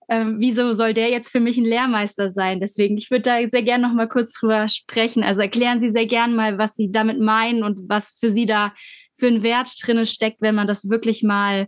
Ähm, 0.10 0.36
wieso 0.39 0.73
soll 0.73 0.93
der 0.93 1.10
jetzt 1.10 1.29
für 1.29 1.39
mich 1.39 1.58
ein 1.58 1.63
Lehrmeister 1.65 2.29
sein? 2.29 2.60
Deswegen, 2.60 2.97
ich 2.97 3.10
würde 3.10 3.21
da 3.21 3.49
sehr 3.49 3.63
gerne 3.63 3.88
noch 3.88 3.93
mal 3.93 4.10
kurz 4.10 4.34
drüber 4.34 4.67
sprechen. 4.67 5.23
Also 5.23 5.41
erklären 5.41 5.79
Sie 5.79 5.89
sehr 5.89 6.05
gerne 6.05 6.36
mal, 6.36 6.58
was 6.58 6.75
Sie 6.75 6.91
damit 6.91 7.19
meinen 7.19 7.63
und 7.63 7.79
was 7.89 8.17
für 8.19 8.29
Sie 8.29 8.45
da 8.45 8.73
für 9.15 9.28
einen 9.28 9.43
Wert 9.43 9.73
drinne 9.82 10.06
steckt, 10.06 10.41
wenn 10.41 10.56
man 10.56 10.67
das 10.67 10.89
wirklich 10.89 11.23
mal 11.23 11.67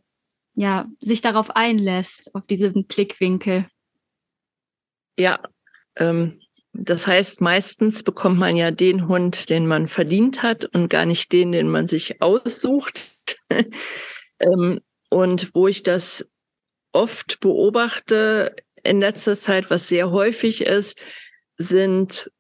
ja, 0.54 0.88
sich 1.00 1.22
darauf 1.22 1.56
einlässt, 1.56 2.34
auf 2.34 2.46
diesen 2.48 2.86
Blickwinkel. 2.88 3.68
Ja, 5.18 5.40
ähm, 5.96 6.40
das 6.74 7.08
heißt, 7.08 7.42
meistens 7.42 8.04
bekommt 8.04 8.40
man 8.40 8.56
ja 8.56 8.72
den 8.72 9.08
Hund, 9.08 9.50
den 9.50 9.68
man 9.68 9.88
verdient 9.88 10.44
hat 10.44 10.66
und 10.66 10.90
gar 10.90 11.06
nicht 11.06 11.32
den, 11.32 11.52
den 11.52 11.70
man 11.70 11.88
sich 11.88 12.22
aussucht. 12.22 13.18
ähm, 14.40 14.82
und 15.10 15.54
wo 15.54 15.68
ich 15.68 15.84
das 15.84 16.28
oft 16.92 17.40
beobachte 17.40 18.56
in 18.84 19.00
letzter 19.00 19.36
Zeit, 19.36 19.70
was 19.70 19.88
sehr 19.88 20.12
häufig 20.12 20.62
ist, 20.62 21.00
sind 21.58 22.32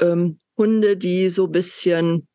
ähm, 0.00 0.40
Hunde, 0.56 0.96
die 0.96 1.28
so 1.28 1.46
bisschen 1.46 2.26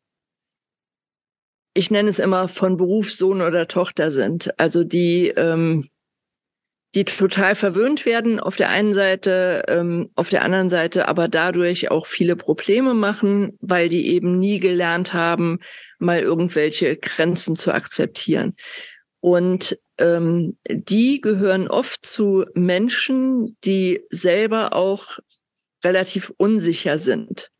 ich 1.76 1.90
nenne 1.90 2.08
es 2.08 2.18
immer 2.18 2.48
von 2.48 2.76
Berufssohn 2.76 3.42
oder 3.42 3.68
Tochter 3.68 4.10
sind. 4.10 4.58
Also 4.58 4.82
die, 4.82 5.28
ähm, 5.28 5.88
die 6.94 7.04
total 7.04 7.54
verwöhnt 7.54 8.06
werden 8.06 8.40
auf 8.40 8.56
der 8.56 8.70
einen 8.70 8.94
Seite, 8.94 9.64
ähm, 9.68 10.10
auf 10.14 10.30
der 10.30 10.42
anderen 10.42 10.70
Seite 10.70 11.08
aber 11.08 11.28
dadurch 11.28 11.90
auch 11.90 12.06
viele 12.06 12.36
Probleme 12.36 12.94
machen, 12.94 13.58
weil 13.60 13.90
die 13.90 14.06
eben 14.08 14.38
nie 14.38 14.58
gelernt 14.60 15.12
haben, 15.12 15.58
mal 15.98 16.20
irgendwelche 16.20 16.96
Grenzen 16.96 17.56
zu 17.56 17.72
akzeptieren. 17.72 18.56
Und 19.20 19.78
ähm, 19.98 20.56
die 20.68 21.20
gehören 21.20 21.68
oft 21.68 22.06
zu 22.06 22.46
Menschen, 22.54 23.56
die 23.64 24.02
selber 24.10 24.72
auch 24.72 25.18
relativ 25.84 26.32
unsicher 26.38 26.98
sind. 26.98 27.50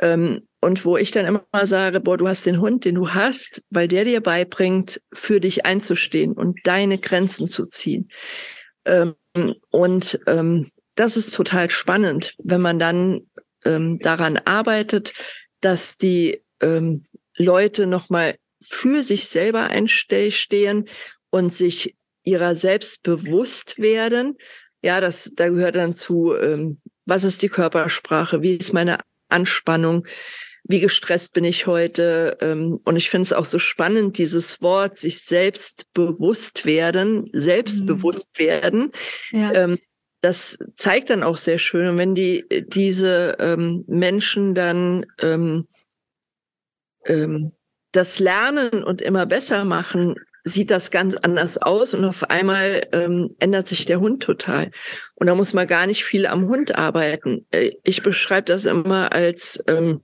Ähm, 0.00 0.46
und 0.60 0.84
wo 0.84 0.96
ich 0.96 1.10
dann 1.10 1.26
immer 1.26 1.66
sage, 1.66 2.00
boah, 2.00 2.18
du 2.18 2.28
hast 2.28 2.44
den 2.44 2.60
Hund, 2.60 2.84
den 2.84 2.96
du 2.96 3.10
hast, 3.10 3.62
weil 3.70 3.88
der 3.88 4.04
dir 4.04 4.20
beibringt, 4.20 5.00
für 5.12 5.40
dich 5.40 5.64
einzustehen 5.64 6.32
und 6.32 6.58
deine 6.64 6.98
Grenzen 6.98 7.48
zu 7.48 7.66
ziehen. 7.66 8.10
Ähm, 8.84 9.14
und 9.70 10.20
ähm, 10.26 10.70
das 10.96 11.16
ist 11.16 11.34
total 11.34 11.70
spannend, 11.70 12.34
wenn 12.42 12.60
man 12.60 12.78
dann 12.78 13.22
ähm, 13.64 13.98
daran 13.98 14.36
arbeitet, 14.36 15.14
dass 15.60 15.96
die 15.96 16.42
ähm, 16.60 17.06
Leute 17.36 17.86
nochmal 17.86 18.36
für 18.62 19.02
sich 19.02 19.28
selber 19.28 19.64
einstehen 19.64 20.88
und 21.30 21.52
sich 21.52 21.96
ihrer 22.22 22.54
selbst 22.54 23.02
bewusst 23.02 23.78
werden. 23.78 24.36
Ja, 24.82 25.00
das, 25.00 25.32
da 25.34 25.48
gehört 25.48 25.76
dann 25.76 25.94
zu, 25.94 26.36
ähm, 26.36 26.80
was 27.06 27.24
ist 27.24 27.40
die 27.40 27.48
Körpersprache, 27.48 28.42
wie 28.42 28.56
ist 28.56 28.74
meine 28.74 29.00
Anspannung, 29.28 30.06
wie 30.64 30.80
gestresst 30.80 31.32
bin 31.32 31.44
ich 31.44 31.66
heute. 31.66 32.38
Ähm, 32.40 32.80
und 32.84 32.96
ich 32.96 33.10
finde 33.10 33.24
es 33.24 33.32
auch 33.32 33.44
so 33.44 33.58
spannend, 33.58 34.18
dieses 34.18 34.60
Wort, 34.62 34.96
sich 34.96 35.22
selbst 35.22 35.92
bewusst 35.94 36.66
werden, 36.66 37.28
selbstbewusst 37.32 38.28
mhm. 38.38 38.42
werden. 38.42 38.92
Ja. 39.32 39.52
Ähm, 39.52 39.78
das 40.20 40.58
zeigt 40.74 41.10
dann 41.10 41.22
auch 41.22 41.38
sehr 41.38 41.58
schön. 41.58 41.88
Und 41.88 41.98
wenn 41.98 42.14
die 42.14 42.44
diese 42.66 43.36
ähm, 43.38 43.84
Menschen 43.86 44.54
dann 44.54 45.06
ähm, 45.20 45.66
ähm, 47.06 47.52
das 47.92 48.18
lernen 48.18 48.84
und 48.84 49.00
immer 49.00 49.26
besser 49.26 49.64
machen, 49.64 50.14
sieht 50.44 50.70
das 50.70 50.90
ganz 50.90 51.16
anders 51.16 51.58
aus 51.58 51.94
und 51.94 52.04
auf 52.04 52.30
einmal 52.30 52.86
ähm, 52.92 53.36
ändert 53.40 53.68
sich 53.68 53.84
der 53.84 54.00
Hund 54.00 54.22
total. 54.22 54.70
Und 55.14 55.26
da 55.26 55.34
muss 55.34 55.52
man 55.52 55.66
gar 55.66 55.86
nicht 55.86 56.04
viel 56.04 56.26
am 56.26 56.48
Hund 56.48 56.76
arbeiten. 56.76 57.46
Äh, 57.50 57.72
ich 57.84 58.02
beschreibe 58.02 58.46
das 58.46 58.64
immer 58.64 59.12
als 59.12 59.62
ähm, 59.66 60.02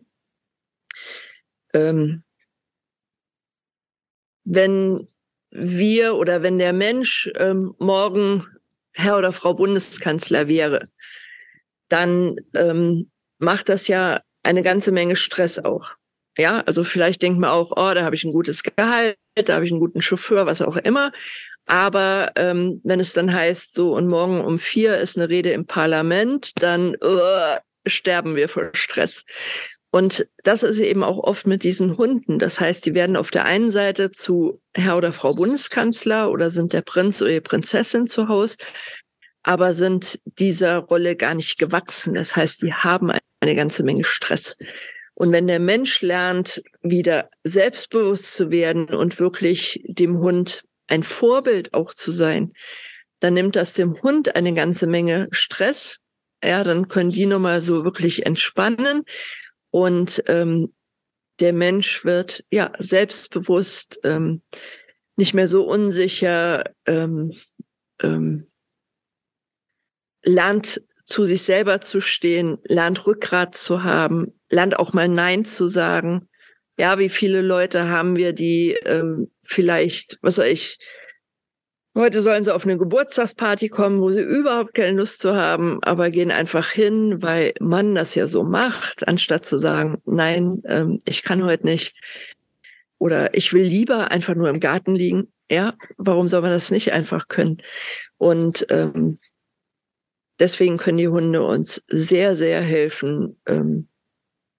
ähm, 1.76 2.22
wenn 4.44 5.06
wir 5.50 6.14
oder 6.16 6.42
wenn 6.42 6.58
der 6.58 6.72
Mensch 6.72 7.30
ähm, 7.36 7.74
morgen 7.78 8.46
Herr 8.92 9.18
oder 9.18 9.32
Frau 9.32 9.54
Bundeskanzler 9.54 10.48
wäre, 10.48 10.88
dann 11.88 12.36
ähm, 12.54 13.10
macht 13.38 13.68
das 13.68 13.88
ja 13.88 14.22
eine 14.42 14.62
ganze 14.62 14.92
Menge 14.92 15.16
Stress 15.16 15.58
auch. 15.58 15.94
Ja, 16.38 16.60
also 16.60 16.84
vielleicht 16.84 17.22
denkt 17.22 17.38
man 17.38 17.50
auch, 17.50 17.72
oh, 17.72 17.94
da 17.94 18.04
habe 18.04 18.14
ich 18.14 18.24
ein 18.24 18.32
gutes 18.32 18.62
Gehalt, 18.62 19.16
da 19.34 19.54
habe 19.54 19.64
ich 19.64 19.70
einen 19.70 19.80
guten 19.80 20.02
Chauffeur, 20.02 20.46
was 20.46 20.62
auch 20.62 20.76
immer. 20.76 21.12
Aber 21.66 22.32
ähm, 22.36 22.80
wenn 22.84 23.00
es 23.00 23.12
dann 23.12 23.32
heißt, 23.32 23.74
so 23.74 23.94
und 23.94 24.06
morgen 24.06 24.40
um 24.40 24.58
vier 24.58 24.98
ist 24.98 25.16
eine 25.16 25.28
Rede 25.28 25.50
im 25.50 25.66
Parlament, 25.66 26.52
dann 26.62 26.94
uh, 27.02 27.58
sterben 27.86 28.36
wir 28.36 28.48
vor 28.48 28.70
Stress. 28.74 29.24
Und 29.90 30.28
das 30.42 30.62
ist 30.62 30.78
eben 30.78 31.02
auch 31.02 31.18
oft 31.18 31.46
mit 31.46 31.62
diesen 31.62 31.96
Hunden. 31.96 32.38
Das 32.38 32.60
heißt, 32.60 32.84
die 32.86 32.94
werden 32.94 33.16
auf 33.16 33.30
der 33.30 33.44
einen 33.44 33.70
Seite 33.70 34.10
zu 34.10 34.60
Herr 34.74 34.96
oder 34.96 35.12
Frau 35.12 35.32
Bundeskanzler 35.32 36.30
oder 36.30 36.50
sind 36.50 36.72
der 36.72 36.82
Prinz 36.82 37.22
oder 37.22 37.30
die 37.30 37.40
Prinzessin 37.40 38.06
zu 38.06 38.28
Hause, 38.28 38.56
aber 39.42 39.74
sind 39.74 40.18
dieser 40.24 40.78
Rolle 40.78 41.16
gar 41.16 41.34
nicht 41.34 41.58
gewachsen. 41.58 42.14
Das 42.14 42.36
heißt, 42.36 42.62
die 42.62 42.74
haben 42.74 43.10
eine 43.40 43.54
ganze 43.54 43.84
Menge 43.84 44.04
Stress. 44.04 44.56
Und 45.14 45.32
wenn 45.32 45.46
der 45.46 45.60
Mensch 45.60 46.02
lernt, 46.02 46.62
wieder 46.82 47.30
selbstbewusst 47.42 48.34
zu 48.34 48.50
werden 48.50 48.88
und 48.90 49.18
wirklich 49.18 49.80
dem 49.86 50.18
Hund 50.18 50.64
ein 50.88 51.02
Vorbild 51.02 51.72
auch 51.72 51.94
zu 51.94 52.12
sein, 52.12 52.52
dann 53.20 53.32
nimmt 53.32 53.56
das 53.56 53.72
dem 53.72 54.02
Hund 54.02 54.36
eine 54.36 54.52
ganze 54.52 54.86
Menge 54.86 55.28
Stress. 55.30 56.00
Ja, 56.44 56.64
dann 56.64 56.88
können 56.88 57.12
die 57.12 57.24
nochmal 57.24 57.62
so 57.62 57.82
wirklich 57.82 58.26
entspannen. 58.26 59.04
Und 59.76 60.24
ähm, 60.26 60.72
der 61.38 61.52
Mensch 61.52 62.02
wird 62.06 62.46
ja 62.50 62.72
selbstbewusst, 62.78 64.00
ähm, 64.04 64.40
nicht 65.16 65.34
mehr 65.34 65.48
so 65.48 65.64
unsicher, 65.66 66.64
ähm, 66.86 67.34
ähm, 68.00 68.50
lernt 70.22 70.80
zu 71.04 71.26
sich 71.26 71.42
selber 71.42 71.82
zu 71.82 72.00
stehen, 72.00 72.56
lernt 72.64 73.06
Rückgrat 73.06 73.54
zu 73.54 73.84
haben, 73.84 74.40
lernt 74.48 74.78
auch 74.78 74.94
mal 74.94 75.08
Nein 75.08 75.44
zu 75.44 75.66
sagen. 75.66 76.30
Ja, 76.78 76.98
wie 76.98 77.10
viele 77.10 77.42
Leute 77.42 77.86
haben 77.86 78.16
wir, 78.16 78.32
die 78.32 78.78
ähm, 78.86 79.30
vielleicht, 79.42 80.16
was 80.22 80.36
soll 80.36 80.46
ich, 80.46 80.78
heute 81.96 82.20
sollen 82.22 82.44
sie 82.44 82.54
auf 82.54 82.64
eine 82.64 82.76
Geburtstagsparty 82.76 83.68
kommen, 83.70 84.00
wo 84.00 84.10
sie 84.10 84.20
überhaupt 84.20 84.74
keine 84.74 84.98
Lust 84.98 85.18
zu 85.18 85.34
haben, 85.34 85.82
aber 85.82 86.10
gehen 86.10 86.30
einfach 86.30 86.70
hin, 86.70 87.22
weil 87.22 87.54
man 87.58 87.94
das 87.94 88.14
ja 88.14 88.26
so 88.26 88.44
macht, 88.44 89.08
anstatt 89.08 89.46
zu 89.46 89.56
sagen, 89.56 90.00
nein, 90.04 90.62
ähm, 90.66 91.02
ich 91.06 91.22
kann 91.22 91.44
heute 91.44 91.64
nicht. 91.64 91.96
Oder 92.98 93.34
ich 93.34 93.52
will 93.52 93.64
lieber 93.64 94.10
einfach 94.10 94.34
nur 94.34 94.48
im 94.48 94.60
Garten 94.60 94.94
liegen. 94.94 95.32
Ja, 95.50 95.74
warum 95.96 96.28
soll 96.28 96.42
man 96.42 96.50
das 96.50 96.70
nicht 96.70 96.92
einfach 96.92 97.28
können? 97.28 97.58
Und 98.18 98.66
ähm, 98.70 99.18
deswegen 100.38 100.76
können 100.76 100.98
die 100.98 101.08
Hunde 101.08 101.42
uns 101.42 101.82
sehr, 101.88 102.36
sehr 102.36 102.60
helfen 102.60 103.40
ähm, 103.46 103.88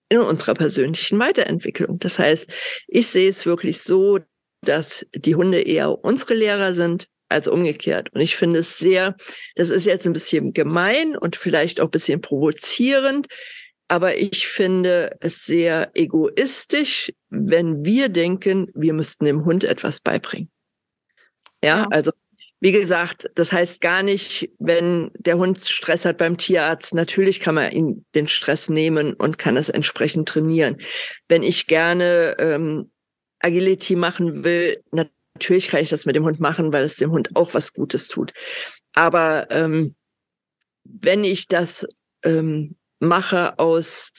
in 0.10 0.20
unserer 0.20 0.54
persönlichen 0.54 1.20
Weiterentwicklung. 1.20 2.00
Das 2.00 2.20
heißt, 2.20 2.52
ich 2.88 3.08
sehe 3.08 3.30
es 3.30 3.46
wirklich 3.46 3.82
so, 3.82 4.20
dass 4.62 5.06
die 5.14 5.36
Hunde 5.36 5.62
eher 5.62 6.04
unsere 6.04 6.34
Lehrer 6.34 6.74
sind 6.74 7.10
als 7.30 7.48
umgekehrt. 7.48 8.10
Und 8.14 8.22
ich 8.22 8.36
finde 8.36 8.60
es 8.60 8.78
sehr, 8.78 9.16
das 9.56 9.70
ist 9.70 9.86
jetzt 9.86 10.08
ein 10.08 10.14
bisschen 10.14 10.54
gemein 10.54 11.18
und 11.18 11.36
vielleicht 11.36 11.80
auch 11.80 11.86
ein 11.86 11.92
bisschen 11.92 12.22
provozierend, 12.22 13.28
aber 13.88 14.18
ich 14.18 14.48
finde 14.48 15.16
es 15.22 15.46
sehr 15.46 15.92
egoistisch, 15.94 17.14
wenn 17.30 17.86
wir 17.86 18.10
denken, 18.10 18.70
wir 18.74 18.94
müssten 18.94 19.26
dem 19.26 19.46
Hund 19.46 19.64
etwas 19.64 20.02
beibringen. 20.02 20.50
Ja, 21.64 21.88
also 21.90 22.12
wie 22.60 22.72
gesagt, 22.72 23.30
das 23.36 23.54
heißt 23.54 23.82
gar 23.82 24.02
nicht, 24.04 24.50
wenn 24.58 25.12
der 25.20 25.38
Hund 25.38 25.64
Stress 25.64 26.06
hat 26.06 26.18
beim 26.18 26.38
Tierarzt, 26.38 26.94
natürlich 26.94 27.40
kann 27.40 27.56
man 27.56 27.72
ihn 27.72 28.06
den 28.16 28.28
Stress 28.28 28.68
nehmen 28.68 29.14
und 29.14 29.38
kann 29.38 29.58
es 29.58 29.70
entsprechend 29.70 30.28
trainieren. 30.28 30.78
Wenn 31.28 31.44
ich 31.44 31.68
gerne 31.68 32.36
ähm, 32.40 32.92
Agility 33.40 33.96
machen 33.96 34.44
will, 34.44 34.82
natürlich 35.38 35.68
kann 35.68 35.84
ich 35.84 35.90
das 35.90 36.06
mit 36.06 36.16
dem 36.16 36.26
Hund 36.26 36.40
machen, 36.40 36.74
weil 36.74 36.84
es 36.84 36.96
dem 36.96 37.12
Hund 37.12 37.36
auch 37.36 37.54
was 37.54 37.74
Gutes 37.74 38.08
tut. 38.08 38.34
Aber 38.94 39.48
ähm, 39.52 39.96
wenn 40.84 41.24
ich 41.24 41.48
das 41.48 41.88
ähm, 42.24 42.76
mache 43.00 43.60
aus 43.60 44.12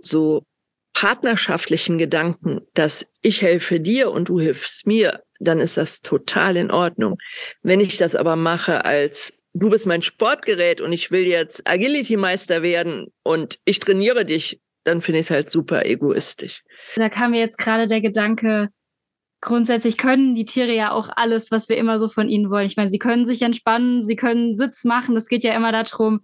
so 0.00 0.44
partnerschaftlichen 0.94 1.98
Gedanken, 1.98 2.62
dass 2.74 3.06
ich 3.20 3.42
helfe 3.42 3.80
dir 3.80 4.10
und 4.10 4.28
du 4.28 4.40
hilfst 4.40 4.86
mir, 4.86 5.22
dann 5.38 5.60
ist 5.60 5.76
das 5.76 6.00
total 6.00 6.56
in 6.56 6.70
Ordnung. 6.70 7.18
Wenn 7.62 7.80
ich 7.80 7.96
das 7.98 8.14
aber 8.14 8.36
mache 8.36 8.84
als 8.84 9.34
du 9.52 9.68
bist 9.68 9.86
mein 9.86 10.02
Sportgerät 10.02 10.80
und 10.80 10.92
ich 10.92 11.10
will 11.10 11.26
jetzt 11.26 11.68
Agility-Meister 11.68 12.62
werden 12.62 13.08
und 13.22 13.58
ich 13.64 13.80
trainiere 13.80 14.24
dich, 14.24 14.60
dann 14.84 15.02
finde 15.02 15.20
ich 15.20 15.26
es 15.26 15.30
halt 15.30 15.50
super 15.50 15.84
egoistisch. 15.84 16.62
Da 16.96 17.08
kam 17.08 17.32
mir 17.32 17.40
jetzt 17.40 17.58
gerade 17.58 17.86
der 17.86 18.00
Gedanke, 18.00 18.70
grundsätzlich 19.40 19.96
können 19.96 20.34
die 20.34 20.44
Tiere 20.44 20.74
ja 20.74 20.92
auch 20.92 21.08
alles, 21.16 21.50
was 21.50 21.68
wir 21.68 21.76
immer 21.76 21.98
so 21.98 22.08
von 22.08 22.28
ihnen 22.28 22.50
wollen. 22.50 22.66
Ich 22.66 22.76
meine, 22.76 22.90
sie 22.90 22.98
können 22.98 23.26
sich 23.26 23.42
entspannen, 23.42 24.02
sie 24.02 24.16
können 24.16 24.56
Sitz 24.56 24.84
machen. 24.84 25.16
Es 25.16 25.28
geht 25.28 25.44
ja 25.44 25.54
immer 25.54 25.72
darum, 25.72 26.20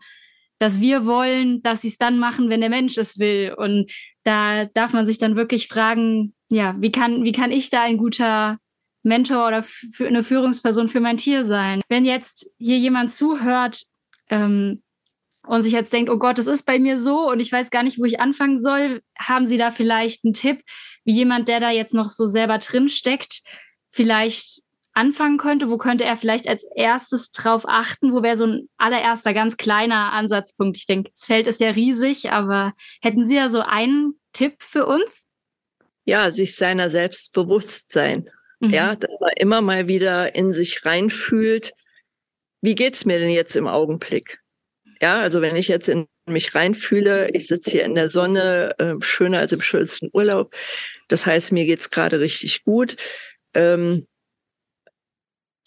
dass 0.58 0.80
wir 0.80 1.06
wollen, 1.06 1.62
dass 1.62 1.82
sie 1.82 1.88
es 1.88 1.98
dann 1.98 2.18
machen, 2.18 2.48
wenn 2.48 2.60
der 2.60 2.70
Mensch 2.70 2.96
es 2.96 3.18
will. 3.18 3.54
Und 3.56 3.90
da 4.24 4.66
darf 4.66 4.92
man 4.92 5.06
sich 5.06 5.18
dann 5.18 5.36
wirklich 5.36 5.68
fragen, 5.68 6.34
ja, 6.48 6.76
wie 6.78 6.92
kann, 6.92 7.24
wie 7.24 7.32
kann 7.32 7.50
ich 7.50 7.70
da 7.70 7.82
ein 7.82 7.98
guter 7.98 8.58
Mentor 9.02 9.46
oder 9.46 9.62
für 9.62 10.06
eine 10.06 10.24
Führungsperson 10.24 10.88
für 10.88 11.00
mein 11.00 11.16
Tier 11.16 11.44
sein. 11.44 11.80
Wenn 11.88 12.04
jetzt 12.04 12.50
hier 12.58 12.78
jemand 12.78 13.14
zuhört 13.14 13.82
ähm, 14.30 14.82
und 15.46 15.62
sich 15.62 15.72
jetzt 15.72 15.92
denkt, 15.92 16.10
oh 16.10 16.18
Gott, 16.18 16.38
es 16.38 16.46
ist 16.46 16.66
bei 16.66 16.78
mir 16.78 16.98
so 16.98 17.30
und 17.30 17.40
ich 17.40 17.52
weiß 17.52 17.70
gar 17.70 17.82
nicht, 17.82 17.98
wo 17.98 18.04
ich 18.04 18.20
anfangen 18.20 18.60
soll, 18.60 19.02
haben 19.18 19.46
Sie 19.46 19.58
da 19.58 19.70
vielleicht 19.70 20.24
einen 20.24 20.34
Tipp, 20.34 20.62
wie 21.06 21.12
jemand, 21.12 21.48
der 21.48 21.60
da 21.60 21.70
jetzt 21.70 21.94
noch 21.94 22.10
so 22.10 22.26
selber 22.26 22.58
drin 22.58 22.90
steckt, 22.90 23.40
vielleicht 23.90 24.60
anfangen 24.92 25.38
könnte? 25.38 25.70
Wo 25.70 25.78
könnte 25.78 26.04
er 26.04 26.16
vielleicht 26.16 26.48
als 26.48 26.64
erstes 26.74 27.30
drauf 27.30 27.64
achten? 27.66 28.12
Wo 28.12 28.22
wäre 28.22 28.36
so 28.36 28.46
ein 28.46 28.68
allererster 28.76 29.32
ganz 29.32 29.56
kleiner 29.56 30.12
Ansatzpunkt? 30.12 30.76
Ich 30.76 30.86
denke, 30.86 31.10
das 31.12 31.24
Feld 31.24 31.46
ist 31.46 31.60
ja 31.60 31.70
riesig, 31.70 32.30
aber 32.32 32.72
hätten 33.00 33.26
Sie 33.26 33.36
ja 33.36 33.48
so 33.48 33.60
einen 33.60 34.18
Tipp 34.32 34.56
für 34.58 34.86
uns? 34.86 35.26
Ja, 36.04 36.30
sich 36.30 36.56
seiner 36.56 36.90
selbst 36.90 37.32
bewusst 37.32 37.92
sein. 37.92 38.28
Mhm. 38.60 38.70
Ja, 38.70 38.96
dass 38.96 39.16
man 39.20 39.32
immer 39.36 39.60
mal 39.60 39.86
wieder 39.86 40.34
in 40.34 40.50
sich 40.50 40.84
reinfühlt, 40.84 41.72
wie 42.62 42.74
geht's 42.74 43.04
mir 43.04 43.18
denn 43.18 43.30
jetzt 43.30 43.54
im 43.54 43.68
Augenblick? 43.68 44.40
Ja, 45.00 45.20
also 45.20 45.40
wenn 45.40 45.56
ich 45.56 45.68
jetzt 45.68 45.88
in 45.88 46.06
mich 46.26 46.54
reinfühle, 46.54 47.30
ich 47.32 47.46
sitze 47.46 47.70
hier 47.70 47.84
in 47.84 47.94
der 47.94 48.08
Sonne, 48.08 48.74
äh, 48.78 48.94
schöner 49.00 49.38
als 49.38 49.52
im 49.52 49.60
schönsten 49.60 50.10
Urlaub. 50.12 50.54
Das 51.08 51.26
heißt, 51.26 51.52
mir 51.52 51.64
geht's 51.64 51.90
gerade 51.90 52.20
richtig 52.20 52.64
gut. 52.64 52.96
Ähm, 53.54 54.06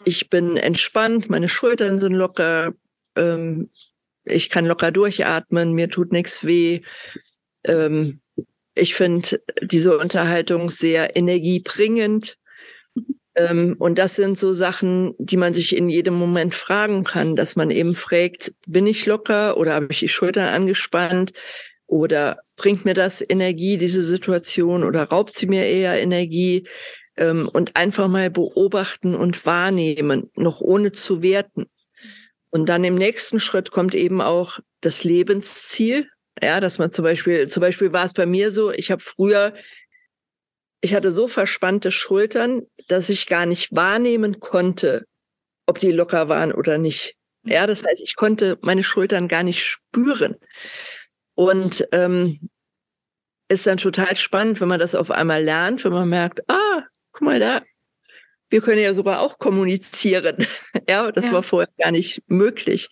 ich 0.06 0.30
bin 0.30 0.58
entspannt, 0.58 1.30
meine 1.30 1.50
Schultern 1.50 1.98
sind 1.98 2.14
locker, 2.14 2.74
ähm, 3.16 3.70
ich 4.26 4.50
kann 4.50 4.66
locker 4.66 4.92
durchatmen, 4.92 5.74
mir 5.74 5.90
tut 5.90 6.12
nichts 6.12 6.46
weh. 6.46 6.82
Ähm, 7.64 8.22
ich 8.76 8.96
finde 8.96 9.42
diese 9.62 9.98
Unterhaltung 9.98 10.70
sehr 10.70 11.16
energiebringend. 11.16 12.38
Ähm, 13.40 13.76
und 13.80 13.98
das 13.98 14.16
sind 14.16 14.38
so 14.38 14.52
Sachen, 14.52 15.16
die 15.18 15.38
man 15.38 15.54
sich 15.54 15.76
in 15.76 15.90
jedem 15.90 16.16
Moment 16.16 16.54
fragen 16.54 17.04
kann, 17.04 17.36
dass 17.36 17.56
man 17.56 17.72
eben 17.72 17.96
fragt, 17.96 18.54
bin 18.68 18.86
ich 18.86 19.06
locker 19.06 19.58
oder 19.58 19.76
habe 19.76 19.88
ich 19.92 20.00
die 20.00 20.10
Schultern 20.10 20.50
angespannt? 20.50 21.32
Oder 21.88 22.42
bringt 22.56 22.86
mir 22.86 22.94
das 22.94 23.24
Energie, 23.28 23.78
diese 23.78 24.04
Situation, 24.04 24.84
oder 24.84 25.04
raubt 25.04 25.36
sie 25.36 25.48
mir 25.48 25.66
eher 25.66 26.00
Energie? 26.00 26.68
Ähm, 27.16 27.50
und 27.52 27.76
einfach 27.76 28.08
mal 28.08 28.30
beobachten 28.30 29.16
und 29.16 29.46
wahrnehmen, 29.46 30.30
noch 30.36 30.60
ohne 30.62 30.92
zu 30.92 31.22
werten. 31.22 31.66
Und 32.52 32.68
dann 32.68 32.84
im 32.84 32.96
nächsten 32.96 33.40
Schritt 33.40 33.72
kommt 33.72 33.96
eben 33.96 34.22
auch 34.22 34.60
das 34.82 35.04
Lebensziel. 35.04 36.08
Ja, 36.42 36.60
dass 36.60 36.80
man 36.80 36.92
zum 36.92 37.04
Beispiel, 37.04 37.48
zum 37.48 37.62
Beispiel 37.62 37.94
war 37.94 38.06
es 38.06 38.14
bei 38.14 38.26
mir 38.26 38.52
so, 38.52 38.72
ich 38.72 38.92
habe 38.92 39.02
früher 39.02 39.54
ich 40.82 40.94
hatte 40.94 41.12
so 41.12 41.28
verspannte 41.28 41.92
Schultern, 41.92 42.64
dass 42.88 43.10
ich 43.10 43.28
gar 43.28 43.46
nicht 43.46 43.76
wahrnehmen 43.76 44.40
konnte, 44.40 45.06
ob 45.66 45.80
die 45.80 45.92
locker 45.92 46.30
waren 46.30 46.54
oder 46.54 46.78
nicht. 46.78 47.16
Ja, 47.44 47.68
das 47.68 47.84
heißt, 47.84 48.02
ich 48.02 48.16
konnte 48.16 48.58
meine 48.62 48.84
Schultern 48.84 49.28
gar 49.28 49.44
nicht 49.44 49.64
spüren. 49.64 50.36
Und 51.36 51.88
ähm, 51.92 52.50
ist 53.50 53.66
dann 53.66 53.78
total 53.78 54.16
spannend, 54.16 54.62
wenn 54.62 54.68
man 54.68 54.80
das 54.80 54.96
auf 54.96 55.12
einmal 55.12 55.44
lernt, 55.44 55.84
wenn 55.84 55.94
man 55.94 56.10
merkt, 56.10 56.42
ah, 56.50 56.84
guck 57.12 57.22
mal 57.22 57.40
da, 57.40 57.62
wir 58.50 58.62
können 58.62 58.82
ja 58.82 58.94
sogar 58.94 59.22
auch 59.22 59.40
kommunizieren. 59.40 60.46
ja, 60.90 61.12
das 61.12 61.28
ja. 61.28 61.34
war 61.34 61.44
vorher 61.44 61.70
gar 61.78 61.92
nicht 61.92 62.22
möglich. 62.28 62.90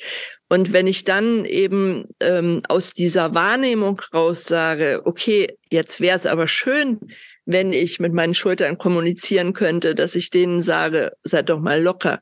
Und 0.49 0.71
wenn 0.73 0.87
ich 0.87 1.03
dann 1.03 1.45
eben 1.45 2.05
ähm, 2.19 2.61
aus 2.69 2.93
dieser 2.93 3.33
Wahrnehmung 3.33 4.01
raus 4.13 4.45
sage, 4.45 5.01
okay, 5.05 5.57
jetzt 5.69 5.99
wäre 5.99 6.15
es 6.15 6.25
aber 6.25 6.47
schön, 6.47 6.99
wenn 7.47 7.71
ich 7.71 7.99
mit 7.99 8.13
meinen 8.13 8.33
Schultern 8.33 8.77
kommunizieren 8.77 9.53
könnte, 9.53 9.95
dass 9.95 10.15
ich 10.15 10.29
denen 10.29 10.61
sage, 10.61 11.13
seid 11.23 11.49
doch 11.49 11.61
mal 11.61 11.81
locker, 11.81 12.19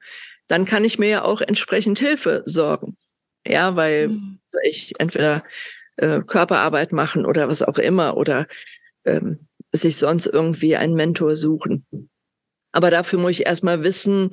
dann 0.48 0.66
kann 0.66 0.86
ich 0.86 1.00
mir 1.00 1.10
ja 1.10 1.24
auch 1.24 1.42
entsprechend 1.42 2.00
Hilfe 2.00 2.44
sorgen. 2.46 2.96
Ja, 3.46 3.76
weil 3.76 4.10
mhm. 4.10 4.40
ich 4.64 4.94
entweder 5.00 5.44
äh, 5.98 6.22
Körperarbeit 6.22 6.92
machen 6.92 7.26
oder 7.26 7.48
was 7.48 7.64
auch 7.64 7.80
immer 7.80 8.18
oder 8.18 8.48
ähm, 9.04 9.48
sich 9.72 9.98
sonst 9.98 10.28
irgendwie 10.28 10.76
einen 10.76 10.94
Mentor 10.94 11.36
suchen. 11.36 11.86
Aber 12.72 12.92
dafür 12.92 13.18
muss 13.18 13.32
ich 13.32 13.48
erstmal 13.48 13.84
wissen, 13.84 14.30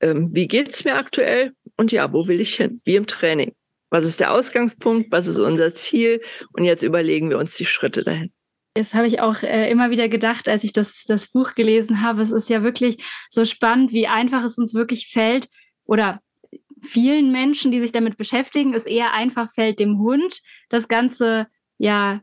ähm, 0.00 0.28
wie 0.32 0.46
geht's 0.46 0.84
mir 0.84 0.94
aktuell 0.94 1.52
und 1.76 1.90
ja, 1.90 2.12
wo 2.12 2.28
will 2.28 2.40
ich 2.40 2.54
hin? 2.54 2.80
Wie 2.84 2.94
im 2.94 3.06
Training. 3.06 3.52
Was 3.90 4.04
ist 4.04 4.20
der 4.20 4.32
Ausgangspunkt? 4.32 5.10
Was 5.10 5.26
ist 5.26 5.40
unser 5.40 5.74
Ziel? 5.74 6.20
Und 6.52 6.64
jetzt 6.64 6.84
überlegen 6.84 7.30
wir 7.30 7.38
uns 7.38 7.56
die 7.56 7.66
Schritte 7.66 8.04
dahin. 8.04 8.32
Das 8.74 8.94
habe 8.94 9.06
ich 9.06 9.20
auch 9.20 9.42
äh, 9.42 9.70
immer 9.70 9.90
wieder 9.90 10.08
gedacht, 10.08 10.48
als 10.48 10.62
ich 10.62 10.72
das, 10.72 11.04
das 11.06 11.32
Buch 11.32 11.54
gelesen 11.54 12.02
habe. 12.02 12.22
Es 12.22 12.30
ist 12.30 12.48
ja 12.48 12.62
wirklich 12.62 13.04
so 13.28 13.44
spannend, 13.44 13.92
wie 13.92 14.06
einfach 14.06 14.44
es 14.44 14.58
uns 14.58 14.74
wirklich 14.74 15.08
fällt 15.08 15.48
oder 15.86 16.20
vielen 16.82 17.32
Menschen, 17.32 17.72
die 17.72 17.80
sich 17.80 17.92
damit 17.92 18.16
beschäftigen, 18.16 18.74
es 18.74 18.86
eher 18.86 19.12
einfach 19.12 19.52
fällt, 19.52 19.80
dem 19.80 19.98
Hund 19.98 20.40
das 20.68 20.88
Ganze 20.88 21.46
ja 21.78 22.20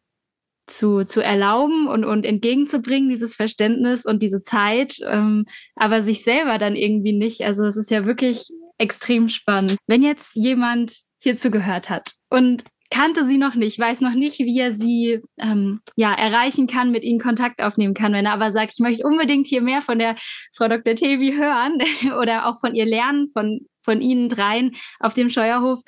zu, 0.67 1.05
zu 1.05 1.21
erlauben 1.21 1.87
und, 1.87 2.03
und 2.03 2.25
entgegenzubringen, 2.25 3.09
dieses 3.09 3.35
Verständnis 3.35 4.05
und 4.05 4.21
diese 4.21 4.41
Zeit, 4.41 4.97
ähm, 5.05 5.45
aber 5.75 6.01
sich 6.01 6.23
selber 6.23 6.57
dann 6.57 6.75
irgendwie 6.75 7.13
nicht. 7.13 7.41
Also 7.41 7.65
es 7.65 7.77
ist 7.77 7.89
ja 7.89 8.05
wirklich 8.05 8.49
extrem 8.77 9.29
spannend. 9.29 9.77
Wenn 9.87 10.03
jetzt 10.03 10.35
jemand 10.35 11.01
hierzu 11.19 11.51
gehört 11.51 11.89
hat 11.89 12.13
und 12.29 12.63
kannte 12.89 13.25
sie 13.25 13.37
noch 13.37 13.55
nicht, 13.55 13.79
weiß 13.79 14.01
noch 14.01 14.13
nicht, 14.13 14.39
wie 14.39 14.59
er 14.59 14.71
sie 14.71 15.21
ähm, 15.37 15.81
ja, 15.95 16.13
erreichen 16.13 16.67
kann, 16.67 16.91
mit 16.91 17.03
ihnen 17.03 17.19
Kontakt 17.19 17.61
aufnehmen 17.61 17.93
kann. 17.93 18.13
Wenn 18.13 18.25
er 18.25 18.33
aber 18.33 18.51
sagt, 18.51 18.73
ich 18.73 18.79
möchte 18.79 19.05
unbedingt 19.05 19.47
hier 19.47 19.61
mehr 19.61 19.81
von 19.81 19.99
der 19.99 20.15
Frau 20.55 20.67
Dr. 20.67 20.95
Tevi 20.95 21.33
hören 21.33 21.79
oder 22.21 22.47
auch 22.47 22.59
von 22.59 22.75
ihr 22.75 22.85
lernen, 22.85 23.27
von, 23.27 23.61
von 23.81 24.01
Ihnen 24.01 24.29
dreien 24.29 24.75
auf 24.99 25.13
dem 25.13 25.29
Scheuerhof, 25.29 25.81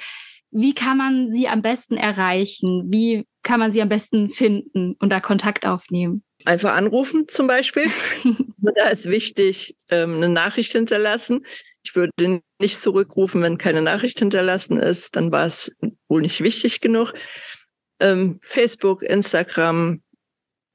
wie 0.52 0.74
kann 0.74 0.97
man 0.97 1.30
sie 1.30 1.47
am 1.47 1.62
besten 1.62 1.95
erreichen? 1.95 2.88
Wie 2.91 3.26
kann 3.43 3.60
man 3.60 3.72
sie 3.72 3.82
am 3.82 3.89
besten 3.89 4.30
finden 4.30 4.95
und 5.00 5.10
da 5.10 5.20
Kontakt 5.20 5.66
aufnehmen? 5.66 6.24
Einfach 6.45 6.74
anrufen 6.74 7.28
zum 7.28 7.47
Beispiel. 7.47 7.86
da 8.58 8.89
ist 8.89 9.10
wichtig, 9.10 9.76
ähm, 9.89 10.16
eine 10.16 10.30
Nachricht 10.30 10.72
hinterlassen. 10.72 11.45
Ich 11.84 11.95
würde 11.95 12.41
nicht 12.60 12.80
zurückrufen, 12.80 13.41
wenn 13.41 13.57
keine 13.57 13.82
Nachricht 13.82 14.20
hinterlassen 14.20 14.78
ist. 14.78 15.16
Dann 15.16 15.32
war 15.32 15.45
es 15.45 15.76
wohl 16.07 16.22
nicht 16.22 16.41
wichtig 16.41 16.82
genug. 16.82 17.14
Ähm, 17.99 18.39
Facebook, 18.41 19.03
Instagram, 19.03 20.01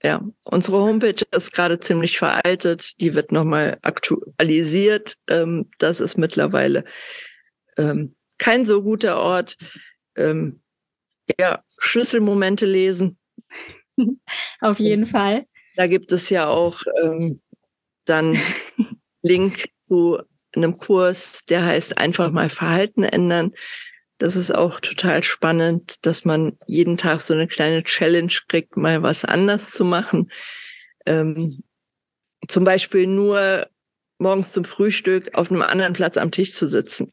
ja, 0.02 0.22
unsere 0.44 0.78
Homepage 0.78 1.24
ist 1.30 1.52
gerade 1.52 1.80
ziemlich 1.80 2.18
veraltet. 2.18 3.00
Die 3.00 3.14
wird 3.14 3.32
nochmal 3.32 3.78
aktualisiert. 3.80 5.14
Ähm, 5.28 5.70
das 5.78 6.00
ist 6.00 6.18
mittlerweile 6.18 6.84
ähm, 7.78 8.14
kein 8.38 8.66
so 8.66 8.82
guter 8.82 9.18
Ort. 9.18 9.56
Ähm, 10.16 10.60
ja, 11.38 11.64
Schlüsselmomente 11.78 12.66
lesen. 12.66 13.18
Auf 14.60 14.78
jeden 14.78 15.06
Fall. 15.06 15.46
Da 15.76 15.86
gibt 15.86 16.12
es 16.12 16.28
ja 16.28 16.48
auch 16.48 16.82
ähm, 17.02 17.40
dann 18.04 18.38
Link 19.22 19.64
zu 19.88 20.18
einem 20.56 20.78
Kurs, 20.78 21.44
der 21.46 21.64
heißt 21.64 21.98
einfach 21.98 22.30
mal 22.30 22.48
Verhalten 22.48 23.04
ändern. 23.04 23.52
Das 24.18 24.36
ist 24.36 24.54
auch 24.54 24.80
total 24.80 25.22
spannend, 25.22 25.96
dass 26.02 26.24
man 26.24 26.56
jeden 26.66 26.96
Tag 26.96 27.20
so 27.20 27.34
eine 27.34 27.48
kleine 27.48 27.82
Challenge 27.82 28.32
kriegt, 28.48 28.76
mal 28.76 29.02
was 29.02 29.24
anders 29.24 29.70
zu 29.70 29.84
machen. 29.84 30.30
Ähm, 31.06 31.62
zum 32.48 32.64
Beispiel 32.64 33.06
nur 33.06 33.66
morgens 34.18 34.52
zum 34.52 34.64
Frühstück 34.64 35.34
auf 35.34 35.50
einem 35.50 35.62
anderen 35.62 35.92
Platz 35.92 36.16
am 36.16 36.30
Tisch 36.30 36.52
zu 36.52 36.66
sitzen. 36.66 37.12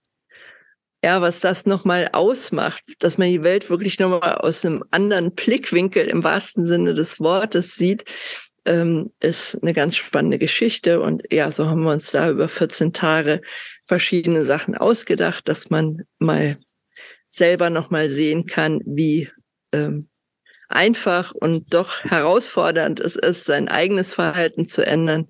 Ja, 1.03 1.21
was 1.21 1.39
das 1.39 1.65
nochmal 1.65 2.09
ausmacht, 2.13 2.83
dass 2.99 3.17
man 3.17 3.29
die 3.29 3.41
Welt 3.41 3.71
wirklich 3.71 3.97
nochmal 3.97 4.35
aus 4.35 4.63
einem 4.63 4.83
anderen 4.91 5.33
Blickwinkel 5.33 6.05
im 6.07 6.23
wahrsten 6.23 6.65
Sinne 6.67 6.93
des 6.93 7.19
Wortes 7.19 7.75
sieht, 7.75 8.05
ähm, 8.65 9.11
ist 9.19 9.59
eine 9.61 9.73
ganz 9.73 9.95
spannende 9.95 10.37
Geschichte. 10.37 11.01
Und 11.01 11.23
ja, 11.31 11.51
so 11.51 11.67
haben 11.67 11.83
wir 11.83 11.91
uns 11.91 12.11
da 12.11 12.29
über 12.29 12.47
14 12.47 12.93
Tage 12.93 13.41
verschiedene 13.85 14.45
Sachen 14.45 14.75
ausgedacht, 14.75 15.47
dass 15.47 15.69
man 15.69 16.03
mal 16.19 16.57
selber 17.29 17.69
nochmal 17.69 18.09
sehen 18.09 18.45
kann, 18.45 18.81
wie 18.85 19.29
ähm, 19.71 20.09
einfach 20.67 21.33
und 21.33 21.73
doch 21.73 22.03
herausfordernd 22.03 22.99
es 22.99 23.15
ist, 23.15 23.45
sein 23.45 23.67
eigenes 23.67 24.13
Verhalten 24.13 24.67
zu 24.67 24.85
ändern. 24.85 25.29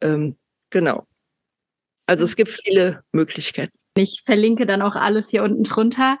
Ähm, 0.00 0.36
genau. 0.70 1.06
Also 2.06 2.24
es 2.24 2.36
gibt 2.36 2.50
viele 2.50 3.02
Möglichkeiten. 3.12 3.76
Ich 3.96 4.22
verlinke 4.24 4.66
dann 4.66 4.82
auch 4.82 4.94
alles 4.94 5.30
hier 5.30 5.42
unten 5.42 5.64
drunter 5.64 6.18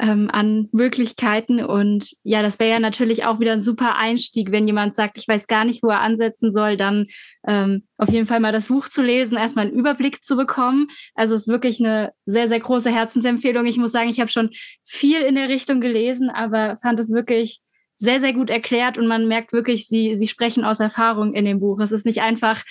ähm, 0.00 0.30
an 0.32 0.68
Möglichkeiten. 0.72 1.62
Und 1.62 2.12
ja, 2.22 2.42
das 2.42 2.58
wäre 2.58 2.70
ja 2.70 2.78
natürlich 2.80 3.24
auch 3.24 3.38
wieder 3.38 3.52
ein 3.52 3.62
super 3.62 3.96
Einstieg, 3.96 4.50
wenn 4.50 4.66
jemand 4.66 4.94
sagt, 4.94 5.18
ich 5.18 5.28
weiß 5.28 5.46
gar 5.46 5.64
nicht, 5.64 5.82
wo 5.82 5.88
er 5.88 6.00
ansetzen 6.00 6.52
soll, 6.52 6.76
dann 6.76 7.06
ähm, 7.46 7.86
auf 7.98 8.08
jeden 8.10 8.26
Fall 8.26 8.40
mal 8.40 8.52
das 8.52 8.66
Buch 8.66 8.88
zu 8.88 9.02
lesen, 9.02 9.36
erstmal 9.36 9.66
einen 9.66 9.78
Überblick 9.78 10.24
zu 10.24 10.36
bekommen. 10.36 10.88
Also 11.14 11.34
es 11.34 11.42
ist 11.42 11.48
wirklich 11.48 11.80
eine 11.80 12.12
sehr, 12.24 12.48
sehr 12.48 12.60
große 12.60 12.90
Herzensempfehlung. 12.90 13.66
Ich 13.66 13.76
muss 13.76 13.92
sagen, 13.92 14.08
ich 14.08 14.20
habe 14.20 14.30
schon 14.30 14.50
viel 14.84 15.20
in 15.20 15.34
der 15.34 15.50
Richtung 15.50 15.80
gelesen, 15.80 16.30
aber 16.30 16.78
fand 16.78 16.98
es 16.98 17.12
wirklich 17.12 17.60
sehr, 17.98 18.20
sehr 18.20 18.32
gut 18.32 18.48
erklärt 18.48 18.96
und 18.96 19.06
man 19.06 19.28
merkt 19.28 19.52
wirklich, 19.52 19.86
sie, 19.86 20.16
sie 20.16 20.28
sprechen 20.28 20.64
aus 20.64 20.80
Erfahrung 20.80 21.34
in 21.34 21.44
dem 21.44 21.60
Buch. 21.60 21.80
Es 21.80 21.92
ist 21.92 22.06
nicht 22.06 22.22
einfach 22.22 22.64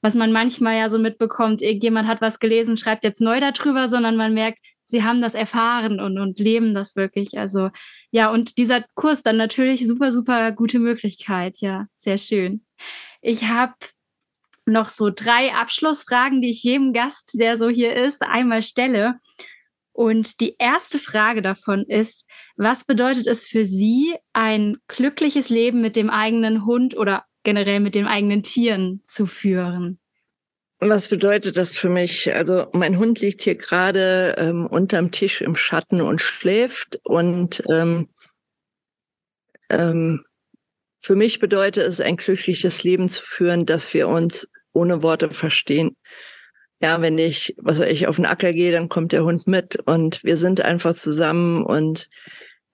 was 0.00 0.14
man 0.14 0.30
manchmal 0.30 0.76
ja 0.76 0.88
so 0.88 0.96
mitbekommt, 0.96 1.60
irgendjemand 1.60 2.06
hat 2.06 2.20
was 2.20 2.38
gelesen, 2.38 2.76
schreibt 2.76 3.02
jetzt 3.02 3.20
neu 3.20 3.40
darüber, 3.40 3.88
sondern 3.88 4.14
man 4.16 4.32
merkt, 4.32 4.58
sie 4.88 5.04
haben 5.04 5.20
das 5.20 5.34
erfahren 5.34 6.00
und, 6.00 6.18
und 6.18 6.38
leben 6.38 6.74
das 6.74 6.96
wirklich. 6.96 7.38
Also 7.38 7.70
ja, 8.10 8.30
und 8.30 8.56
dieser 8.56 8.84
Kurs 8.94 9.22
dann 9.22 9.36
natürlich 9.36 9.86
super, 9.86 10.12
super 10.12 10.52
gute 10.52 10.78
Möglichkeit. 10.78 11.58
Ja, 11.58 11.86
sehr 11.94 12.18
schön. 12.18 12.64
Ich 13.20 13.44
habe 13.44 13.74
noch 14.64 14.88
so 14.88 15.10
drei 15.10 15.54
Abschlussfragen, 15.54 16.40
die 16.40 16.50
ich 16.50 16.62
jedem 16.62 16.92
Gast, 16.92 17.38
der 17.38 17.58
so 17.58 17.68
hier 17.68 17.94
ist, 17.94 18.22
einmal 18.22 18.62
stelle. 18.62 19.18
Und 19.92 20.40
die 20.40 20.56
erste 20.58 20.98
Frage 20.98 21.42
davon 21.42 21.84
ist, 21.84 22.24
was 22.56 22.84
bedeutet 22.84 23.26
es 23.26 23.46
für 23.46 23.64
Sie, 23.64 24.14
ein 24.32 24.78
glückliches 24.86 25.48
Leben 25.48 25.80
mit 25.80 25.96
dem 25.96 26.08
eigenen 26.08 26.64
Hund 26.64 26.96
oder 26.96 27.24
generell 27.42 27.80
mit 27.80 27.94
den 27.94 28.06
eigenen 28.06 28.42
Tieren 28.42 29.02
zu 29.06 29.26
führen? 29.26 29.98
Was 30.80 31.08
bedeutet 31.08 31.56
das 31.56 31.76
für 31.76 31.88
mich? 31.88 32.32
Also 32.32 32.66
mein 32.72 32.98
Hund 32.98 33.20
liegt 33.20 33.42
hier 33.42 33.56
gerade 33.56 34.36
ähm, 34.38 34.66
unterm 34.66 35.10
Tisch 35.10 35.40
im 35.40 35.56
Schatten 35.56 36.00
und 36.00 36.20
schläft. 36.20 37.00
Und 37.02 37.64
ähm, 37.68 38.08
ähm, 39.70 40.24
für 41.00 41.16
mich 41.16 41.40
bedeutet 41.40 41.84
es, 41.84 42.00
ein 42.00 42.16
glückliches 42.16 42.84
Leben 42.84 43.08
zu 43.08 43.24
führen, 43.24 43.66
dass 43.66 43.92
wir 43.92 44.06
uns 44.08 44.48
ohne 44.72 45.02
Worte 45.02 45.30
verstehen. 45.30 45.96
Ja, 46.80 47.02
wenn 47.02 47.18
ich, 47.18 47.56
was 47.58 47.80
weiß 47.80 47.90
ich, 47.90 48.06
auf 48.06 48.16
den 48.16 48.26
Acker 48.26 48.52
gehe, 48.52 48.70
dann 48.70 48.88
kommt 48.88 49.10
der 49.10 49.24
Hund 49.24 49.48
mit 49.48 49.76
und 49.86 50.22
wir 50.22 50.36
sind 50.36 50.60
einfach 50.60 50.94
zusammen 50.94 51.64
und 51.64 52.08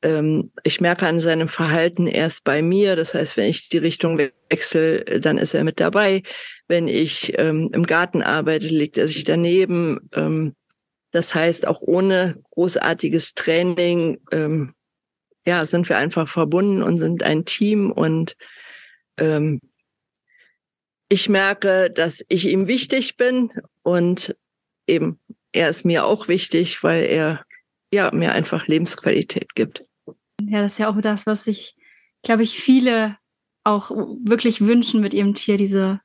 ähm, 0.02 0.52
ich 0.62 0.82
merke 0.82 1.06
an 1.06 1.20
seinem 1.20 1.48
Verhalten 1.48 2.06
erst 2.06 2.44
bei 2.44 2.60
mir. 2.60 2.96
Das 2.96 3.14
heißt, 3.14 3.38
wenn 3.38 3.48
ich 3.48 3.70
die 3.70 3.78
Richtung 3.78 4.18
wechsle, 4.50 5.04
dann 5.20 5.38
ist 5.38 5.54
er 5.54 5.64
mit 5.64 5.80
dabei. 5.80 6.22
Wenn 6.68 6.88
ich 6.88 7.38
ähm, 7.38 7.70
im 7.72 7.84
Garten 7.84 8.22
arbeite, 8.22 8.68
legt 8.68 8.96
er 8.98 9.06
sich 9.06 9.24
daneben. 9.24 10.08
Ähm, 10.14 10.54
das 11.10 11.34
heißt, 11.34 11.66
auch 11.66 11.82
ohne 11.82 12.42
großartiges 12.52 13.34
Training, 13.34 14.20
ähm, 14.32 14.74
ja, 15.46 15.64
sind 15.64 15.88
wir 15.88 15.98
einfach 15.98 16.28
verbunden 16.28 16.82
und 16.82 16.96
sind 16.96 17.22
ein 17.22 17.44
Team 17.44 17.92
und 17.92 18.36
ähm, 19.18 19.60
ich 21.08 21.28
merke, 21.28 21.90
dass 21.90 22.24
ich 22.28 22.48
ihm 22.48 22.66
wichtig 22.66 23.16
bin 23.16 23.52
und 23.82 24.34
eben 24.86 25.20
er 25.52 25.68
ist 25.68 25.84
mir 25.84 26.04
auch 26.04 26.26
wichtig, 26.26 26.82
weil 26.82 27.04
er 27.04 27.44
ja 27.92 28.10
mir 28.12 28.32
einfach 28.32 28.66
Lebensqualität 28.66 29.54
gibt. 29.54 29.84
Ja, 30.42 30.62
das 30.62 30.72
ist 30.72 30.78
ja 30.78 30.88
auch 30.88 31.00
das, 31.00 31.26
was 31.26 31.44
sich, 31.44 31.76
glaube 32.22 32.42
ich, 32.42 32.58
viele 32.58 33.16
auch 33.62 33.90
wirklich 33.90 34.60
wünschen 34.60 35.00
mit 35.00 35.14
ihrem 35.14 35.34
Tier, 35.34 35.56
diese 35.56 36.00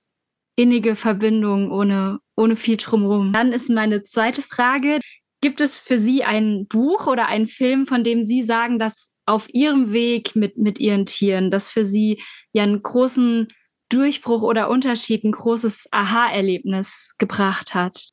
innige 0.60 0.97
Verbindung 0.97 1.72
ohne, 1.72 2.20
ohne 2.36 2.57
viel 2.57 2.76
drumherum. 2.76 3.32
Dann 3.32 3.53
ist 3.53 3.70
meine 3.70 4.03
zweite 4.03 4.41
Frage, 4.41 4.99
gibt 5.39 5.62
es 5.62 5.80
für 5.80 5.97
Sie 5.97 6.26
ein 6.26 6.68
Buch 6.68 7.07
oder 7.07 7.28
einen 7.28 7.47
Film, 7.47 7.88
von 7.88 8.03
dem 8.03 8.24
Sie 8.24 8.43
sagen, 8.43 8.78
dass 8.78 9.12
auf 9.26 9.47
Ihrem 9.53 9.93
Weg 9.93 10.36
mit, 10.36 10.57
mit 10.57 10.78
Ihren 10.78 11.05
Tieren, 11.05 11.49
das 11.49 11.70
für 11.70 11.86
Sie 11.86 12.22
ja 12.51 12.64
einen 12.64 12.84
großen 12.84 13.47
Durchbruch 13.88 14.41
oder 14.41 14.70
Unterschied, 14.70 15.24
ein 15.24 15.32
großes 15.32 15.88
Aha-Erlebnis 15.91 17.16
gebracht 17.18 17.74
hat? 17.74 18.10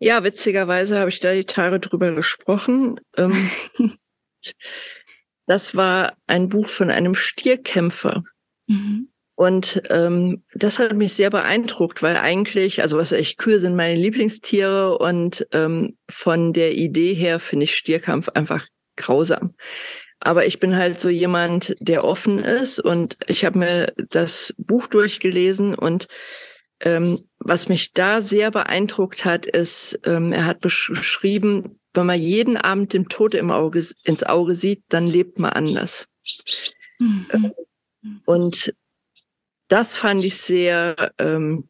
Ja, 0.00 0.24
witzigerweise 0.24 0.98
habe 0.98 1.10
ich 1.10 1.20
da 1.20 1.32
die 1.34 1.44
Tage 1.44 1.78
drüber 1.78 2.12
gesprochen. 2.16 2.98
Ähm, 3.16 3.48
das 5.46 5.76
war 5.76 6.16
ein 6.26 6.48
Buch 6.48 6.66
von 6.66 6.90
einem 6.90 7.14
Stierkämpfer. 7.14 8.24
Mhm. 8.66 9.12
Und 9.38 9.84
ähm, 9.88 10.42
das 10.52 10.80
hat 10.80 10.96
mich 10.96 11.14
sehr 11.14 11.30
beeindruckt, 11.30 12.02
weil 12.02 12.16
eigentlich, 12.16 12.82
also 12.82 12.98
was 12.98 13.12
ich, 13.12 13.36
Kühe 13.36 13.60
sind 13.60 13.76
meine 13.76 13.94
Lieblingstiere 13.94 14.98
und 14.98 15.46
ähm, 15.52 15.96
von 16.10 16.52
der 16.52 16.74
Idee 16.74 17.14
her 17.14 17.38
finde 17.38 17.62
ich 17.62 17.76
Stierkampf 17.76 18.30
einfach 18.30 18.66
grausam. 18.96 19.54
Aber 20.18 20.46
ich 20.46 20.58
bin 20.58 20.74
halt 20.74 20.98
so 20.98 21.08
jemand, 21.08 21.76
der 21.78 22.02
offen 22.02 22.40
ist 22.40 22.80
und 22.80 23.16
ich 23.28 23.44
habe 23.44 23.60
mir 23.60 23.92
das 24.10 24.56
Buch 24.58 24.88
durchgelesen 24.88 25.76
und 25.76 26.08
ähm, 26.80 27.22
was 27.38 27.68
mich 27.68 27.92
da 27.92 28.20
sehr 28.20 28.50
beeindruckt 28.50 29.24
hat, 29.24 29.46
ist, 29.46 30.00
ähm, 30.04 30.32
er 30.32 30.46
hat 30.46 30.58
beschrieben, 30.58 31.78
wenn 31.94 32.06
man 32.06 32.18
jeden 32.18 32.56
Abend 32.56 32.92
dem 32.92 33.08
Tod 33.08 33.36
im 33.36 33.52
Auge, 33.52 33.86
ins 34.02 34.24
Auge 34.24 34.56
sieht, 34.56 34.82
dann 34.88 35.06
lebt 35.06 35.38
man 35.38 35.52
anders. 35.52 36.08
Mhm. 37.00 37.52
Und 38.26 38.74
das 39.68 39.96
fand 39.96 40.24
ich 40.24 40.38
sehr 40.38 41.12
ähm, 41.18 41.68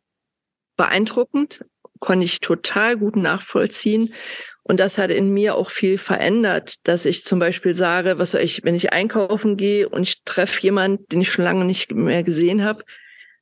beeindruckend, 0.76 1.64
konnte 1.98 2.24
ich 2.24 2.40
total 2.40 2.96
gut 2.96 3.16
nachvollziehen. 3.16 4.14
Und 4.62 4.80
das 4.80 4.98
hat 4.98 5.10
in 5.10 5.32
mir 5.32 5.56
auch 5.56 5.70
viel 5.70 5.98
verändert, 5.98 6.86
dass 6.86 7.06
ich 7.06 7.24
zum 7.24 7.38
Beispiel 7.38 7.74
sage, 7.74 8.18
was 8.18 8.32
soll 8.32 8.42
ich, 8.42 8.64
wenn 8.64 8.74
ich 8.74 8.92
einkaufen 8.92 9.56
gehe 9.56 9.88
und 9.88 10.02
ich 10.02 10.22
treffe 10.24 10.62
jemanden, 10.62 11.06
den 11.08 11.22
ich 11.22 11.32
schon 11.32 11.44
lange 11.44 11.64
nicht 11.64 11.90
mehr 11.92 12.22
gesehen 12.22 12.62
habe, 12.62 12.84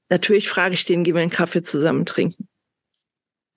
natürlich 0.08 0.48
frage 0.48 0.74
ich 0.74 0.84
den, 0.84 1.04
gehen 1.04 1.14
wir 1.14 1.22
einen 1.22 1.30
Kaffee 1.30 1.62
zusammen 1.62 2.06
trinken. 2.06 2.48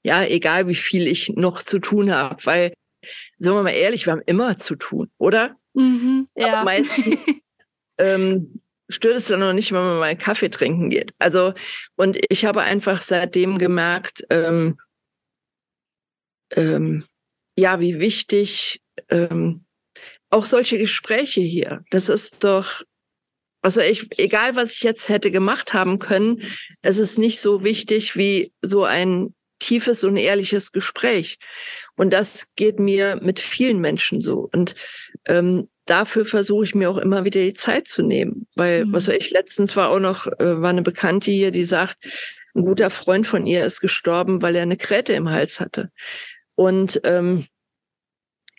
Ja, 0.04 0.24
egal 0.24 0.68
wie 0.68 0.76
viel 0.76 1.08
ich 1.08 1.30
noch 1.30 1.62
zu 1.62 1.80
tun 1.80 2.12
habe, 2.12 2.44
weil, 2.46 2.74
sagen 3.38 3.58
wir 3.58 3.64
mal 3.64 3.70
ehrlich, 3.70 4.08
wir 4.08 4.14
haben 4.14 4.24
immer 4.26 4.58
zu 4.58 4.76
tun, 4.76 5.12
oder? 5.18 5.56
Mhm, 5.74 6.28
ja. 6.36 6.48
Aber 6.48 6.64
meistens 6.64 7.18
ähm, 8.00 8.62
stört 8.90 9.18
es 9.18 9.28
dann 9.28 9.40
noch 9.40 9.54
nicht, 9.54 9.72
wenn 9.72 9.82
man 9.82 10.00
mal 10.00 10.18
Kaffee 10.18 10.50
trinken 10.50 10.90
geht. 10.90 11.14
Also, 11.20 11.54
und 11.96 12.18
ich 12.30 12.46
habe 12.46 12.62
einfach 12.62 13.02
seitdem 13.02 13.58
gemerkt, 13.58 14.26
ähm, 14.30 14.78
ähm, 16.56 17.06
ja, 17.56 17.80
wie 17.80 18.00
wichtig 18.00 18.82
ähm, 19.10 19.66
auch 20.30 20.46
solche 20.46 20.78
Gespräche 20.78 21.42
hier. 21.42 21.84
Das 21.92 22.10
ist 22.10 22.44
doch, 22.44 22.82
also 23.62 23.82
ich, 23.82 24.08
egal 24.20 24.56
was 24.56 24.74
ich 24.74 24.82
jetzt 24.82 25.10
hätte 25.10 25.32
gemacht 25.32 25.74
haben 25.74 26.00
können, 26.00 26.42
es 26.82 26.98
ist 26.98 27.18
nicht 27.18 27.40
so 27.40 27.64
wichtig 27.64 28.16
wie 28.16 28.54
so 28.62 28.84
ein 28.84 29.34
tiefes 29.60 30.04
und 30.04 30.16
ehrliches 30.16 30.72
Gespräch. 30.72 31.38
Und 31.96 32.12
das 32.12 32.48
geht 32.56 32.80
mir 32.80 33.20
mit 33.22 33.40
vielen 33.40 33.80
Menschen 33.80 34.22
so. 34.22 34.50
Und 34.54 34.74
ähm, 35.28 35.70
dafür 35.90 36.26
versuche 36.26 36.64
ich 36.66 36.76
mir 36.76 36.90
auch 36.90 36.98
immer 36.98 37.26
wieder 37.26 37.42
die 37.42 37.54
Zeit 37.54 37.88
zu 37.88 38.04
nehmen. 38.04 38.48
Weil, 38.56 38.86
mhm. 38.86 38.94
was 38.94 39.08
weiß 39.08 39.18
ich, 39.18 39.32
letztens 39.32 39.76
war 39.76 39.90
auch 39.90 40.00
noch, 40.00 40.28
äh, 40.28 40.62
war 40.62 40.70
eine 40.70 40.82
Bekannte 40.82 41.32
hier, 41.32 41.52
die 41.52 41.66
sagt, 41.66 41.98
ein 42.56 42.64
guter 42.64 42.90
Freund 42.90 43.28
von 43.28 43.46
ihr 43.46 43.66
ist 43.66 43.80
gestorben, 43.80 44.42
weil 44.42 44.56
er 44.56 44.64
eine 44.64 44.78
Kräte 44.78 45.14
im 45.14 45.30
Hals 45.30 45.60
hatte. 45.60 45.92
Und 46.56 47.00
ähm, 47.04 47.48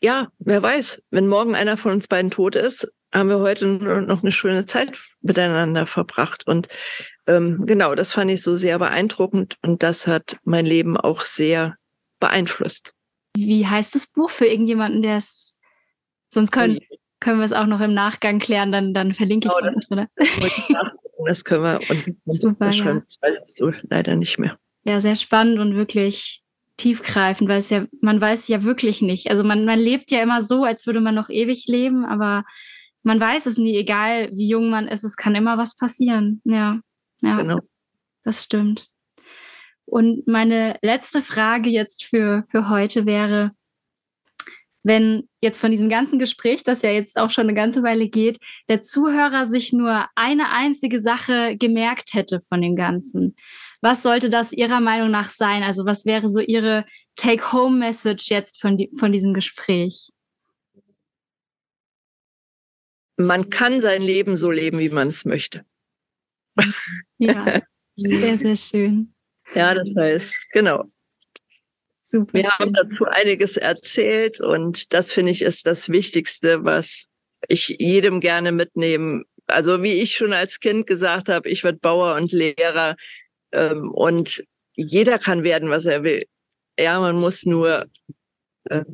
ja, 0.00 0.28
wer 0.38 0.62
weiß, 0.62 1.02
wenn 1.10 1.26
morgen 1.26 1.54
einer 1.54 1.76
von 1.76 1.92
uns 1.92 2.08
beiden 2.08 2.30
tot 2.30 2.56
ist, 2.56 2.90
haben 3.12 3.28
wir 3.28 3.40
heute 3.40 3.66
noch 3.66 4.22
eine 4.22 4.32
schöne 4.32 4.66
Zeit 4.66 4.98
miteinander 5.20 5.84
verbracht. 5.84 6.46
Und 6.46 6.68
ähm, 7.26 7.66
genau, 7.66 7.94
das 7.94 8.12
fand 8.12 8.30
ich 8.30 8.42
so 8.42 8.56
sehr 8.56 8.78
beeindruckend 8.78 9.56
und 9.62 9.82
das 9.82 10.06
hat 10.06 10.38
mein 10.44 10.64
Leben 10.64 10.96
auch 10.96 11.24
sehr 11.24 11.76
beeinflusst. 12.20 12.94
Wie 13.36 13.66
heißt 13.66 13.94
das 13.94 14.06
Buch 14.06 14.30
für 14.30 14.46
irgendjemanden, 14.46 15.02
der 15.02 15.18
es 15.18 15.56
sonst 16.28 16.52
können, 16.52 16.78
können 17.20 17.38
wir 17.38 17.44
es 17.44 17.52
auch 17.52 17.66
noch 17.66 17.80
im 17.80 17.94
Nachgang 17.94 18.38
klären, 18.38 18.72
dann, 18.72 18.94
dann 18.94 19.14
verlinke 19.14 19.48
ich 19.48 19.66
es. 19.68 19.88
Genau, 19.88 20.06
das, 20.16 20.28
das, 20.68 20.92
das 21.26 21.44
können 21.44 21.62
wir 21.62 21.80
und, 21.88 22.16
und 22.24 22.40
Super, 22.40 22.70
ja. 22.70 22.94
das 22.94 23.18
weißt 23.20 23.60
du 23.60 23.72
leider 23.82 24.16
nicht 24.16 24.38
mehr. 24.38 24.58
Ja, 24.84 25.00
sehr 25.00 25.16
spannend 25.16 25.58
und 25.58 25.76
wirklich 25.76 26.42
tiefgreifend, 26.78 27.48
weil 27.48 27.58
es 27.58 27.68
ja, 27.68 27.86
man 28.00 28.20
weiß 28.20 28.48
ja 28.48 28.64
wirklich 28.64 29.02
nicht. 29.02 29.30
Also 29.30 29.44
man, 29.44 29.66
man 29.66 29.78
lebt 29.78 30.10
ja 30.10 30.22
immer 30.22 30.40
so, 30.40 30.64
als 30.64 30.86
würde 30.86 31.00
man 31.00 31.14
noch 31.14 31.28
ewig 31.28 31.66
leben, 31.66 32.06
aber 32.06 32.44
man 33.02 33.20
weiß 33.20 33.46
es 33.46 33.58
nie, 33.58 33.76
egal 33.76 34.30
wie 34.32 34.48
jung 34.48 34.70
man 34.70 34.88
ist, 34.88 35.04
es 35.04 35.16
kann 35.16 35.34
immer 35.34 35.58
was 35.58 35.76
passieren. 35.76 36.40
Ja, 36.44 36.80
ja. 37.20 37.36
Genau. 37.36 37.60
Das 38.24 38.44
stimmt. 38.44 38.88
Und 39.84 40.26
meine 40.26 40.78
letzte 40.82 41.20
Frage 41.20 41.68
jetzt 41.68 42.04
für, 42.04 42.44
für 42.50 42.68
heute 42.68 43.06
wäre, 43.06 43.52
wenn 44.82 45.28
jetzt 45.40 45.60
von 45.60 45.70
diesem 45.70 45.88
ganzen 45.88 46.18
Gespräch, 46.18 46.62
das 46.62 46.82
ja 46.82 46.90
jetzt 46.90 47.18
auch 47.18 47.30
schon 47.30 47.44
eine 47.44 47.54
ganze 47.54 47.82
Weile 47.82 48.08
geht, 48.08 48.38
der 48.68 48.80
Zuhörer 48.82 49.46
sich 49.46 49.72
nur 49.72 50.06
eine 50.14 50.50
einzige 50.50 51.00
Sache 51.00 51.56
gemerkt 51.56 52.14
hätte 52.14 52.40
von 52.40 52.60
dem 52.60 52.76
Ganzen. 52.76 53.34
Was 53.80 54.02
sollte 54.02 54.28
das 54.28 54.52
Ihrer 54.52 54.80
Meinung 54.80 55.10
nach 55.10 55.30
sein? 55.30 55.62
Also 55.62 55.86
was 55.86 56.04
wäre 56.04 56.28
so 56.28 56.40
Ihre 56.40 56.84
Take-Home-Message 57.16 58.30
jetzt 58.30 58.60
von, 58.60 58.76
die, 58.76 58.90
von 58.98 59.12
diesem 59.12 59.34
Gespräch? 59.34 60.10
Man 63.16 63.50
kann 63.50 63.80
sein 63.80 64.02
Leben 64.02 64.36
so 64.36 64.50
leben, 64.50 64.78
wie 64.78 64.88
man 64.88 65.08
es 65.08 65.24
möchte. 65.24 65.64
Ja, 67.18 67.60
sehr, 67.96 68.36
sehr 68.36 68.56
schön. 68.56 69.14
Ja, 69.54 69.74
das 69.74 69.94
heißt, 69.96 70.50
genau. 70.52 70.84
Super 72.10 72.32
Wir 72.32 72.58
haben 72.58 72.72
dazu 72.72 73.04
einiges 73.04 73.56
erzählt 73.56 74.40
und 74.40 74.92
das 74.92 75.12
finde 75.12 75.30
ich 75.30 75.42
ist 75.42 75.66
das 75.66 75.90
Wichtigste, 75.90 76.64
was 76.64 77.06
ich 77.46 77.76
jedem 77.78 78.20
gerne 78.20 78.50
mitnehmen. 78.50 79.24
Also 79.46 79.84
wie 79.84 80.00
ich 80.00 80.14
schon 80.16 80.32
als 80.32 80.58
Kind 80.58 80.88
gesagt 80.88 81.28
habe, 81.28 81.48
ich 81.48 81.62
werde 81.62 81.78
Bauer 81.78 82.16
und 82.16 82.32
Lehrer 82.32 82.96
ähm, 83.52 83.92
und 83.92 84.42
jeder 84.74 85.18
kann 85.18 85.44
werden, 85.44 85.70
was 85.70 85.86
er 85.86 86.02
will. 86.02 86.24
Ja, 86.78 86.98
man 86.98 87.16
muss 87.16 87.44
nur 87.46 87.86
äh, 88.64 88.84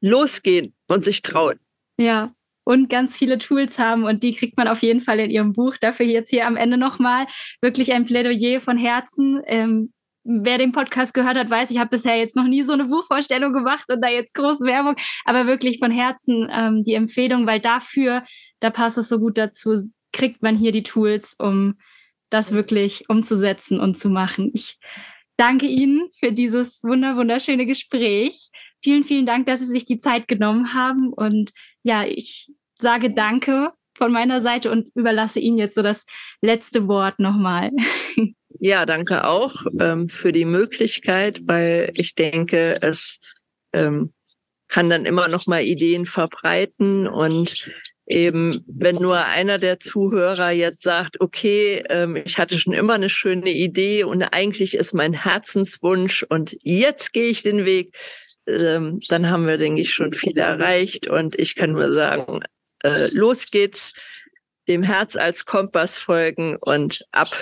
losgehen 0.00 0.74
und 0.88 1.04
sich 1.04 1.20
trauen. 1.20 1.58
Ja, 1.98 2.34
und 2.64 2.88
ganz 2.88 3.16
viele 3.16 3.36
Tools 3.36 3.78
haben 3.78 4.04
und 4.04 4.22
die 4.22 4.34
kriegt 4.34 4.56
man 4.56 4.68
auf 4.68 4.80
jeden 4.80 5.02
Fall 5.02 5.20
in 5.20 5.30
ihrem 5.30 5.52
Buch. 5.52 5.76
Dafür 5.78 6.06
jetzt 6.06 6.30
hier 6.30 6.46
am 6.46 6.56
Ende 6.56 6.78
nochmal 6.78 7.26
wirklich 7.60 7.92
ein 7.92 8.06
Plädoyer 8.06 8.62
von 8.62 8.78
Herzen. 8.78 9.42
Ähm, 9.46 9.92
wer 10.24 10.58
den 10.58 10.72
Podcast 10.72 11.14
gehört 11.14 11.36
hat, 11.36 11.50
weiß, 11.50 11.70
ich 11.70 11.78
habe 11.78 11.90
bisher 11.90 12.16
jetzt 12.16 12.36
noch 12.36 12.46
nie 12.46 12.62
so 12.62 12.72
eine 12.72 12.84
Buchvorstellung 12.84 13.52
gemacht 13.52 13.86
und 13.88 14.00
da 14.02 14.08
jetzt 14.08 14.34
große 14.34 14.64
Werbung, 14.64 14.96
aber 15.24 15.46
wirklich 15.46 15.78
von 15.78 15.90
Herzen 15.90 16.48
ähm, 16.52 16.82
die 16.82 16.94
Empfehlung, 16.94 17.46
weil 17.46 17.60
dafür, 17.60 18.22
da 18.60 18.70
passt 18.70 18.98
es 18.98 19.08
so 19.08 19.18
gut 19.18 19.38
dazu, 19.38 19.76
kriegt 20.12 20.42
man 20.42 20.56
hier 20.56 20.72
die 20.72 20.82
Tools, 20.82 21.34
um 21.38 21.74
das 22.30 22.52
wirklich 22.52 23.08
umzusetzen 23.08 23.80
und 23.80 23.98
zu 23.98 24.08
machen. 24.08 24.50
Ich 24.54 24.78
danke 25.36 25.66
Ihnen 25.66 26.08
für 26.18 26.32
dieses 26.32 26.82
wunder 26.84 27.16
wunderschöne 27.16 27.66
Gespräch. 27.66 28.50
Vielen, 28.82 29.04
vielen 29.04 29.26
Dank, 29.26 29.46
dass 29.46 29.60
Sie 29.60 29.66
sich 29.66 29.84
die 29.84 29.98
Zeit 29.98 30.28
genommen 30.28 30.74
haben 30.74 31.12
und 31.12 31.52
ja, 31.82 32.04
ich 32.04 32.48
sage 32.78 33.12
Danke 33.12 33.72
von 33.96 34.12
meiner 34.12 34.40
Seite 34.40 34.70
und 34.70 34.88
überlasse 34.94 35.40
Ihnen 35.40 35.58
jetzt 35.58 35.74
so 35.74 35.82
das 35.82 36.06
letzte 36.40 36.88
Wort 36.88 37.18
nochmal. 37.18 37.70
Ja, 38.62 38.84
danke 38.84 39.24
auch 39.24 39.64
ähm, 39.78 40.10
für 40.10 40.32
die 40.32 40.44
Möglichkeit, 40.44 41.40
weil 41.46 41.90
ich 41.94 42.14
denke, 42.14 42.76
es 42.82 43.18
ähm, 43.72 44.12
kann 44.68 44.90
dann 44.90 45.06
immer 45.06 45.28
noch 45.28 45.46
mal 45.46 45.62
Ideen 45.62 46.04
verbreiten 46.04 47.08
und 47.08 47.70
eben, 48.06 48.62
wenn 48.66 48.96
nur 48.96 49.24
einer 49.24 49.56
der 49.56 49.80
Zuhörer 49.80 50.50
jetzt 50.50 50.82
sagt, 50.82 51.22
okay, 51.22 51.82
ähm, 51.88 52.16
ich 52.16 52.36
hatte 52.36 52.58
schon 52.58 52.74
immer 52.74 52.92
eine 52.92 53.08
schöne 53.08 53.50
Idee 53.50 54.04
und 54.04 54.22
eigentlich 54.22 54.74
ist 54.74 54.92
mein 54.92 55.14
Herzenswunsch 55.14 56.26
und 56.28 56.54
jetzt 56.62 57.14
gehe 57.14 57.30
ich 57.30 57.42
den 57.42 57.64
Weg, 57.64 57.96
ähm, 58.46 59.00
dann 59.08 59.30
haben 59.30 59.46
wir, 59.46 59.56
denke 59.56 59.80
ich, 59.80 59.94
schon 59.94 60.12
viel 60.12 60.36
erreicht 60.36 61.08
und 61.08 61.38
ich 61.38 61.54
kann 61.54 61.72
nur 61.72 61.90
sagen, 61.90 62.40
äh, 62.84 63.08
los 63.10 63.46
geht's, 63.50 63.94
dem 64.68 64.82
Herz 64.82 65.16
als 65.16 65.46
Kompass 65.46 65.96
folgen 65.96 66.58
und 66.60 67.06
ab 67.10 67.34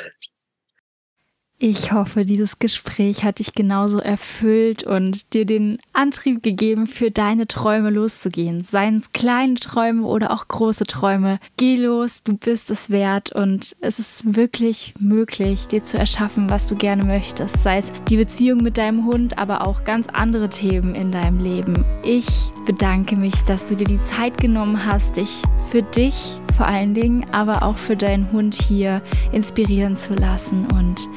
ich 1.60 1.90
hoffe, 1.90 2.24
dieses 2.24 2.60
Gespräch 2.60 3.24
hat 3.24 3.40
dich 3.40 3.52
genauso 3.52 3.98
erfüllt 3.98 4.84
und 4.84 5.34
dir 5.34 5.44
den 5.44 5.78
Antrieb 5.92 6.40
gegeben, 6.40 6.86
für 6.86 7.10
deine 7.10 7.48
Träume 7.48 7.90
loszugehen. 7.90 8.62
Seien 8.62 8.98
es 8.98 9.12
kleine 9.12 9.54
Träume 9.54 10.06
oder 10.06 10.30
auch 10.30 10.46
große 10.46 10.84
Träume. 10.84 11.40
Geh 11.56 11.74
los, 11.74 12.22
du 12.22 12.36
bist 12.36 12.70
es 12.70 12.90
wert 12.90 13.32
und 13.32 13.74
es 13.80 13.98
ist 13.98 14.36
wirklich 14.36 14.94
möglich, 15.00 15.66
dir 15.66 15.84
zu 15.84 15.98
erschaffen, 15.98 16.48
was 16.48 16.66
du 16.66 16.76
gerne 16.76 17.04
möchtest. 17.04 17.60
Sei 17.60 17.78
es 17.78 17.90
die 18.08 18.18
Beziehung 18.18 18.58
mit 18.62 18.78
deinem 18.78 19.04
Hund, 19.04 19.36
aber 19.36 19.66
auch 19.66 19.82
ganz 19.82 20.06
andere 20.12 20.48
Themen 20.48 20.94
in 20.94 21.10
deinem 21.10 21.42
Leben. 21.42 21.84
Ich 22.04 22.28
bedanke 22.66 23.16
mich, 23.16 23.34
dass 23.46 23.66
du 23.66 23.74
dir 23.74 23.86
die 23.86 24.02
Zeit 24.02 24.38
genommen 24.38 24.86
hast, 24.86 25.16
dich 25.16 25.42
für 25.72 25.82
dich 25.82 26.38
vor 26.56 26.66
allen 26.66 26.94
Dingen, 26.94 27.24
aber 27.32 27.64
auch 27.64 27.78
für 27.78 27.96
deinen 27.96 28.30
Hund 28.30 28.54
hier 28.54 29.02
inspirieren 29.32 29.96
zu 29.96 30.14
lassen 30.14 30.66
und 30.66 31.08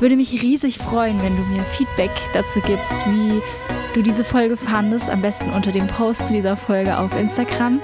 würde 0.00 0.16
mich 0.16 0.42
riesig 0.42 0.78
freuen, 0.78 1.22
wenn 1.22 1.36
du 1.36 1.42
mir 1.44 1.62
Feedback 1.62 2.10
dazu 2.32 2.60
gibst, 2.60 2.92
wie 3.06 3.40
du 3.94 4.02
diese 4.02 4.24
Folge 4.24 4.56
fandest. 4.56 5.10
Am 5.10 5.22
besten 5.22 5.50
unter 5.50 5.72
dem 5.72 5.86
Post 5.86 6.28
zu 6.28 6.32
dieser 6.32 6.56
Folge 6.56 6.98
auf 6.98 7.18
Instagram. 7.18 7.80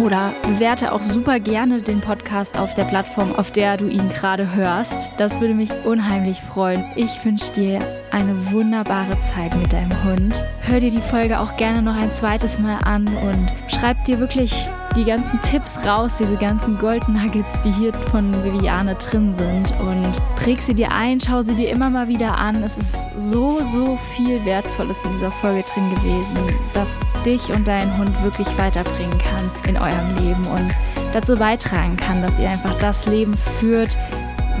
Oder 0.00 0.32
bewerte 0.42 0.92
auch 0.92 1.02
super 1.02 1.40
gerne 1.40 1.82
den 1.82 2.00
Podcast 2.00 2.56
auf 2.56 2.72
der 2.74 2.84
Plattform, 2.84 3.34
auf 3.34 3.50
der 3.50 3.76
du 3.76 3.88
ihn 3.88 4.08
gerade 4.10 4.54
hörst. 4.54 5.12
Das 5.16 5.40
würde 5.40 5.54
mich 5.54 5.70
unheimlich 5.84 6.40
freuen. 6.40 6.84
Ich 6.94 7.24
wünsche 7.24 7.52
dir 7.52 7.80
eine 8.12 8.52
wunderbare 8.52 9.20
Zeit 9.20 9.56
mit 9.56 9.72
deinem 9.72 10.04
Hund. 10.04 10.44
Hör 10.60 10.78
dir 10.78 10.92
die 10.92 11.00
Folge 11.00 11.40
auch 11.40 11.56
gerne 11.56 11.82
noch 11.82 11.96
ein 11.96 12.12
zweites 12.12 12.60
Mal 12.60 12.78
an 12.84 13.08
und 13.08 13.48
schreib 13.68 14.04
dir 14.04 14.20
wirklich 14.20 14.70
die 14.96 15.04
ganzen 15.04 15.40
Tipps 15.42 15.78
raus, 15.84 16.16
diese 16.18 16.36
ganzen 16.36 16.78
Gold 16.78 17.08
Nuggets, 17.08 17.60
die 17.64 17.70
hier 17.72 17.92
von 18.10 18.32
Viviane 18.44 18.94
drin 18.96 19.34
sind 19.34 19.72
und 19.80 20.12
präg 20.36 20.60
sie 20.60 20.74
dir 20.74 20.90
ein, 20.92 21.20
schau 21.20 21.42
sie 21.42 21.54
dir 21.54 21.70
immer 21.70 21.90
mal 21.90 22.08
wieder 22.08 22.36
an. 22.36 22.62
Es 22.62 22.78
ist 22.78 23.10
so, 23.16 23.60
so 23.74 23.98
viel 24.14 24.44
Wertvolles 24.44 24.98
in 25.04 25.12
dieser 25.12 25.30
Folge 25.30 25.64
drin 25.72 25.88
gewesen, 25.90 26.38
dass 26.74 26.90
dich 27.24 27.52
und 27.52 27.66
deinen 27.66 27.96
Hund 27.98 28.22
wirklich 28.22 28.46
weiterbringen 28.58 29.18
kann 29.18 29.50
in 29.68 29.76
eurem 29.76 30.16
Leben 30.16 30.44
und 30.46 30.70
dazu 31.12 31.36
beitragen 31.36 31.96
kann, 31.96 32.22
dass 32.22 32.38
ihr 32.38 32.48
einfach 32.48 32.76
das 32.80 33.06
Leben 33.06 33.34
führt, 33.58 33.96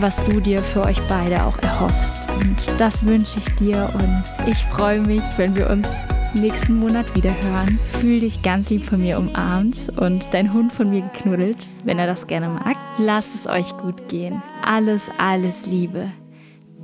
was 0.00 0.24
du 0.24 0.40
dir 0.40 0.62
für 0.62 0.84
euch 0.84 1.00
beide 1.08 1.44
auch 1.44 1.58
erhoffst. 1.58 2.28
Und 2.40 2.56
das 2.78 3.04
wünsche 3.04 3.38
ich 3.38 3.56
dir 3.56 3.90
und 3.94 4.24
ich 4.46 4.64
freue 4.66 5.00
mich, 5.00 5.22
wenn 5.36 5.56
wir 5.56 5.70
uns 5.70 5.88
nächsten 6.34 6.78
Monat 6.78 7.14
wieder 7.16 7.30
hören. 7.42 7.78
Fühl 8.00 8.20
dich 8.20 8.42
ganz 8.42 8.70
lieb 8.70 8.84
von 8.84 9.00
mir 9.00 9.18
umarmt 9.18 9.92
und 9.96 10.28
dein 10.32 10.52
Hund 10.52 10.72
von 10.72 10.90
mir 10.90 11.02
geknuddelt, 11.02 11.58
wenn 11.84 11.98
er 11.98 12.06
das 12.06 12.26
gerne 12.26 12.48
mag. 12.48 12.76
Lasst 12.98 13.34
es 13.34 13.46
euch 13.46 13.76
gut 13.76 14.08
gehen. 14.08 14.42
Alles, 14.64 15.10
alles 15.18 15.66
Liebe. 15.66 16.10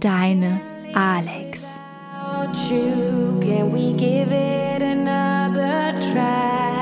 Deine 0.00 0.60
Alex. 0.94 1.62
Can 3.40 3.72
we 3.72 3.92
give 3.92 4.30
it 4.30 4.82
another 4.82 5.98
try? 6.00 6.73